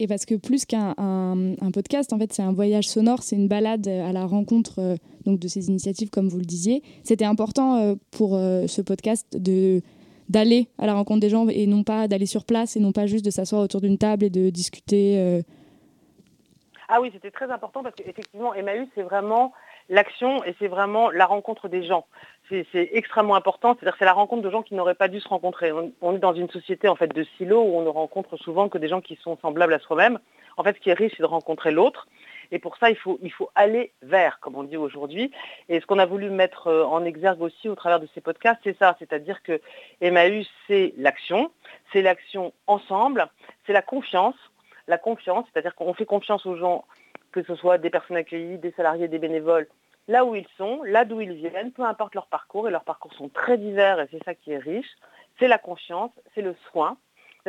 Et 0.00 0.08
parce 0.08 0.26
que 0.26 0.34
plus 0.34 0.64
qu'un 0.64 0.94
un, 0.98 1.70
podcast, 1.72 2.12
en 2.12 2.18
fait, 2.18 2.32
c'est 2.32 2.42
un 2.42 2.52
voyage 2.52 2.88
sonore, 2.88 3.22
c'est 3.22 3.36
une 3.36 3.46
balade 3.46 3.86
à 3.86 4.12
la 4.12 4.26
rencontre 4.26 4.80
euh, 4.80 4.96
donc 5.24 5.38
de 5.38 5.46
ces 5.46 5.68
initiatives, 5.68 6.10
comme 6.10 6.28
vous 6.28 6.38
le 6.38 6.44
disiez. 6.44 6.82
C'était 7.04 7.24
important 7.24 7.76
euh, 7.76 7.94
pour 8.10 8.34
euh, 8.34 8.66
ce 8.66 8.82
podcast 8.82 9.26
de 9.36 9.82
d'aller 10.30 10.68
à 10.78 10.86
la 10.86 10.94
rencontre 10.94 11.20
des 11.20 11.28
gens 11.28 11.46
et 11.48 11.66
non 11.66 11.84
pas 11.84 12.08
d'aller 12.08 12.24
sur 12.24 12.46
place 12.46 12.76
et 12.76 12.80
non 12.80 12.92
pas 12.92 13.04
juste 13.06 13.26
de 13.26 13.30
s'asseoir 13.30 13.60
autour 13.60 13.82
d'une 13.82 13.98
table 13.98 14.24
et 14.24 14.30
de 14.30 14.48
discuter. 14.48 15.42
Ah 16.88 17.02
oui, 17.02 17.10
c'était 17.12 17.30
très 17.30 17.50
important 17.50 17.82
parce 17.82 17.94
qu'effectivement, 17.94 18.54
Emmaüs, 18.54 18.88
c'est 18.94 19.02
vraiment 19.02 19.52
l'action 19.90 20.42
et 20.44 20.54
c'est 20.58 20.68
vraiment 20.68 21.10
la 21.10 21.26
rencontre 21.26 21.68
des 21.68 21.84
gens. 21.84 22.06
C'est 22.50 22.90
extrêmement 22.92 23.36
important, 23.36 23.74
c'est-à-dire 23.74 23.96
c'est 23.98 24.04
la 24.04 24.12
rencontre 24.12 24.42
de 24.42 24.50
gens 24.50 24.62
qui 24.62 24.74
n'auraient 24.74 24.94
pas 24.94 25.08
dû 25.08 25.18
se 25.18 25.28
rencontrer. 25.28 25.72
On, 26.02 26.14
est 26.14 26.18
dans 26.18 26.34
une 26.34 26.50
société 26.50 26.88
en 26.88 26.94
fait 26.94 27.08
de 27.08 27.24
silos 27.38 27.62
où 27.62 27.78
on 27.78 27.82
ne 27.82 27.88
rencontre 27.88 28.36
souvent 28.36 28.68
que 28.68 28.76
des 28.76 28.88
gens 28.88 29.00
qui 29.00 29.16
sont 29.16 29.38
semblables 29.38 29.72
à 29.72 29.78
soi-même. 29.78 30.18
En 30.58 30.62
fait, 30.62 30.76
ce 30.76 30.80
qui 30.80 30.90
est 30.90 30.94
riche, 30.94 31.14
c'est 31.16 31.22
de 31.22 31.28
rencontrer 31.28 31.70
l'autre. 31.70 32.06
Et 32.52 32.58
pour 32.58 32.76
ça, 32.76 32.90
il 32.90 32.96
faut, 32.96 33.18
il 33.22 33.32
faut 33.32 33.48
aller 33.54 33.92
vers, 34.02 34.40
comme 34.40 34.56
on 34.56 34.62
dit 34.62 34.76
aujourd'hui. 34.76 35.30
Et 35.70 35.80
ce 35.80 35.86
qu'on 35.86 35.98
a 35.98 36.04
voulu 36.04 36.28
mettre 36.28 36.70
en 36.70 37.02
exergue 37.04 37.40
aussi 37.40 37.68
au 37.70 37.74
travers 37.74 37.98
de 37.98 38.08
ces 38.14 38.20
podcasts, 38.20 38.60
c'est 38.62 38.76
ça. 38.78 38.94
C'est-à-dire 38.98 39.42
que 39.42 39.60
Emmaüs, 40.02 40.46
c'est 40.66 40.92
l'action. 40.98 41.50
C'est 41.92 42.02
l'action 42.02 42.52
ensemble. 42.66 43.26
C'est 43.66 43.72
la 43.72 43.82
confiance. 43.82 44.36
La 44.86 44.98
confiance, 44.98 45.46
c'est-à-dire 45.50 45.74
qu'on 45.74 45.94
fait 45.94 46.04
confiance 46.04 46.44
aux 46.44 46.56
gens, 46.56 46.84
que 47.32 47.42
ce 47.42 47.54
soit 47.54 47.78
des 47.78 47.88
personnes 47.88 48.18
accueillies, 48.18 48.58
des 48.58 48.72
salariés, 48.72 49.08
des 49.08 49.18
bénévoles, 49.18 49.66
là 50.08 50.24
où 50.24 50.34
ils 50.34 50.46
sont, 50.56 50.82
là 50.84 51.04
d'où 51.04 51.20
ils 51.20 51.32
viennent, 51.32 51.72
peu 51.72 51.82
importe 51.82 52.14
leur 52.14 52.26
parcours. 52.26 52.68
Et 52.68 52.70
leurs 52.70 52.84
parcours 52.84 53.12
sont 53.14 53.28
très 53.28 53.58
divers 53.58 54.00
et 54.00 54.08
c'est 54.10 54.24
ça 54.24 54.34
qui 54.34 54.52
est 54.52 54.58
riche. 54.58 54.90
C'est 55.38 55.48
la 55.48 55.58
confiance, 55.58 56.12
c'est 56.34 56.42
le 56.42 56.54
soin. 56.70 56.96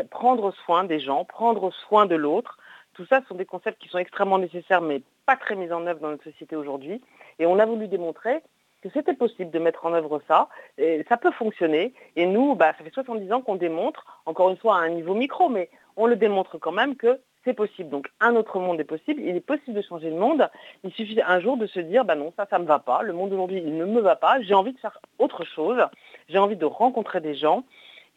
Prendre 0.10 0.52
soin 0.66 0.84
des 0.84 1.00
gens, 1.00 1.24
prendre 1.24 1.72
soin 1.72 2.06
de 2.06 2.16
l'autre 2.16 2.58
tout 2.96 3.06
ça 3.06 3.22
sont 3.28 3.36
des 3.36 3.46
concepts 3.46 3.82
qui 3.82 3.90
sont 3.90 3.98
extrêmement 3.98 4.40
nécessaires, 4.40 4.82
mais 4.82 5.04
pas 5.26 5.36
très 5.36 5.56
mis 5.56 5.72
en 5.72 5.86
œuvre 5.86 6.00
dans 6.00 6.10
notre 6.10 6.24
société 6.24 6.56
aujourd'hui. 6.56 7.02
Et 7.40 7.46
on 7.46 7.60
a 7.60 7.66
voulu 7.66 7.88
démontrer 7.88 8.42
que 8.82 8.90
c'était 8.90 9.14
possible 9.14 9.52
de 9.52 9.60
mettre 9.60 9.86
en 9.86 9.94
œuvre 9.94 10.22
ça, 10.28 10.48
et 10.78 11.04
ça 11.10 11.18
peut 11.18 11.32
fonctionner. 11.32 11.94
Et 12.16 12.26
nous, 12.26 12.56
bah, 12.56 12.74
ça 12.78 12.84
fait 12.84 12.94
70 12.94 13.32
ans 13.34 13.42
qu'on 13.42 13.56
démontre, 13.56 14.22
encore 14.26 14.50
une 14.50 14.58
fois 14.58 14.78
à 14.78 14.80
un 14.80 14.90
niveau 14.90 15.14
micro, 15.14 15.50
mais 15.50 15.70
on 15.98 16.06
le 16.06 16.16
démontre 16.16 16.58
quand 16.58 16.72
même 16.72 16.96
que 16.96 17.20
c'est 17.46 17.54
possible. 17.54 17.90
Donc 17.90 18.08
un 18.20 18.36
autre 18.36 18.60
monde 18.60 18.80
est 18.80 18.86
possible, 18.86 19.22
il 19.22 19.36
est 19.36 19.46
possible 19.46 19.78
de 19.78 19.82
changer 19.82 20.10
le 20.10 20.18
monde. 20.18 20.50
Il 20.84 20.92
suffit 20.92 21.22
un 21.26 21.40
jour 21.40 21.56
de 21.56 21.68
se 21.68 21.80
dire, 21.80 22.04
bah 22.04 22.16
non, 22.16 22.34
ça, 22.36 22.46
ça 22.50 22.58
ne 22.58 22.64
me 22.64 22.68
va 22.68 22.80
pas, 22.80 23.04
le 23.04 23.14
monde 23.14 23.30
d'aujourd'hui, 23.30 23.62
il 23.66 23.78
ne 23.78 23.86
me 23.86 24.02
va 24.02 24.16
pas, 24.16 24.42
j'ai 24.42 24.54
envie 24.54 24.74
de 24.74 24.80
faire 24.80 25.00
autre 25.20 25.46
chose, 25.46 25.80
j'ai 26.28 26.40
envie 26.40 26.58
de 26.58 26.66
rencontrer 26.66 27.22
des 27.22 27.36
gens. 27.36 27.64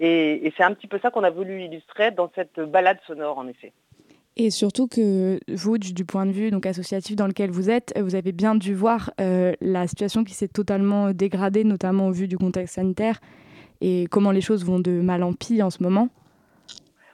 Et, 0.00 0.52
c'est 0.56 0.62
un 0.62 0.72
petit 0.74 0.86
peu 0.86 0.98
ça 1.00 1.10
qu'on 1.10 1.24
a 1.24 1.30
voulu 1.30 1.62
illustrer 1.62 2.12
dans 2.12 2.30
cette 2.34 2.60
balade 2.60 2.98
sonore, 3.06 3.38
en 3.38 3.48
effet. 3.48 3.72
Et 4.36 4.50
surtout 4.50 4.86
que 4.86 5.40
vous, 5.48 5.78
du, 5.78 6.04
point 6.04 6.24
de 6.24 6.30
vue 6.30 6.52
donc 6.52 6.64
associatif 6.66 7.16
dans 7.16 7.26
lequel 7.26 7.50
vous 7.50 7.68
êtes, 7.68 7.92
vous 7.98 8.14
avez 8.14 8.30
bien 8.30 8.54
dû 8.54 8.72
voir 8.74 9.10
euh, 9.20 9.54
la 9.60 9.88
situation 9.88 10.22
qui 10.22 10.34
s'est 10.34 10.46
totalement 10.46 11.10
dégradée, 11.10 11.64
notamment 11.64 12.06
au 12.06 12.12
vu 12.12 12.28
du 12.28 12.38
contexte 12.38 12.76
sanitaire, 12.76 13.20
et 13.80 14.06
comment 14.08 14.30
les 14.30 14.40
choses 14.40 14.64
vont 14.64 14.78
de 14.78 14.92
mal 14.92 15.24
en 15.24 15.32
pis 15.32 15.60
en 15.60 15.70
ce 15.70 15.82
moment. 15.82 16.08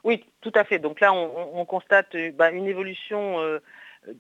Oui, 0.05 0.25
tout 0.41 0.53
à 0.55 0.65
fait. 0.65 0.79
Donc 0.79 1.01
là, 1.01 1.13
on, 1.13 1.65
constate 1.65 2.15
euh, 2.15 2.31
bah, 2.33 2.51
une 2.51 2.67
évolution 2.67 3.41
euh, 3.41 3.59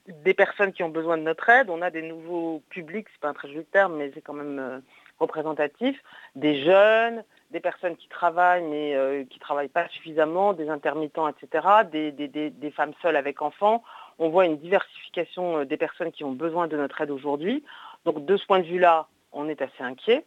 des 0.08 0.34
personnes 0.34 0.72
qui 0.72 0.82
ont 0.82 0.88
besoin 0.88 1.18
de 1.18 1.22
notre 1.22 1.48
aide. 1.48 1.70
On 1.70 1.82
a 1.82 1.90
des 1.90 2.02
nouveaux 2.02 2.62
publics, 2.70 3.06
c'est 3.12 3.20
pas 3.20 3.28
un 3.28 3.34
très 3.34 3.48
joli 3.48 3.66
terme, 3.66 3.96
mais 3.96 4.10
c'est 4.14 4.22
quand 4.22 4.32
même 4.32 4.82
représentatif, 5.18 6.00
des 6.34 6.62
jeunes, 6.64 7.24
des 7.50 7.60
personnes 7.60 7.96
qui 7.96 8.08
travaillent 8.08 8.64
mais 8.64 8.94
euh, 8.94 9.24
qui 9.24 9.38
ne 9.38 9.40
travaillent 9.40 9.68
pas 9.68 9.88
suffisamment, 9.88 10.52
des 10.52 10.68
intermittents, 10.68 11.28
etc., 11.28 11.66
des, 11.90 12.70
femmes 12.74 12.92
seules 13.00 13.16
avec 13.16 13.42
enfants. 13.42 13.82
On 14.18 14.28
voit 14.28 14.46
une 14.46 14.58
diversification 14.58 15.58
euh, 15.58 15.64
des 15.64 15.76
personnes 15.76 16.12
qui 16.12 16.24
ont 16.24 16.32
besoin 16.32 16.66
de 16.66 16.76
notre 16.76 17.00
aide 17.00 17.10
aujourd'hui. 17.10 17.64
Donc 18.04 18.24
de 18.24 18.36
ce 18.36 18.44
point 18.46 18.58
de 18.58 18.66
vue-là, 18.66 19.06
on 19.32 19.48
est 19.48 19.62
assez 19.62 19.82
inquiet, 19.82 20.24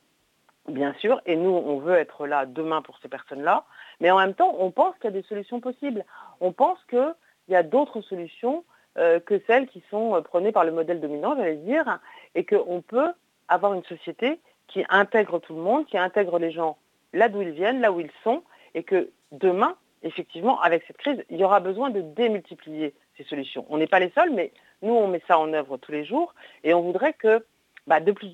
bien 0.68 0.94
sûr, 1.00 1.22
et 1.26 1.36
nous, 1.36 1.52
on 1.52 1.80
veut 1.80 1.96
être 1.96 2.28
là 2.28 2.46
demain 2.46 2.82
pour 2.82 2.98
ces 3.00 3.08
personnes-là. 3.08 3.66
Mais 4.00 4.12
en 4.12 4.18
même 4.18 4.34
temps, 4.34 4.56
on 4.60 4.72
pense 4.72 4.96
qu'il 4.96 5.06
y 5.06 5.08
a 5.08 5.22
des 5.22 5.28
solutions 5.28 5.60
possibles. 5.60 6.06
On 6.42 6.52
pense 6.52 6.80
qu'il 6.90 7.16
y 7.50 7.56
a 7.56 7.64
d'autres 7.64 8.02
solutions 8.02 8.64
euh, 8.98 9.20
que 9.20 9.42
celles 9.48 9.68
qui 9.68 9.84
sont 9.90 10.22
prônées 10.24 10.52
par 10.52 10.66
le 10.66 10.72
modèle 10.72 11.00
dominant, 11.00 11.36
j'allais 11.36 11.58
dire, 11.58 12.00
et 12.36 12.46
qu'on 12.46 12.82
peut 12.82 13.12
avoir 13.48 13.74
une 13.74 13.84
société 13.84 14.40
qui 14.68 14.84
intègre 14.90 15.40
tout 15.40 15.56
le 15.56 15.62
monde, 15.62 15.86
qui 15.86 15.98
intègre 15.98 16.40
les 16.40 16.52
gens 16.52 16.78
là 17.14 17.30
d'où 17.30 17.42
ils 17.42 17.52
viennent, 17.52 17.80
là 17.80 17.92
où 17.92 18.00
ils 18.00 18.12
sont, 18.24 18.44
et 18.76 18.84
que 18.84 19.10
demain, 19.32 19.76
effectivement, 20.04 20.60
avec 20.62 20.84
cette 20.88 20.98
crise, 20.98 21.24
il 21.30 21.38
y 21.38 21.44
aura 21.44 21.60
besoin 21.60 21.90
de 21.90 22.02
démultiplier 22.02 22.94
ces 23.18 23.24
solutions. 23.24 23.66
On 23.70 23.78
n'est 23.78 23.88
pas 23.88 24.00
les 24.00 24.10
seuls, 24.12 24.32
mais 24.32 24.52
nous, 24.82 24.94
on 24.94 25.08
met 25.08 25.22
ça 25.28 25.40
en 25.40 25.52
œuvre 25.54 25.78
tous 25.78 25.92
les 25.92 26.06
jours, 26.06 26.34
et 26.64 26.74
on 26.74 26.82
voudrait 26.82 27.14
que 27.14 27.46
bah, 27.88 28.00
de, 28.00 28.12
plus, 28.12 28.32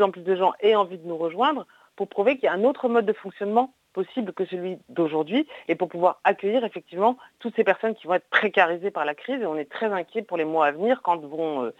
en 0.00 0.10
plus 0.10 0.22
de 0.22 0.36
gens 0.36 0.52
aient 0.60 0.76
envie 0.76 0.98
de 0.98 1.06
nous 1.06 1.16
rejoindre 1.16 1.66
pour 1.96 2.08
prouver 2.08 2.36
qu'il 2.36 2.44
y 2.44 2.48
a 2.48 2.52
un 2.52 2.64
autre 2.64 2.88
mode 2.88 3.04
de 3.04 3.12
fonctionnement 3.12 3.74
possible 3.92 4.32
que 4.32 4.46
celui 4.46 4.78
d'aujourd'hui 4.88 5.46
et 5.68 5.74
pour 5.74 5.88
pouvoir 5.88 6.20
accueillir 6.24 6.64
effectivement 6.64 7.18
toutes 7.40 7.54
ces 7.56 7.64
personnes 7.64 7.94
qui 7.94 8.06
vont 8.06 8.14
être 8.14 8.28
précarisées 8.30 8.90
par 8.90 9.04
la 9.04 9.14
crise 9.14 9.42
et 9.42 9.46
on 9.46 9.56
est 9.56 9.70
très 9.70 9.92
inquiet 9.92 10.22
pour 10.22 10.38
les 10.38 10.46
mois 10.46 10.66
à 10.66 10.70
venir 10.70 11.02
quand 11.02 11.20
vont 11.20 11.64
euh, 11.64 11.74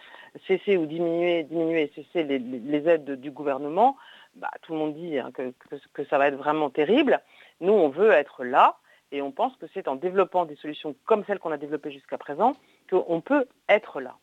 cesser 0.47 0.77
ou 0.77 0.85
diminuer, 0.85 1.47
et 1.51 1.93
cesser 1.95 2.25
les 2.25 2.89
aides 2.89 3.19
du 3.21 3.31
gouvernement. 3.31 3.97
Bah, 4.35 4.51
tout 4.63 4.73
le 4.73 4.79
monde 4.79 4.95
dit 4.95 5.19
hein, 5.19 5.31
que, 5.33 6.05
ça 6.05 6.19
va 6.19 6.29
être 6.29 6.37
vraiment 6.37 6.71
terrible. 6.71 7.21
Nous, 7.61 7.73
on 7.73 7.89
veut 7.89 8.11
être 8.11 8.45
là 8.45 8.79
et 9.11 9.21
on 9.23 9.31
pense 9.31 9.55
que 9.57 9.67
c'est 9.75 9.89
en 9.89 9.97
développant 9.97 10.45
des 10.45 10.57
solutions 10.57 10.95
comme 11.05 11.25
celles 11.25 11.39
qu'on 11.39 11.53
a 11.53 11.59
développées 11.59 11.93
jusqu'à 11.93 12.19
présent 12.19 12.57
qu'on 12.91 13.21
peut 13.21 13.47
être 13.69 14.01
là. 14.01 14.17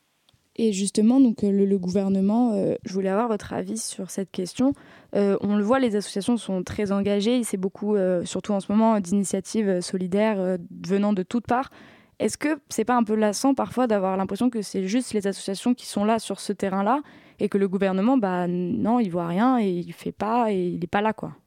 Et 0.62 0.74
justement, 0.74 1.22
donc 1.22 1.46
euh, 1.46 1.52
le, 1.54 1.78
gouvernement, 1.78 2.52
euh, 2.52 2.76
je 2.84 2.92
voulais 2.92 3.08
avoir 3.08 3.30
votre 3.30 3.54
avis 3.54 3.78
sur 3.78 4.10
cette 4.10 4.30
question. 4.30 4.74
Euh, 5.16 5.38
on 5.40 5.56
le 5.56 5.64
voit, 5.64 5.80
les 5.80 5.96
associations 5.96 6.36
sont 6.36 6.64
très 6.64 6.92
engagées. 6.92 7.46
C'est 7.46 7.56
beaucoup, 7.56 7.96
surtout 8.26 8.52
en 8.52 8.60
ce 8.60 8.70
moment, 8.70 9.00
d'initiatives 9.00 9.80
solidaires 9.80 10.58
venant 10.86 11.14
de 11.14 11.24
toutes 11.24 11.48
parts. 11.48 11.70
Est-ce 12.20 12.38
que 12.38 12.60
c'est 12.68 12.84
pas 12.84 12.98
un 12.98 13.06
peu 13.06 13.16
lassant 13.16 13.54
parfois 13.54 13.88
d'avoir 13.88 14.18
l'impression 14.18 14.50
que 14.50 14.62
c'est 14.62 14.86
juste 14.86 15.14
les 15.14 15.28
associations 15.28 15.74
qui 15.74 15.86
sont 15.86 16.04
là 16.04 16.20
sur 16.20 16.42
ce 16.42 16.52
terrain-là 16.52 17.00
et 17.40 17.48
que 17.48 17.58
le 17.58 17.70
gouvernement, 17.70 18.18
bah 18.18 18.48
non, 18.50 19.00
il 19.00 19.10
voit 19.10 19.28
rien 19.28 19.60
et 19.60 19.70
il 19.70 19.94
fait 19.94 20.12
pas 20.12 20.52
et 20.52 20.58
il 20.58 20.80
n'est 20.82 20.88
pas 20.88 21.00
là, 21.00 21.14
quoi? 21.14 21.38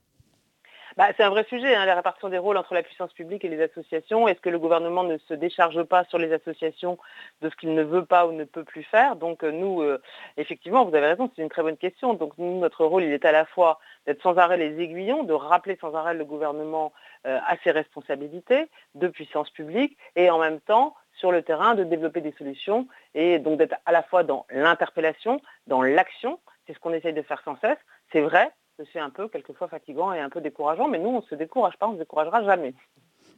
Bah, 0.96 1.08
c'est 1.16 1.22
un 1.22 1.30
vrai 1.30 1.44
sujet, 1.44 1.74
hein, 1.74 1.86
la 1.86 1.94
répartition 1.94 2.28
des 2.28 2.38
rôles 2.38 2.56
entre 2.56 2.74
la 2.74 2.82
puissance 2.82 3.12
publique 3.12 3.44
et 3.44 3.48
les 3.48 3.62
associations. 3.62 4.28
Est-ce 4.28 4.40
que 4.40 4.50
le 4.50 4.58
gouvernement 4.58 5.04
ne 5.04 5.16
se 5.18 5.34
décharge 5.34 5.82
pas 5.84 6.04
sur 6.04 6.18
les 6.18 6.32
associations 6.32 6.98
de 7.40 7.48
ce 7.48 7.56
qu'il 7.56 7.74
ne 7.74 7.82
veut 7.82 8.04
pas 8.04 8.26
ou 8.26 8.32
ne 8.32 8.44
peut 8.44 8.64
plus 8.64 8.82
faire? 8.82 9.16
Donc 9.16 9.42
euh, 9.42 9.50
nous, 9.50 9.82
euh, 9.82 10.00
effectivement, 10.36 10.84
vous 10.84 10.94
avez 10.94 11.06
raison, 11.06 11.30
c'est 11.34 11.42
une 11.42 11.48
très 11.48 11.62
bonne 11.62 11.76
question. 11.76 12.14
Donc 12.14 12.36
nous, 12.38 12.58
notre 12.58 12.84
rôle, 12.84 13.04
il 13.04 13.12
est 13.12 13.24
à 13.24 13.32
la 13.32 13.46
fois 13.46 13.80
d'être 14.06 14.22
sans 14.22 14.36
arrêt 14.36 14.56
les 14.56 14.80
aiguillons, 14.80 15.22
de 15.22 15.32
rappeler 15.32 15.78
sans 15.80 15.94
arrêt 15.94 16.14
le 16.14 16.24
gouvernement 16.24 16.92
euh, 17.26 17.38
à 17.46 17.56
ses 17.64 17.70
responsabilités 17.70 18.68
de 18.94 19.08
puissance 19.08 19.50
publique 19.50 19.96
et 20.16 20.30
en 20.30 20.38
même 20.38 20.60
temps 20.60 20.94
sur 21.14 21.32
le 21.32 21.42
terrain 21.42 21.74
de 21.74 21.84
développer 21.84 22.20
des 22.20 22.32
solutions 22.32 22.88
et 23.14 23.38
donc 23.38 23.58
d'être 23.58 23.76
à 23.86 23.92
la 23.92 24.02
fois 24.02 24.24
dans 24.24 24.46
l'interpellation, 24.50 25.40
dans 25.66 25.82
l'action, 25.82 26.40
c'est 26.66 26.74
ce 26.74 26.78
qu'on 26.78 26.92
essaye 26.92 27.12
de 27.12 27.22
faire 27.22 27.42
sans 27.44 27.56
cesse. 27.60 27.78
C'est 28.12 28.20
vrai, 28.20 28.50
c'est 28.92 29.00
un 29.00 29.10
peu 29.10 29.28
quelquefois 29.28 29.68
fatigant 29.68 30.12
et 30.12 30.20
un 30.20 30.30
peu 30.30 30.40
décourageant, 30.40 30.88
mais 30.88 30.98
nous, 30.98 31.10
on 31.10 31.16
ne 31.16 31.26
se 31.26 31.34
décourage 31.34 31.76
pas, 31.78 31.88
on 31.88 31.92
ne 31.92 31.96
se 31.96 32.00
découragera 32.00 32.44
jamais. 32.44 32.74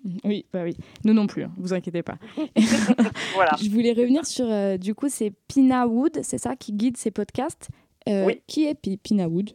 Oui, 0.24 0.45
bah 0.53 0.61
oui, 0.62 0.76
nous 1.05 1.14
non 1.14 1.26
plus, 1.26 1.45
hein, 1.45 1.51
vous 1.57 1.72
inquiétez 1.72 2.03
pas. 2.03 2.16
voilà. 3.34 3.53
Je 3.62 3.70
voulais 3.70 3.92
revenir 3.92 4.26
sur, 4.26 4.45
euh, 4.51 4.76
du 4.76 4.95
coup, 4.95 5.09
c'est 5.09 5.32
Pina 5.49 5.86
Wood, 5.86 6.22
c'est 6.22 6.38
ça, 6.38 6.57
qui 6.57 6.72
guide 6.72 6.97
ces 6.97 7.11
podcasts. 7.11 7.70
Euh, 8.09 8.26
oui. 8.26 8.42
Qui 8.47 8.66
est 8.66 8.74
Pina 8.74 9.28
Wood? 9.28 9.51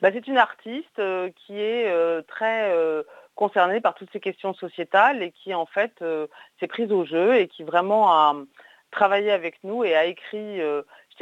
Bah, 0.00 0.10
C'est 0.12 0.26
une 0.26 0.38
artiste 0.38 0.98
euh, 0.98 1.30
qui 1.36 1.58
est 1.58 1.92
très 2.28 2.74
concernée 3.34 3.80
par 3.80 3.94
toutes 3.94 4.10
ces 4.12 4.20
questions 4.20 4.54
sociétales 4.54 5.22
et 5.22 5.32
qui, 5.32 5.52
en 5.52 5.66
fait, 5.66 6.02
s'est 6.58 6.66
prise 6.66 6.90
au 6.90 7.04
jeu 7.04 7.36
et 7.36 7.48
qui 7.48 7.62
vraiment 7.62 8.10
a 8.10 8.34
travaillé 8.90 9.30
avec 9.30 9.62
nous 9.64 9.84
et 9.84 9.94
a 9.94 10.06
écrit 10.06 10.60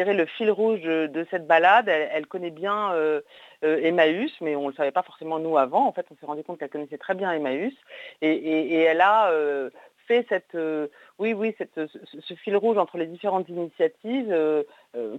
le 0.05 0.27
fil 0.27 0.51
rouge 0.51 0.83
de, 0.83 1.27
cette 1.31 1.47
balade. 1.47 1.89
Elle, 1.89 2.27
connaît 2.27 2.51
bien 2.51 2.93
euh, 2.93 3.21
euh, 3.65 3.81
Emmaüs, 3.83 4.33
mais 4.41 4.57
on 4.57 4.65
ne 4.65 4.69
le 4.69 4.75
savait 4.75 4.91
pas 4.91 5.03
forcément 5.03 5.39
nous 5.39 5.59
avant. 5.59 5.87
En 5.87 5.93
fait, 5.93 6.07
on 6.11 6.17
s'est 6.17 6.27
rendu 6.27 6.43
compte 6.43 6.59
qu'elle 6.59 6.71
connaissait 6.71 6.99
très 6.99 7.15
bien 7.15 7.33
Emmaüs. 7.33 7.75
Et, 8.23 8.83
elle 8.83 9.01
a 9.01 9.31
euh, 9.31 9.71
fait 10.07 10.25
cette, 10.29 10.57
oui, 11.19 11.35
oui, 11.35 11.55
ce, 11.59 12.35
fil 12.35 12.57
rouge 12.57 12.79
entre 12.79 12.97
les 12.97 13.07
différentes 13.07 13.49
initiatives 13.49 14.35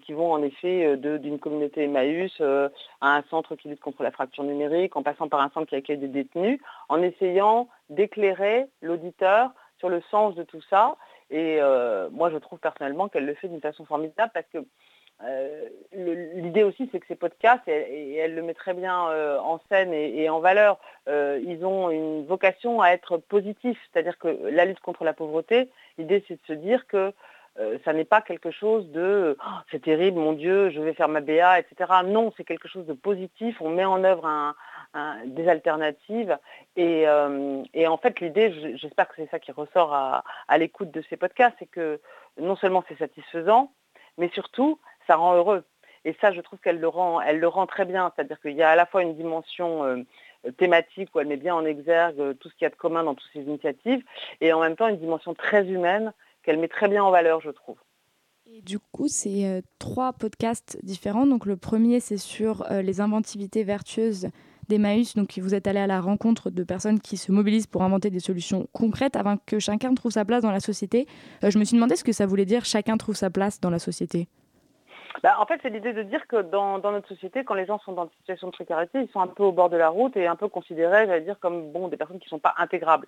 qui 0.01 0.13
vont 0.13 0.31
en 0.31 0.41
effet 0.41 0.97
d'une 0.97 1.37
communauté 1.37 1.83
Emmaüs 1.83 2.41
à 2.41 3.17
un 3.17 3.23
centre 3.29 3.55
qui 3.55 3.69
lutte 3.69 3.81
contre 3.81 4.01
la 4.01 4.11
fracture 4.11 4.43
numérique, 4.43 4.95
en 4.95 5.03
passant 5.03 5.27
par 5.27 5.41
un 5.41 5.49
centre 5.49 5.67
qui 5.67 5.75
accueille 5.75 5.99
des 5.99 6.07
détenus, 6.07 6.59
en 6.87 7.03
essayant 7.03 7.67
d'éclairer 7.91 8.65
l'auditeur 8.81 9.51
sur 9.77 9.89
le 9.89 10.01
sens 10.09 10.35
de 10.35 10.43
tout 10.43 10.61
ça 10.69 10.97
et 11.29 11.57
euh, 11.61 12.09
moi, 12.11 12.29
je 12.31 12.37
trouve 12.37 12.59
personnellement 12.59 13.07
qu'elle 13.07 13.25
le 13.25 13.35
fait 13.35 13.47
d'une 13.47 13.61
façon 13.61 13.85
formidable 13.85 14.31
parce 14.33 14.47
que 14.51 14.59
euh, 15.21 15.67
l'idée 15.91 16.63
aussi, 16.63 16.89
c'est 16.91 16.99
que 16.99 17.07
ces 17.07 17.15
podcasts, 17.15 17.67
et, 17.67 18.15
elle 18.15 18.35
le 18.35 18.41
met 18.41 18.53
très 18.53 18.73
bien 18.73 19.09
euh, 19.09 19.37
en 19.39 19.59
scène 19.69 19.93
et, 19.93 20.29
en 20.29 20.39
valeur, 20.39 20.79
ils 21.07 21.65
ont 21.65 21.89
une 21.89 22.25
vocation 22.25 22.81
à 22.81 22.89
être 22.89 23.17
positifs. 23.17 23.79
C'est-à-dire 23.91 24.17
que 24.17 24.27
la 24.27 24.65
lutte 24.65 24.79
contre 24.79 25.03
la 25.03 25.13
pauvreté, 25.13 25.69
l'idée, 25.97 26.23
c'est 26.27 26.35
de 26.35 26.47
se 26.47 26.53
dire 26.53 26.87
que 26.87 27.13
ça 27.83 27.93
n'est 27.93 28.05
pas 28.05 28.21
quelque 28.21 28.51
chose 28.51 28.89
de 28.91 29.37
oh, 29.39 29.49
c'est 29.71 29.81
terrible, 29.81 30.19
mon 30.19 30.33
Dieu, 30.33 30.69
je 30.69 30.79
vais 30.79 30.93
faire 30.93 31.09
ma 31.09 31.21
BA, 31.21 31.59
etc. 31.59 31.91
Non, 32.05 32.31
c'est 32.37 32.43
quelque 32.43 32.67
chose 32.67 32.85
de 32.85 32.93
positif. 32.93 33.57
On 33.59 33.69
met 33.69 33.85
en 33.85 34.03
œuvre 34.03 34.55
des 35.25 35.47
alternatives. 35.47 36.37
Euh, 36.77 37.63
et, 37.73 37.87
en 37.87 37.97
fait, 37.97 38.19
l'idée, 38.19 38.77
j'espère 38.77 39.07
que 39.07 39.15
c'est 39.17 39.29
ça 39.29 39.39
qui 39.39 39.51
ressort 39.51 39.93
à, 39.93 40.57
l'écoute 40.57 40.91
de 40.91 41.03
ces 41.09 41.17
podcasts, 41.17 41.55
c'est 41.59 41.69
que 41.69 41.99
non 42.39 42.55
seulement 42.55 42.83
c'est 42.87 42.97
satisfaisant, 42.97 43.71
mais 44.17 44.29
surtout, 44.29 44.79
ça 45.07 45.15
rend 45.15 45.35
heureux. 45.35 45.63
Et 46.05 46.15
ça, 46.21 46.31
je 46.31 46.39
trouve 46.41 46.59
qu'elle 46.59 46.79
le 46.79 46.87
rend, 46.87 47.19
elle 47.19 47.39
le 47.39 47.47
rend 47.47 47.67
très 47.67 47.85
bien. 47.85 48.11
C'est-à-dire 48.15 48.39
qu'il 48.39 48.53
y 48.53 48.63
a 48.63 48.69
à 48.69 48.75
la 48.75 48.85
fois 48.85 49.03
une 49.03 49.15
dimension 49.15 49.83
euh, 49.83 50.03
thématique 50.57 51.13
où 51.13 51.19
elle 51.19 51.27
met 51.27 51.35
bien 51.35 51.53
en 51.53 51.65
exergue 51.65 52.37
tout 52.39 52.49
ce 52.49 52.55
qu'il 52.55 52.63
y 52.63 52.67
a 52.67 52.69
de 52.69 52.75
commun 52.75 53.03
dans 53.03 53.15
toutes 53.15 53.29
ces 53.33 53.41
initiatives, 53.41 54.03
et 54.39 54.53
en 54.53 54.61
même 54.61 54.77
temps 54.77 54.87
une 54.87 54.97
dimension 54.97 55.33
très 55.33 55.67
humaine 55.67 56.13
qu'elle 56.49 56.59
met 56.59 56.67
très 56.67 56.87
bien 56.87 57.03
en 57.03 57.11
valeur, 57.11 57.41
je 57.41 57.51
trouve. 57.51 57.77
Et 58.45 58.61
du 58.61 58.79
coup, 58.79 59.07
c'est 59.07 59.45
euh, 59.45 59.61
trois 59.77 60.13
podcasts 60.13 60.79
différents. 60.83 61.27
Donc 61.27 61.45
le 61.45 61.57
premier, 61.57 61.99
c'est 61.99 62.17
sur 62.17 62.65
les 62.69 63.01
inventivités 63.01 63.63
vertueuses 63.63 64.29
d'Emmaüs. 64.69 65.15
Donc, 65.15 65.37
vous 65.37 65.53
êtes 65.53 65.67
allé 65.67 65.79
à 65.79 65.87
la 65.87 65.99
rencontre 65.99 66.49
de 66.49 66.63
personnes 66.63 66.99
qui 66.99 67.17
se 67.17 67.31
mobilisent 67.31 67.67
pour 67.67 67.83
inventer 67.83 68.09
des 68.09 68.19
solutions 68.19 68.67
concrètes 68.71 69.17
avant 69.17 69.37
que 69.45 69.59
chacun 69.59 69.93
trouve 69.93 70.11
sa 70.11 70.23
place 70.23 70.43
dans 70.43 70.51
la 70.51 70.61
société. 70.61 71.07
Euh, 71.43 71.49
je 71.49 71.59
me 71.59 71.65
suis 71.65 71.75
demandé 71.75 71.95
ce 71.95 72.03
que 72.03 72.13
ça 72.13 72.25
voulait 72.25 72.45
dire 72.45 72.63
chacun 72.63 72.95
trouve 72.95 73.15
sa 73.15 73.29
place 73.29 73.59
dans 73.59 73.69
la 73.69 73.79
société. 73.79 74.27
Bah, 75.23 75.35
en 75.39 75.45
fait, 75.45 75.59
c'est 75.61 75.69
l'idée 75.69 75.91
de 75.91 76.03
dire 76.03 76.25
que 76.27 76.41
dans, 76.41 76.79
notre 76.79 77.09
société, 77.09 77.43
quand 77.43 77.55
les 77.55 77.65
gens 77.65 77.79
sont 77.79 77.91
dans 77.91 78.05
une 78.05 78.17
situation 78.19 78.47
de 78.47 78.53
précarité, 78.53 79.01
ils 79.01 79.09
sont 79.09 79.19
un 79.19 79.27
peu 79.27 79.43
au 79.43 79.51
bord 79.51 79.69
de 79.69 79.75
la 79.75 79.89
route 79.89 80.15
et 80.15 80.27
un 80.27 80.37
peu 80.37 80.47
considérés, 80.47 81.07
j'allais 81.07 81.21
dire, 81.21 81.39
comme 81.39 81.71
bon, 81.71 81.89
des 81.89 81.97
personnes 81.97 82.19
qui 82.19 82.27
ne 82.27 82.29
sont 82.29 82.39
pas 82.39 82.55
intégrables. 82.57 83.07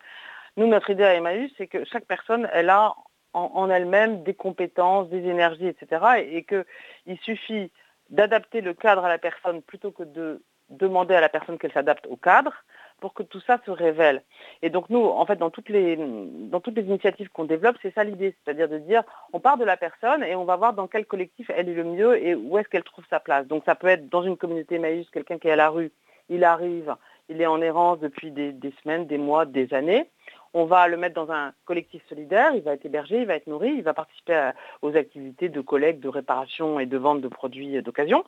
Nous, 0.58 0.68
notre 0.68 0.90
idée 0.90 1.06
à 1.06 1.14
Emmaüs, 1.16 1.50
c'est 1.58 1.68
que 1.68 1.86
chaque 1.86 2.06
personne, 2.06 2.50
elle 2.52 2.70
a 2.70 2.96
en, 3.34 3.70
elle-même 3.70 4.24
des 4.24 4.34
compétences, 4.34 5.10
des 5.10 5.28
énergies, 5.28 5.68
etc. 5.68 6.26
Et, 6.30 6.44
qu'il 6.44 7.20
suffit 7.20 7.72
d'adapter 8.10 8.62
le 8.62 8.74
cadre 8.74 9.06
à 9.06 9.10
la 9.10 9.18
personne 9.18 9.62
plutôt 9.62 9.92
que 9.92 10.04
de 10.04 10.44
demander 10.70 11.16
à 11.16 11.22
la 11.22 11.30
personne 11.30 11.58
qu'elle 11.58 11.72
s'adapte 11.72 12.08
au 12.08 12.16
cadre 12.16 12.54
pour 13.00 13.14
que 13.14 13.24
tout 13.24 13.42
ça 13.42 13.60
se 13.66 13.72
révèle. 13.72 14.22
Et 14.62 14.70
donc 14.70 14.90
nous, 14.90 15.04
en 15.04 15.26
fait, 15.26 15.36
dans 15.36 15.50
toutes 15.50 15.70
les, 15.70 15.98
dans 15.98 16.60
toutes 16.60 16.76
les 16.76 16.84
initiatives 16.84 17.30
qu'on 17.30 17.46
développe, 17.46 17.78
c'est 17.82 17.94
ça 17.94 18.04
l'idée, 18.04 18.36
c'est-à-dire 18.44 18.70
de 18.70 18.78
dire, 18.78 19.04
on 19.34 19.40
part 19.40 19.58
de 19.58 19.66
la 19.66 19.76
personne 19.76 20.24
et 20.24 20.36
on 20.36 20.46
va 20.46 20.56
voir 20.56 20.74
dans 20.74 20.88
quel 20.88 21.06
collectif 21.06 21.50
elle 21.54 21.68
est 21.68 21.74
le 21.74 21.84
mieux 21.84 22.24
et 22.24 22.36
où 22.36 22.58
est-ce 22.58 22.70
qu'elle 22.70 22.84
trouve 22.84 23.06
sa 23.10 23.20
place. 23.20 23.48
Donc 23.48 23.64
ça 23.66 23.76
peut 23.76 23.88
être 23.88 24.08
dans 24.08 24.22
une 24.22 24.38
communauté 24.38 24.78
Maïs, 24.78 25.10
quelqu'un 25.10 25.40
qui 25.40 25.48
est 25.48 25.52
à 25.52 25.56
la 25.56 25.70
rue, 25.70 25.92
il 26.30 26.44
arrive, 26.44 26.96
il 27.28 27.42
est 27.42 27.48
en 27.48 27.62
errance 27.62 28.00
depuis 28.00 28.32
des 28.32 28.74
semaines, 28.84 29.08
des 29.08 29.18
mois, 29.18 29.46
des 29.46 29.74
années. 29.74 30.08
On 30.54 30.66
va 30.66 30.88
le 30.88 30.98
mettre 30.98 31.16
dans 31.16 31.32
un 31.32 31.54
collectif 31.66 32.02
solidaire, 32.10 32.54
il 32.56 32.62
va 32.62 32.74
être 32.74 32.86
hébergé, 32.86 33.20
il 33.20 33.26
va 33.26 33.36
être 33.36 33.48
nourri, 33.48 33.70
il 33.70 33.84
va 33.84 33.94
participer 33.94 34.52
aux 34.82 34.96
activités 34.96 35.48
de 35.50 35.62
collecte, 35.62 36.02
de 36.02 36.10
réparation 36.10 36.80
et 36.80 36.86
de 36.86 36.98
vente 36.98 37.22
de 37.22 37.28
produits 37.28 37.82
d'occasion. 37.82 38.26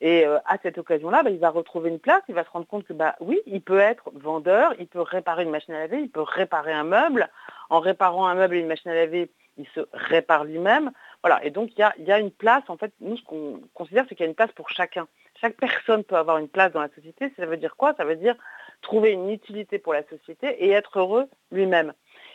Et 0.00 0.26
euh, 0.26 0.38
à 0.44 0.58
cette 0.62 0.78
occasion-là, 0.78 1.22
bah, 1.22 1.30
il 1.30 1.38
va 1.38 1.50
retrouver 1.50 1.90
une 1.90 1.98
place, 1.98 2.22
il 2.28 2.34
va 2.34 2.44
se 2.44 2.50
rendre 2.50 2.66
compte 2.66 2.84
que 2.84 2.92
bah 2.92 3.16
oui, 3.20 3.40
il 3.46 3.62
peut 3.62 3.78
être 3.78 4.10
vendeur, 4.14 4.74
il 4.78 4.86
peut 4.86 5.00
réparer 5.00 5.44
une 5.44 5.50
machine 5.50 5.74
à 5.74 5.80
laver, 5.80 6.00
il 6.00 6.10
peut 6.10 6.22
réparer 6.22 6.72
un 6.72 6.84
meuble. 6.84 7.28
En 7.70 7.80
réparant 7.80 8.26
un 8.26 8.34
meuble 8.34 8.56
et 8.56 8.60
une 8.60 8.66
machine 8.66 8.90
à 8.90 8.94
laver, 8.94 9.30
il 9.56 9.66
se 9.74 9.80
répare 9.92 10.44
lui-même. 10.44 10.92
Voilà. 11.22 11.42
Et 11.44 11.50
donc 11.50 11.70
il 11.76 11.80
y 11.80 11.82
a, 11.82 11.94
y 11.98 12.12
a, 12.12 12.18
une 12.18 12.30
place, 12.30 12.62
en 12.68 12.76
fait, 12.76 12.92
nous 13.00 13.16
ce 13.16 13.24
qu'on 13.24 13.60
considère, 13.74 14.04
c'est 14.08 14.14
qu'il 14.14 14.24
y 14.24 14.26
a 14.26 14.30
une 14.30 14.36
place 14.36 14.52
pour 14.52 14.68
chacun. 14.70 15.08
Chaque 15.40 15.56
personne 15.56 16.04
peut 16.04 16.16
avoir 16.16 16.38
une 16.38 16.48
place 16.48 16.72
dans 16.72 16.80
la 16.80 16.88
société. 16.94 17.32
Ça 17.36 17.46
veut 17.46 17.56
dire 17.56 17.76
quoi? 17.76 17.94
Ça 17.96 18.04
veut 18.04 18.16
dire 18.16 18.36
trouver 18.82 19.12
une 19.12 19.30
utilité 19.30 19.78
pour 19.78 19.92
la 19.92 20.02
société 20.08 20.48
et 20.64 20.70
être 20.70 20.98
heureux 20.98 21.28
lui-même. 21.50 21.92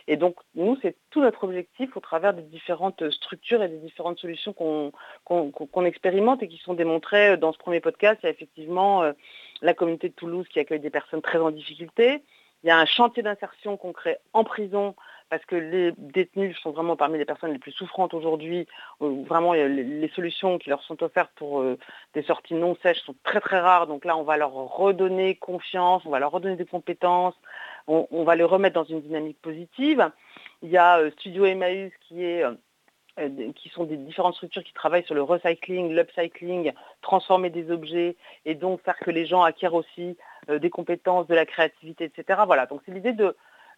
Et 0.08 0.16
donc, 0.16 0.36
nous, 0.54 0.76
c'est 0.82 0.96
tout 1.10 1.20
notre 1.20 1.44
objectif 1.44 1.96
au 1.96 2.00
travers 2.00 2.34
des 2.34 2.42
différentes 2.42 3.08
structures 3.10 3.62
et 3.62 3.68
des 3.68 3.78
différentes 3.78 4.18
solutions 4.18 4.52
qu'on 4.52 4.92
qu 5.24 5.86
expérimente 5.86 6.42
et 6.42 6.48
qui 6.48 6.58
sont 6.58 6.74
démontrées 6.74 7.36
dans 7.36 7.52
ce 7.52 7.58
premier 7.58 7.80
podcast. 7.80 8.18
Il 8.22 8.26
y 8.26 8.28
a 8.28 8.32
effectivement 8.32 9.02
euh, 9.02 9.12
la 9.60 9.74
communauté 9.74 10.08
de 10.08 10.14
Toulouse 10.14 10.46
qui 10.48 10.58
accueille 10.58 10.80
des 10.80 10.90
personnes 10.90 11.22
très 11.22 11.38
en 11.38 11.50
difficulté. 11.50 12.22
Il 12.64 12.68
y 12.68 12.70
a 12.70 12.78
un 12.78 12.86
chantier 12.86 13.22
d'insertion 13.22 13.76
qu'on 13.76 13.92
crée 13.92 14.16
en 14.32 14.44
prison 14.44 14.94
parce 15.32 15.46
que 15.46 15.56
les 15.56 15.92
détenus 15.96 16.54
sont 16.58 16.72
vraiment 16.72 16.94
parmi 16.94 17.16
les 17.16 17.24
personnes 17.24 17.52
les 17.52 17.58
plus 17.58 17.72
souffrantes 17.72 18.12
aujourd'hui. 18.12 18.66
Vraiment, 19.00 19.54
les 19.54 20.10
solutions 20.14 20.58
qui 20.58 20.68
leur 20.68 20.82
sont 20.82 21.02
offertes 21.02 21.32
pour 21.36 21.62
euh, 21.62 21.78
des 22.12 22.22
sorties 22.22 22.52
non 22.52 22.76
sèches 22.82 23.00
sont 23.00 23.14
très 23.24 23.40
très 23.40 23.58
rares. 23.58 23.86
Donc 23.86 24.04
là, 24.04 24.14
on 24.18 24.24
va 24.24 24.36
leur 24.36 24.52
redonner 24.52 25.36
confiance, 25.36 26.02
on 26.04 26.10
va 26.10 26.18
leur 26.18 26.32
redonner 26.32 26.56
des 26.56 26.66
compétences, 26.66 27.34
on, 27.86 28.24
va 28.24 28.36
les 28.36 28.44
remettre 28.44 28.74
dans 28.74 28.84
une 28.84 29.00
dynamique 29.00 29.40
positive. 29.40 30.10
Il 30.60 30.68
y 30.68 30.76
a 30.76 30.98
euh, 30.98 31.10
Studio 31.12 31.46
Emmaüs 31.46 31.92
qui 32.02 32.24
est 32.26 32.44
euh, 32.44 33.52
qui 33.56 33.70
sont 33.70 33.84
des 33.84 33.96
différentes 33.96 34.34
structures 34.34 34.64
qui 34.64 34.74
travaillent 34.74 35.06
sur 35.06 35.14
le 35.14 35.22
recycling, 35.22 35.94
l'upcycling, 35.94 36.72
transformer 37.00 37.48
des 37.48 37.70
objets 37.70 38.16
et 38.44 38.54
donc 38.54 38.82
faire 38.82 38.98
que 38.98 39.10
les 39.10 39.24
gens 39.24 39.42
acquièrent 39.42 39.74
aussi 39.74 40.18
des 40.48 40.70
compétences, 40.70 41.26
de 41.26 41.34
la 41.34 41.46
créativité, 41.46 42.04
etc. 42.04 42.40
Voilà, 42.44 42.66
donc 42.66 42.82
c'est 42.84 42.92
l'idée 42.92 43.12
de 43.12 43.24
euh, 43.24 43.32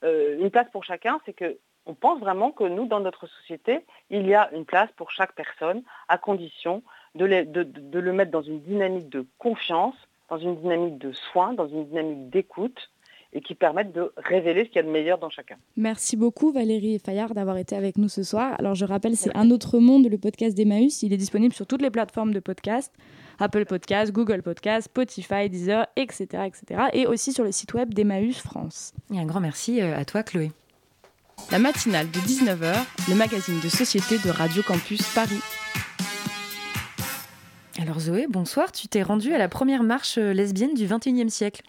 une 0.05 0.51
place 0.51 0.69
pour 0.71 0.85
chacun, 0.85 1.21
c'est 1.25 1.33
que 1.33 1.59
on 1.87 1.95
pense 1.95 2.19
vraiment 2.21 2.51
que 2.51 2.65
nous, 2.65 2.87
dans 2.87 3.01
notre 3.01 3.27
société, 3.27 3.85
il 4.09 4.27
y 4.27 4.35
a 4.35 4.51
une 4.53 4.65
place 4.65 4.91
pour 4.97 5.11
chaque 5.11 5.35
personne, 5.35 5.83
à 6.09 6.17
condition 6.17 6.83
de 7.15 7.27
le 7.27 8.13
mettre 8.13 8.31
dans 8.31 8.43
une 8.43 8.61
dynamique 8.61 9.09
de 9.11 9.27
confiance, 9.39 9.97
dans 10.31 10.39
une 10.39 10.57
dynamique 10.57 10.99
de 10.99 11.13
soins, 11.13 11.53
dans 11.53 11.69
une 11.69 11.87
dynamique 11.87 12.31
d'écoute, 12.31 12.91
et 13.35 13.41
qui 13.41 13.55
permettent 13.55 13.93
de 13.93 14.13
révéler 14.17 14.65
ce 14.65 14.69
qu'il 14.69 14.77
y 14.77 14.79
a 14.79 14.83
de 14.85 14.91
meilleur 14.91 15.19
dans 15.19 15.29
chacun. 15.29 15.57
Merci 15.77 16.17
beaucoup 16.17 16.53
Valérie 16.53 16.99
Fayard 16.99 17.35
d'avoir 17.35 17.57
été 17.57 17.77
avec 17.77 17.99
nous 17.99 18.09
ce 18.09 18.23
soir. 18.23 18.55
Alors 18.59 18.75
je 18.75 18.85
rappelle, 18.85 19.17
c'est 19.17 19.35
Un 19.37 19.51
autre 19.51 19.79
monde, 19.81 20.09
le 20.09 20.19
podcast 20.19 20.57
d'Emmaüs. 20.57 21.03
Il 21.03 21.13
est 21.13 21.19
disponible 21.19 21.53
sur 21.53 21.67
toutes 21.67 21.83
les 21.83 21.91
plateformes 21.91 22.33
de 22.33 22.41
podcast, 22.41 22.93
Apple 23.41 23.65
Podcast, 23.65 24.13
Google 24.13 24.43
Podcast, 24.43 24.87
Spotify, 24.87 25.51
Deezer, 25.51 25.87
etc., 25.97 26.45
etc. 26.47 26.83
Et 26.93 27.07
aussi 27.07 27.33
sur 27.33 27.45
le 27.45 27.51
site 27.51 27.75
web 27.75 27.93
d'Emmaüs 27.93 28.39
France. 28.39 28.93
Et 29.13 29.19
un 29.19 29.27
grand 29.27 29.41
merci 29.41 29.83
euh, 29.83 29.97
à 29.97 30.05
toi 30.05 30.23
Chloé. 30.23 30.53
La 31.51 31.59
matinale 31.59 32.11
de 32.11 32.19
19h, 32.21 32.75
le 33.09 33.15
magazine 33.17 33.61
de 33.61 33.69
société 33.69 34.19
de 34.19 34.31
Radio 34.31 34.63
Campus 34.63 35.03
Paris. 35.15 35.41
Alors 37.81 37.99
Zoé, 37.99 38.27
bonsoir, 38.29 38.71
tu 38.71 38.87
t'es 38.87 39.03
rendue 39.03 39.35
à 39.35 39.39
la 39.39 39.49
première 39.49 39.83
marche 39.83 40.17
euh, 40.19 40.33
lesbienne 40.33 40.75
du 40.75 40.87
21e 40.87 41.29
siècle. 41.29 41.63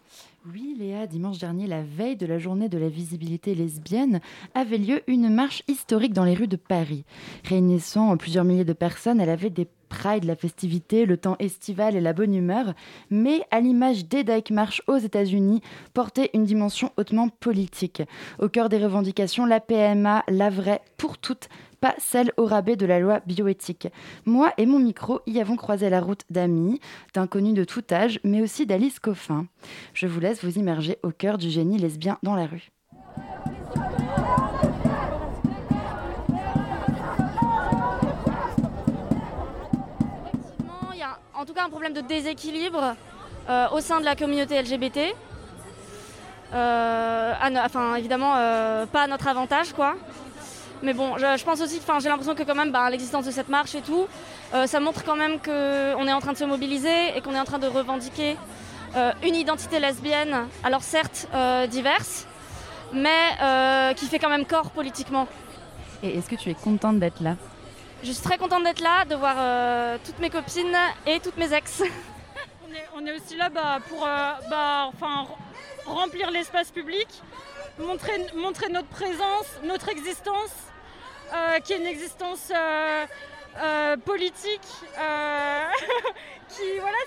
Oui, 0.53 0.75
Léa, 0.77 1.07
dimanche 1.07 1.39
dernier, 1.39 1.65
la 1.65 1.81
veille 1.81 2.17
de 2.17 2.27
la 2.27 2.37
journée 2.37 2.69
de 2.69 2.77
la 2.77 2.87
visibilité 2.87 3.55
lesbienne, 3.55 4.19
avait 4.53 4.77
lieu 4.77 5.01
une 5.07 5.33
marche 5.33 5.63
historique 5.67 6.13
dans 6.13 6.23
les 6.23 6.35
rues 6.35 6.47
de 6.47 6.55
Paris. 6.55 7.03
Réunissant 7.45 8.15
plusieurs 8.15 8.43
milliers 8.43 8.63
de 8.63 8.73
personnes, 8.73 9.19
elle 9.19 9.31
avait 9.31 9.49
des 9.49 9.67
pride, 9.89 10.25
la 10.25 10.35
festivité, 10.35 11.05
le 11.05 11.17
temps 11.17 11.35
estival 11.39 11.95
et 11.95 12.01
la 12.01 12.13
bonne 12.13 12.35
humeur, 12.35 12.73
mais 13.09 13.41
à 13.49 13.59
l'image 13.59 14.07
des 14.07 14.23
Dyke 14.23 14.51
March 14.51 14.83
aux 14.87 14.97
États-Unis, 14.97 15.61
portait 15.93 16.29
une 16.33 16.43
dimension 16.43 16.91
hautement 16.97 17.29
politique. 17.29 18.03
Au 18.39 18.49
cœur 18.49 18.69
des 18.69 18.77
revendications, 18.77 19.45
la 19.45 19.59
PMA, 19.59 20.23
la 20.27 20.49
vraie 20.49 20.81
pour 20.97 21.17
toutes, 21.17 21.49
celle 21.97 22.31
au 22.37 22.45
rabais 22.45 22.75
de 22.75 22.85
la 22.85 22.99
loi 22.99 23.21
bioéthique. 23.25 23.87
Moi 24.25 24.53
et 24.57 24.65
mon 24.65 24.79
micro 24.79 25.21
y 25.27 25.39
avons 25.39 25.55
croisé 25.55 25.89
la 25.89 26.01
route 26.01 26.23
d'amis, 26.29 26.79
d'inconnus 27.13 27.53
de 27.53 27.63
tout 27.63 27.83
âge, 27.91 28.19
mais 28.23 28.41
aussi 28.41 28.65
d'Alice 28.65 28.99
Coffin. 28.99 29.45
Je 29.93 30.07
vous 30.07 30.19
laisse 30.19 30.43
vous 30.43 30.57
immerger 30.57 30.97
au 31.03 31.11
cœur 31.11 31.37
du 31.37 31.49
génie 31.49 31.77
lesbien 31.77 32.17
dans 32.23 32.35
la 32.35 32.45
rue. 32.45 32.71
Il 40.93 40.99
y 40.99 41.03
a 41.03 41.19
en 41.33 41.45
tout 41.45 41.53
cas 41.53 41.65
un 41.65 41.69
problème 41.69 41.93
de 41.93 42.01
déséquilibre 42.01 42.95
euh, 43.49 43.67
au 43.73 43.79
sein 43.79 43.99
de 43.99 44.05
la 44.05 44.15
communauté 44.15 44.61
LGBT. 44.61 45.13
Euh, 46.53 47.33
enfin, 47.63 47.95
évidemment, 47.95 48.33
euh, 48.37 48.85
pas 48.85 49.03
à 49.03 49.07
notre 49.07 49.27
avantage, 49.27 49.73
quoi. 49.73 49.95
Mais 50.85 50.93
bon, 50.93 51.17
je, 51.17 51.35
je 51.35 51.43
pense 51.43 51.61
aussi 51.61 51.79
que 51.79 51.99
j'ai 51.99 52.09
l'impression 52.09 52.35
que 52.35 52.43
quand 52.43 52.53
même 52.53 52.71
bah, 52.71 52.87
l'existence 52.91 53.25
de 53.25 53.31
cette 53.31 53.49
marche 53.49 53.73
et 53.73 53.81
tout, 53.81 54.05
euh, 54.53 54.67
ça 54.67 54.79
montre 54.79 55.03
quand 55.03 55.15
même 55.15 55.39
qu'on 55.39 56.07
est 56.07 56.13
en 56.13 56.19
train 56.19 56.33
de 56.33 56.37
se 56.37 56.43
mobiliser 56.43 57.17
et 57.17 57.21
qu'on 57.21 57.33
est 57.33 57.39
en 57.39 57.43
train 57.43 57.57
de 57.57 57.65
revendiquer 57.65 58.37
euh, 58.95 59.11
une 59.23 59.33
identité 59.33 59.79
lesbienne, 59.79 60.47
alors 60.63 60.83
certes 60.83 61.27
euh, 61.33 61.65
diverse, 61.65 62.27
mais 62.93 63.09
euh, 63.41 63.93
qui 63.93 64.05
fait 64.05 64.19
quand 64.19 64.29
même 64.29 64.45
corps 64.45 64.69
politiquement. 64.69 65.27
Et 66.03 66.19
est-ce 66.19 66.29
que 66.29 66.35
tu 66.35 66.51
es 66.51 66.53
contente 66.53 66.99
d'être 66.99 67.23
là? 67.23 67.35
Je 68.03 68.11
suis 68.11 68.21
très 68.21 68.37
contente 68.37 68.63
d'être 68.63 68.81
là, 68.81 69.05
de 69.05 69.15
voir 69.15 69.35
euh, 69.39 69.97
toutes 70.05 70.19
mes 70.19 70.29
copines 70.29 70.77
et 71.07 71.19
toutes 71.19 71.37
mes 71.37 71.51
ex. 71.51 71.81
on, 72.63 72.71
est, 72.71 72.85
on, 72.95 73.07
est, 73.07 73.17
aussi 73.17 73.35
là 73.35 73.49
bah, 73.49 73.79
pour 73.89 74.05
euh, 74.05 74.31
bah, 74.51 74.87
enfin, 74.93 75.25
remplir 75.87 76.29
l'espace 76.29 76.69
public, 76.69 77.07
montrer, 77.79 78.13
montrer 78.35 78.69
notre 78.69 78.87
présence, 78.89 79.47
notre 79.63 79.89
existence, 79.89 80.53
qui 81.63 81.73
est 81.73 81.77
une 81.77 81.87
existence 81.87 82.51
euh, 82.53 83.05
euh, 83.61 83.95
politique, 83.97 84.67
euh, 84.99 85.63
qui 86.49 86.79
voilà, 86.79 86.97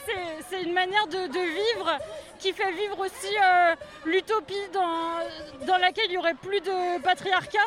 c'est 0.48 0.62
une 0.62 0.72
manière 0.72 1.06
de, 1.06 1.18
vivre, 1.28 1.98
qui 2.38 2.52
fait 2.52 2.72
vivre 2.72 2.98
aussi 3.00 3.36
euh, 3.36 3.74
l'utopie 4.06 4.54
dans, 4.72 5.66
dans 5.66 5.76
laquelle 5.76 6.06
il 6.06 6.12
n'y 6.12 6.16
aurait 6.16 6.34
plus 6.34 6.60
de 6.60 7.02
patriarcat. 7.02 7.58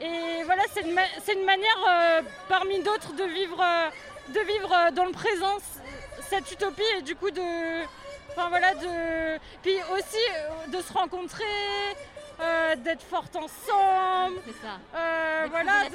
Et 0.00 0.42
voilà, 0.44 0.62
c'est 0.74 0.82
une, 0.82 0.98
une, 1.38 1.44
manière 1.46 1.86
euh, 1.88 2.22
parmi 2.48 2.82
d'autres 2.82 3.14
de 3.14 3.24
vivre, 3.24 3.64
de 4.28 4.40
vivre 4.40 4.90
dans 4.92 5.06
le 5.06 5.12
présent 5.12 5.56
cette 6.28 6.50
utopie 6.52 6.82
et 6.98 7.02
du 7.02 7.16
coup 7.16 7.30
de, 7.30 7.82
enfin 8.32 8.50
voilà, 8.50 8.74
de, 8.74 9.38
puis 9.62 9.78
aussi 9.94 10.70
de 10.70 10.82
se 10.82 10.92
rencontrer, 10.92 11.44
euh, 12.40 12.76
d'être 12.76 13.02
forte 13.02 13.34
ensemble, 13.36 14.36
euh, 14.94 15.46
voilà, 15.50 15.88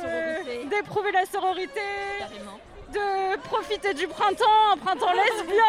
d'éprouver 0.70 1.12
la 1.12 1.26
sororité, 1.26 1.80
Carrément. 2.20 2.60
de 2.94 3.38
profiter 3.42 3.94
du 3.94 4.08
printemps, 4.08 4.72
un 4.74 4.78
printemps 4.78 5.14
lesbien. 5.14 5.64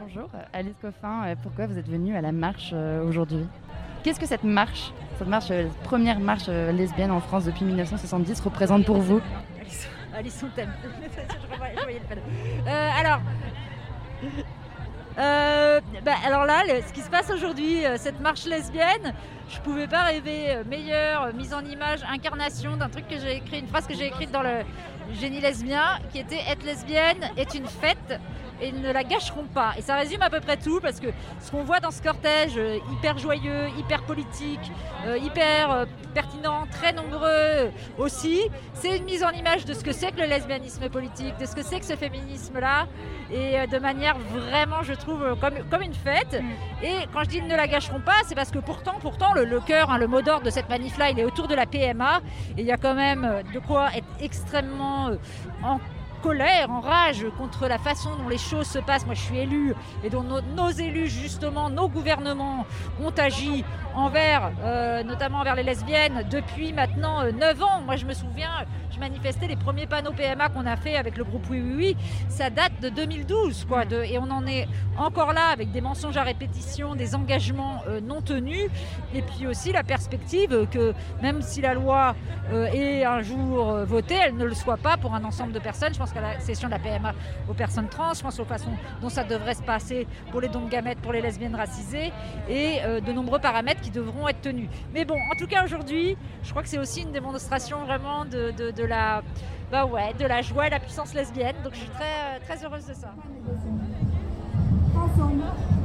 Bonjour, 0.00 0.28
Alice 0.52 0.74
Coffin, 0.80 1.26
euh, 1.26 1.34
pourquoi 1.42 1.66
vous 1.66 1.78
êtes 1.78 1.88
venue 1.88 2.16
à 2.16 2.20
la 2.20 2.32
marche 2.32 2.72
aujourd'hui? 2.72 3.46
Qu'est-ce 4.04 4.20
que 4.20 4.26
cette 4.26 4.44
marche, 4.44 4.92
cette 5.18 5.28
marche, 5.28 5.50
euh, 5.50 5.66
première 5.82 6.20
marche 6.20 6.44
euh, 6.48 6.72
lesbienne 6.72 7.10
en 7.10 7.20
France 7.20 7.46
depuis 7.46 7.64
1970 7.64 8.38
représente 8.42 8.84
pour 8.84 8.98
vous? 8.98 9.22
Alice 10.14 10.38
son 10.38 10.48
thème. 10.48 10.70
alors, 12.66 13.20
alors 15.16 16.44
là, 16.44 16.64
ce 16.86 16.92
qui 16.92 17.00
se 17.00 17.08
passe 17.08 17.30
aujourd'hui, 17.30 17.86
euh, 17.86 17.96
cette 17.96 18.20
marche 18.20 18.44
lesbienne, 18.44 19.14
je 19.48 19.58
pouvais 19.60 19.86
pas 19.88 20.02
rêver 20.02 20.58
meilleure 20.68 21.32
mise 21.32 21.54
en 21.54 21.64
image, 21.64 22.00
incarnation 22.06 22.76
d'un 22.76 22.90
truc 22.90 23.08
que 23.08 23.18
j'ai 23.18 23.36
écrit, 23.36 23.60
une 23.60 23.68
phrase 23.68 23.86
que 23.86 23.94
j'ai 23.94 24.08
écrite 24.08 24.30
dans 24.30 24.42
le 24.42 24.64
génie 25.14 25.40
lesbien, 25.40 25.98
qui 26.12 26.18
était 26.18 26.42
être 26.46 26.64
lesbienne 26.66 27.30
est 27.38 27.54
une 27.54 27.66
fête 27.66 28.20
et 28.60 28.72
ne 28.72 28.92
la 28.92 29.04
gâcheront 29.04 29.44
pas. 29.44 29.72
Et 29.76 29.82
ça 29.82 29.96
résume 29.96 30.22
à 30.22 30.30
peu 30.30 30.40
près 30.40 30.56
tout 30.56 30.80
parce 30.80 31.00
que 31.00 31.08
ce 31.40 31.50
qu'on 31.50 31.64
voit 31.64 31.80
dans 31.80 31.90
ce 31.90 32.02
cortège 32.02 32.56
euh, 32.56 32.78
hyper 32.92 33.18
joyeux, 33.18 33.68
hyper 33.78 34.02
politique, 34.02 34.72
euh, 35.06 35.18
hyper 35.18 35.70
euh, 35.70 35.84
pertinent, 36.14 36.66
très 36.70 36.92
nombreux 36.92 37.70
aussi, 37.98 38.40
c'est 38.74 38.96
une 38.96 39.04
mise 39.04 39.24
en 39.24 39.30
image 39.30 39.64
de 39.64 39.74
ce 39.74 39.82
que 39.82 39.92
c'est 39.92 40.12
que 40.12 40.20
le 40.20 40.26
lesbianisme 40.26 40.88
politique, 40.88 41.36
de 41.38 41.46
ce 41.46 41.54
que 41.54 41.62
c'est 41.62 41.80
que 41.80 41.86
ce 41.86 41.96
féminisme-là, 41.96 42.86
et 43.32 43.66
de 43.66 43.78
manière 43.78 44.16
vraiment, 44.18 44.82
je 44.82 44.92
trouve, 44.92 45.36
comme, 45.40 45.54
comme 45.70 45.82
une 45.82 45.94
fête. 45.94 46.40
Mm. 46.40 46.84
Et 46.84 46.94
quand 47.12 47.24
je 47.24 47.30
dis 47.30 47.42
ne 47.42 47.56
la 47.56 47.66
gâcheront 47.66 48.00
pas, 48.00 48.12
c'est 48.26 48.34
parce 48.34 48.50
que 48.50 48.58
pourtant, 48.58 48.94
pourtant, 49.00 49.32
le, 49.32 49.44
le 49.44 49.60
cœur, 49.60 49.90
hein, 49.90 49.98
le 49.98 50.06
mot 50.06 50.22
d'ordre 50.22 50.44
de 50.44 50.50
cette 50.50 50.68
manif-là, 50.68 51.10
il 51.10 51.18
est 51.18 51.24
autour 51.24 51.48
de 51.48 51.54
la 51.54 51.66
PMA, 51.66 52.20
et 52.56 52.60
il 52.60 52.66
y 52.66 52.72
a 52.72 52.76
quand 52.76 52.94
même 52.94 53.42
de 53.52 53.58
quoi 53.58 53.88
être 53.96 54.06
extrêmement 54.20 55.10
en 55.62 55.78
colère, 56.24 56.70
en 56.70 56.80
rage 56.80 57.26
contre 57.36 57.68
la 57.68 57.76
façon 57.76 58.16
dont 58.16 58.30
les 58.30 58.38
choses 58.38 58.66
se 58.66 58.78
passent. 58.78 59.04
Moi, 59.04 59.14
je 59.14 59.20
suis 59.20 59.38
élu 59.38 59.74
et 60.02 60.08
dont 60.08 60.22
nos, 60.22 60.70
élus, 60.70 61.08
justement, 61.08 61.68
nos 61.68 61.86
gouvernements 61.86 62.64
ont 62.98 63.10
agi 63.10 63.62
envers, 63.94 64.50
euh, 64.62 65.02
notamment 65.02 65.40
envers 65.40 65.54
les 65.54 65.62
lesbiennes, 65.62 66.24
depuis 66.30 66.72
maintenant 66.72 67.24
9 67.24 67.34
euh, 67.42 67.62
ans. 67.62 67.82
Moi, 67.82 67.96
je 67.96 68.06
me 68.06 68.14
souviens, 68.14 68.64
je 68.90 68.98
manifestais 68.98 69.46
les 69.48 69.56
premiers 69.56 69.86
panneaux 69.86 70.12
PMA 70.12 70.48
qu'on 70.48 70.64
a 70.64 70.76
fait 70.76 70.96
avec 70.96 71.18
le 71.18 71.24
groupe 71.24 71.44
Oui 71.50 71.60
Oui 71.60 71.74
Oui. 71.76 71.96
Ça 72.30 72.48
date 72.48 72.80
de 72.80 72.88
2012, 72.88 73.66
quoi. 73.68 73.84
De, 73.84 73.96
et 73.96 74.18
on 74.18 74.30
en 74.30 74.46
est 74.46 74.66
encore 74.96 75.34
là 75.34 75.48
avec 75.52 75.72
des 75.72 75.82
mensonges 75.82 76.16
à 76.16 76.22
répétition, 76.22 76.94
des 76.94 77.14
engagements 77.14 77.82
euh, 77.86 78.00
non 78.00 78.22
tenus, 78.22 78.70
et 79.14 79.20
puis 79.20 79.46
aussi 79.46 79.72
la 79.72 79.82
perspective 79.82 80.66
que 80.70 80.94
même 81.20 81.42
si 81.42 81.60
la 81.60 81.74
loi 81.74 82.16
est 82.72 83.04
un 83.04 83.22
jour 83.22 83.84
votée, 83.84 84.16
elle 84.22 84.36
ne 84.36 84.44
le 84.44 84.54
soit 84.54 84.76
pas 84.76 84.96
pour 84.96 85.14
un 85.14 85.24
ensemble 85.24 85.52
de 85.52 85.58
personnes. 85.58 85.92
Je 85.92 85.98
pense 85.98 86.13
à 86.16 86.20
la 86.20 86.40
session 86.40 86.68
de 86.68 86.72
la 86.72 86.78
PMA 86.78 87.12
aux 87.48 87.54
personnes 87.54 87.88
trans, 87.88 88.14
je 88.14 88.22
pense 88.22 88.38
aux 88.40 88.44
façons 88.44 88.72
dont 89.00 89.08
ça 89.08 89.24
devrait 89.24 89.54
se 89.54 89.62
passer 89.62 90.06
pour 90.30 90.40
les 90.40 90.48
dons 90.48 90.64
de 90.64 90.70
gamètes, 90.70 90.98
pour 90.98 91.12
les 91.12 91.20
lesbiennes 91.20 91.54
racisées 91.54 92.12
et 92.48 92.78
euh, 92.82 93.00
de 93.00 93.12
nombreux 93.12 93.38
paramètres 93.38 93.80
qui 93.80 93.90
devront 93.90 94.28
être 94.28 94.40
tenus. 94.40 94.68
Mais 94.92 95.04
bon, 95.04 95.16
en 95.16 95.38
tout 95.38 95.46
cas 95.46 95.64
aujourd'hui, 95.64 96.16
je 96.42 96.50
crois 96.50 96.62
que 96.62 96.68
c'est 96.68 96.78
aussi 96.78 97.02
une 97.02 97.12
démonstration 97.12 97.84
vraiment 97.84 98.24
de, 98.24 98.84
la, 98.84 99.22
bah 99.70 99.84
ouais, 99.84 100.12
de 100.18 100.26
la 100.26 100.42
joie 100.42 100.66
et 100.66 100.70
la 100.70 100.80
puissance 100.80 101.14
lesbienne. 101.14 101.56
Donc 101.62 101.74
je 101.74 101.80
suis 101.80 101.90
très, 101.90 102.04
euh, 102.04 102.38
très 102.44 102.64
heureuse 102.64 102.86
de 102.86 102.94
ça. 102.94 103.14
Ensemble, 104.96 105.42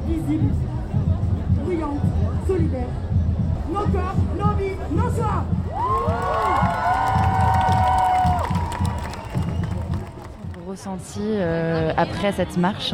visibles, 0.07 0.53
bruyantes, 1.63 1.99
solidaires. 2.47 2.87
Nos 3.71 3.85
nos 3.85 5.03
nos 5.03 5.11
soirs 5.11 5.45
ressenti 10.79 11.19
euh, 11.21 11.91
après 11.97 12.31
cette 12.31 12.55
marche? 12.57 12.93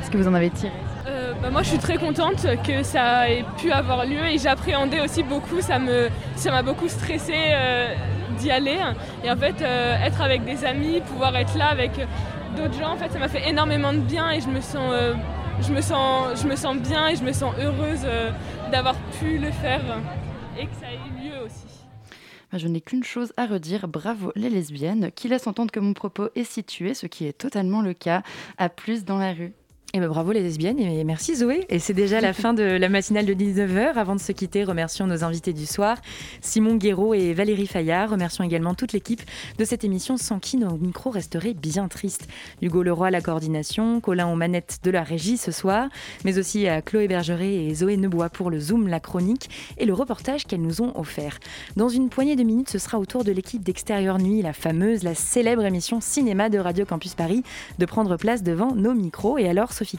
Est-ce 0.00 0.10
que 0.10 0.16
vous 0.16 0.26
en 0.26 0.34
avez 0.34 0.50
tiré? 0.50 0.72
Euh, 1.06 1.34
bah, 1.40 1.50
moi 1.50 1.62
je 1.62 1.68
suis 1.68 1.78
très 1.78 1.98
contente 1.98 2.44
que 2.66 2.82
ça 2.82 3.30
ait 3.30 3.44
pu 3.58 3.70
avoir 3.70 4.04
lieu 4.04 4.24
et 4.26 4.38
j'appréhendais 4.38 5.00
aussi 5.00 5.22
beaucoup, 5.22 5.60
ça 5.60 5.78
m'a 5.78 6.08
ça 6.34 6.62
beaucoup 6.62 6.88
stressé 6.88 7.34
euh, 7.36 7.94
d'y 8.38 8.50
aller. 8.50 8.78
Et 9.22 9.30
en 9.30 9.36
fait 9.36 9.60
être 9.62 10.20
avec 10.20 10.44
des 10.44 10.64
amis, 10.64 11.00
pouvoir 11.00 11.36
être 11.36 11.56
là 11.56 11.66
avec 11.66 11.92
d'autres 12.56 12.78
gens, 12.78 12.94
en 12.94 12.96
fait 12.96 13.12
ça 13.12 13.20
m'a 13.20 13.28
fait 13.28 13.48
énormément 13.48 13.92
de 13.92 14.00
bien 14.00 14.30
et 14.32 14.40
je 14.40 14.48
me 14.48 14.60
sens, 14.60 14.92
je 15.60 15.72
me 15.72 15.80
sens, 15.80 16.42
je 16.42 16.48
me 16.48 16.56
sens 16.56 16.76
bien 16.76 17.08
et 17.08 17.14
je 17.14 17.22
me 17.22 17.32
sens 17.32 17.54
heureuse 17.60 18.06
d'avoir 18.72 18.96
pu 19.18 19.38
le 19.38 19.52
faire 19.52 19.82
et 20.58 20.66
que 20.66 20.74
ça 20.74 20.86
ait 20.86 20.96
eu 20.96 21.28
lieu 21.28 21.44
aussi. 21.44 21.75
Je 22.52 22.68
n'ai 22.68 22.80
qu'une 22.80 23.04
chose 23.04 23.32
à 23.36 23.46
redire, 23.46 23.88
bravo 23.88 24.32
les 24.36 24.50
lesbiennes, 24.50 25.10
qui 25.12 25.28
laissent 25.28 25.46
entendre 25.46 25.72
que 25.72 25.80
mon 25.80 25.94
propos 25.94 26.28
est 26.34 26.44
situé, 26.44 26.94
ce 26.94 27.06
qui 27.06 27.26
est 27.26 27.36
totalement 27.36 27.82
le 27.82 27.92
cas, 27.92 28.22
à 28.56 28.68
plus 28.68 29.04
dans 29.04 29.18
la 29.18 29.32
rue. 29.32 29.52
Et 29.94 30.00
ben 30.00 30.08
bravo 30.08 30.32
les 30.32 30.42
lesbiennes 30.42 30.78
et 30.78 31.04
merci 31.04 31.36
Zoé. 31.36 31.64
Et 31.70 31.78
c'est 31.78 31.94
déjà 31.94 32.20
la 32.20 32.34
fin 32.34 32.52
de 32.52 32.62
la 32.62 32.88
matinale 32.90 33.24
de 33.24 33.32
19h. 33.32 33.94
Avant 33.94 34.14
de 34.14 34.20
se 34.20 34.32
quitter, 34.32 34.64
remercions 34.64 35.06
nos 35.06 35.24
invités 35.24 35.54
du 35.54 35.64
soir, 35.64 35.96
Simon 36.42 36.74
Guéraud 36.74 37.14
et 37.14 37.32
Valérie 37.32 37.66
Fayard. 37.68 38.10
Remercions 38.10 38.44
également 38.44 38.74
toute 38.74 38.92
l'équipe 38.92 39.22
de 39.56 39.64
cette 39.64 39.84
émission 39.84 40.18
sans 40.18 40.38
qui 40.38 40.58
nos 40.58 40.76
micros 40.76 41.10
resteraient 41.10 41.54
bien 41.54 41.88
tristes. 41.88 42.28
Hugo 42.60 42.82
Leroy 42.82 43.10
la 43.10 43.22
coordination, 43.22 44.00
Colin 44.00 44.26
aux 44.26 44.34
manettes 44.34 44.80
de 44.82 44.90
la 44.90 45.02
régie 45.02 45.38
ce 45.38 45.52
soir, 45.52 45.88
mais 46.24 46.36
aussi 46.36 46.66
à 46.66 46.82
Chloé 46.82 47.08
Bergeret 47.08 47.54
et 47.64 47.74
Zoé 47.74 47.96
Nebois 47.96 48.28
pour 48.28 48.50
le 48.50 48.60
Zoom, 48.60 48.88
la 48.88 49.00
chronique 49.00 49.48
et 49.78 49.86
le 49.86 49.94
reportage 49.94 50.44
qu'elles 50.46 50.60
nous 50.60 50.82
ont 50.82 50.92
offert. 50.98 51.38
Dans 51.76 51.88
une 51.88 52.10
poignée 52.10 52.36
de 52.36 52.42
minutes, 52.42 52.68
ce 52.70 52.78
sera 52.78 52.98
au 52.98 53.06
tour 53.06 53.24
de 53.24 53.32
l'équipe 53.32 53.62
d'Extérieur 53.62 54.18
Nuit, 54.18 54.42
la 54.42 54.52
fameuse, 54.52 55.04
la 55.04 55.14
célèbre 55.14 55.64
émission 55.64 56.02
cinéma 56.02 56.50
de 56.50 56.58
Radio 56.58 56.84
Campus 56.84 57.14
Paris, 57.14 57.44
de 57.78 57.86
prendre 57.86 58.16
place 58.16 58.42
devant 58.42 58.74
nos 58.74 58.92
micros. 58.92 59.38
Et 59.38 59.48
alors, 59.48 59.72
Sophie 59.76 59.98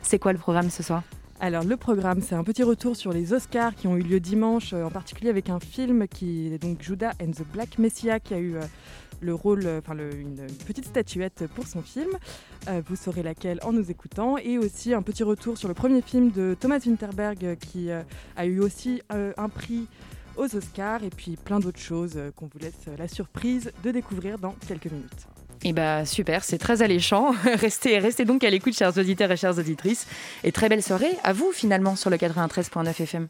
c'est 0.00 0.20
quoi 0.20 0.32
le 0.32 0.38
programme 0.38 0.70
ce 0.70 0.84
soir? 0.84 1.02
Alors 1.40 1.64
le 1.64 1.76
programme, 1.76 2.20
c'est 2.20 2.36
un 2.36 2.44
petit 2.44 2.62
retour 2.62 2.94
sur 2.94 3.12
les 3.12 3.32
Oscars 3.32 3.74
qui 3.74 3.88
ont 3.88 3.96
eu 3.96 4.02
lieu 4.02 4.20
dimanche, 4.20 4.72
euh, 4.72 4.84
en 4.84 4.92
particulier 4.92 5.28
avec 5.28 5.50
un 5.50 5.58
film 5.58 6.06
qui 6.06 6.54
est 6.54 6.58
donc 6.58 6.80
Judah 6.80 7.10
and 7.20 7.32
the 7.32 7.42
Black 7.52 7.78
Messiah 7.78 8.20
qui 8.20 8.34
a 8.34 8.38
eu 8.38 8.54
euh, 8.54 8.62
le 9.20 9.34
rôle, 9.34 9.66
euh, 9.66 9.80
enfin 9.80 9.96
une, 9.98 10.46
petite 10.68 10.84
statuette 10.84 11.48
pour 11.56 11.66
son 11.66 11.82
film. 11.82 12.10
vous 12.86 12.94
saurez 12.94 13.24
laquelle 13.24 13.58
en 13.64 13.72
nous 13.72 13.90
écoutant. 13.90 14.38
Et 14.38 14.56
aussi 14.56 14.94
un 14.94 15.02
petit 15.02 15.24
retour 15.24 15.58
sur 15.58 15.66
le 15.66 15.74
premier 15.74 16.00
film 16.00 16.30
de 16.30 16.56
Thomas 16.58 16.78
Winterberg 16.86 17.56
qui 17.58 17.90
a 17.90 18.46
eu 18.46 18.60
aussi 18.60 19.02
un 19.10 19.48
prix 19.48 19.88
aux 20.36 20.54
Oscars 20.54 21.02
et 21.02 21.10
puis 21.10 21.36
plein 21.36 21.58
d'autres 21.58 21.80
choses 21.80 22.20
qu'on 22.36 22.46
vous 22.46 22.58
laisse 22.60 22.86
la 22.96 23.08
surprise 23.08 23.72
de 23.82 23.90
découvrir 23.90 24.38
dans 24.38 24.54
quelques 24.68 24.92
minutes. 24.92 25.37
Et 25.64 25.70
eh 25.70 25.72
bah 25.72 26.06
super, 26.06 26.44
c'est 26.44 26.58
très 26.58 26.82
alléchant. 26.82 27.34
restez, 27.54 27.98
restez 27.98 28.24
donc 28.24 28.44
à 28.44 28.50
l'écoute, 28.50 28.76
chers 28.76 28.96
auditeurs 28.96 29.32
et 29.32 29.36
chères 29.36 29.58
auditrices. 29.58 30.06
Et 30.44 30.52
très 30.52 30.68
belle 30.68 30.84
soirée 30.84 31.10
à 31.24 31.32
vous 31.32 31.50
finalement 31.52 31.96
sur 31.96 32.10
le 32.10 32.16
93.9 32.16 33.02
FM. 33.02 33.26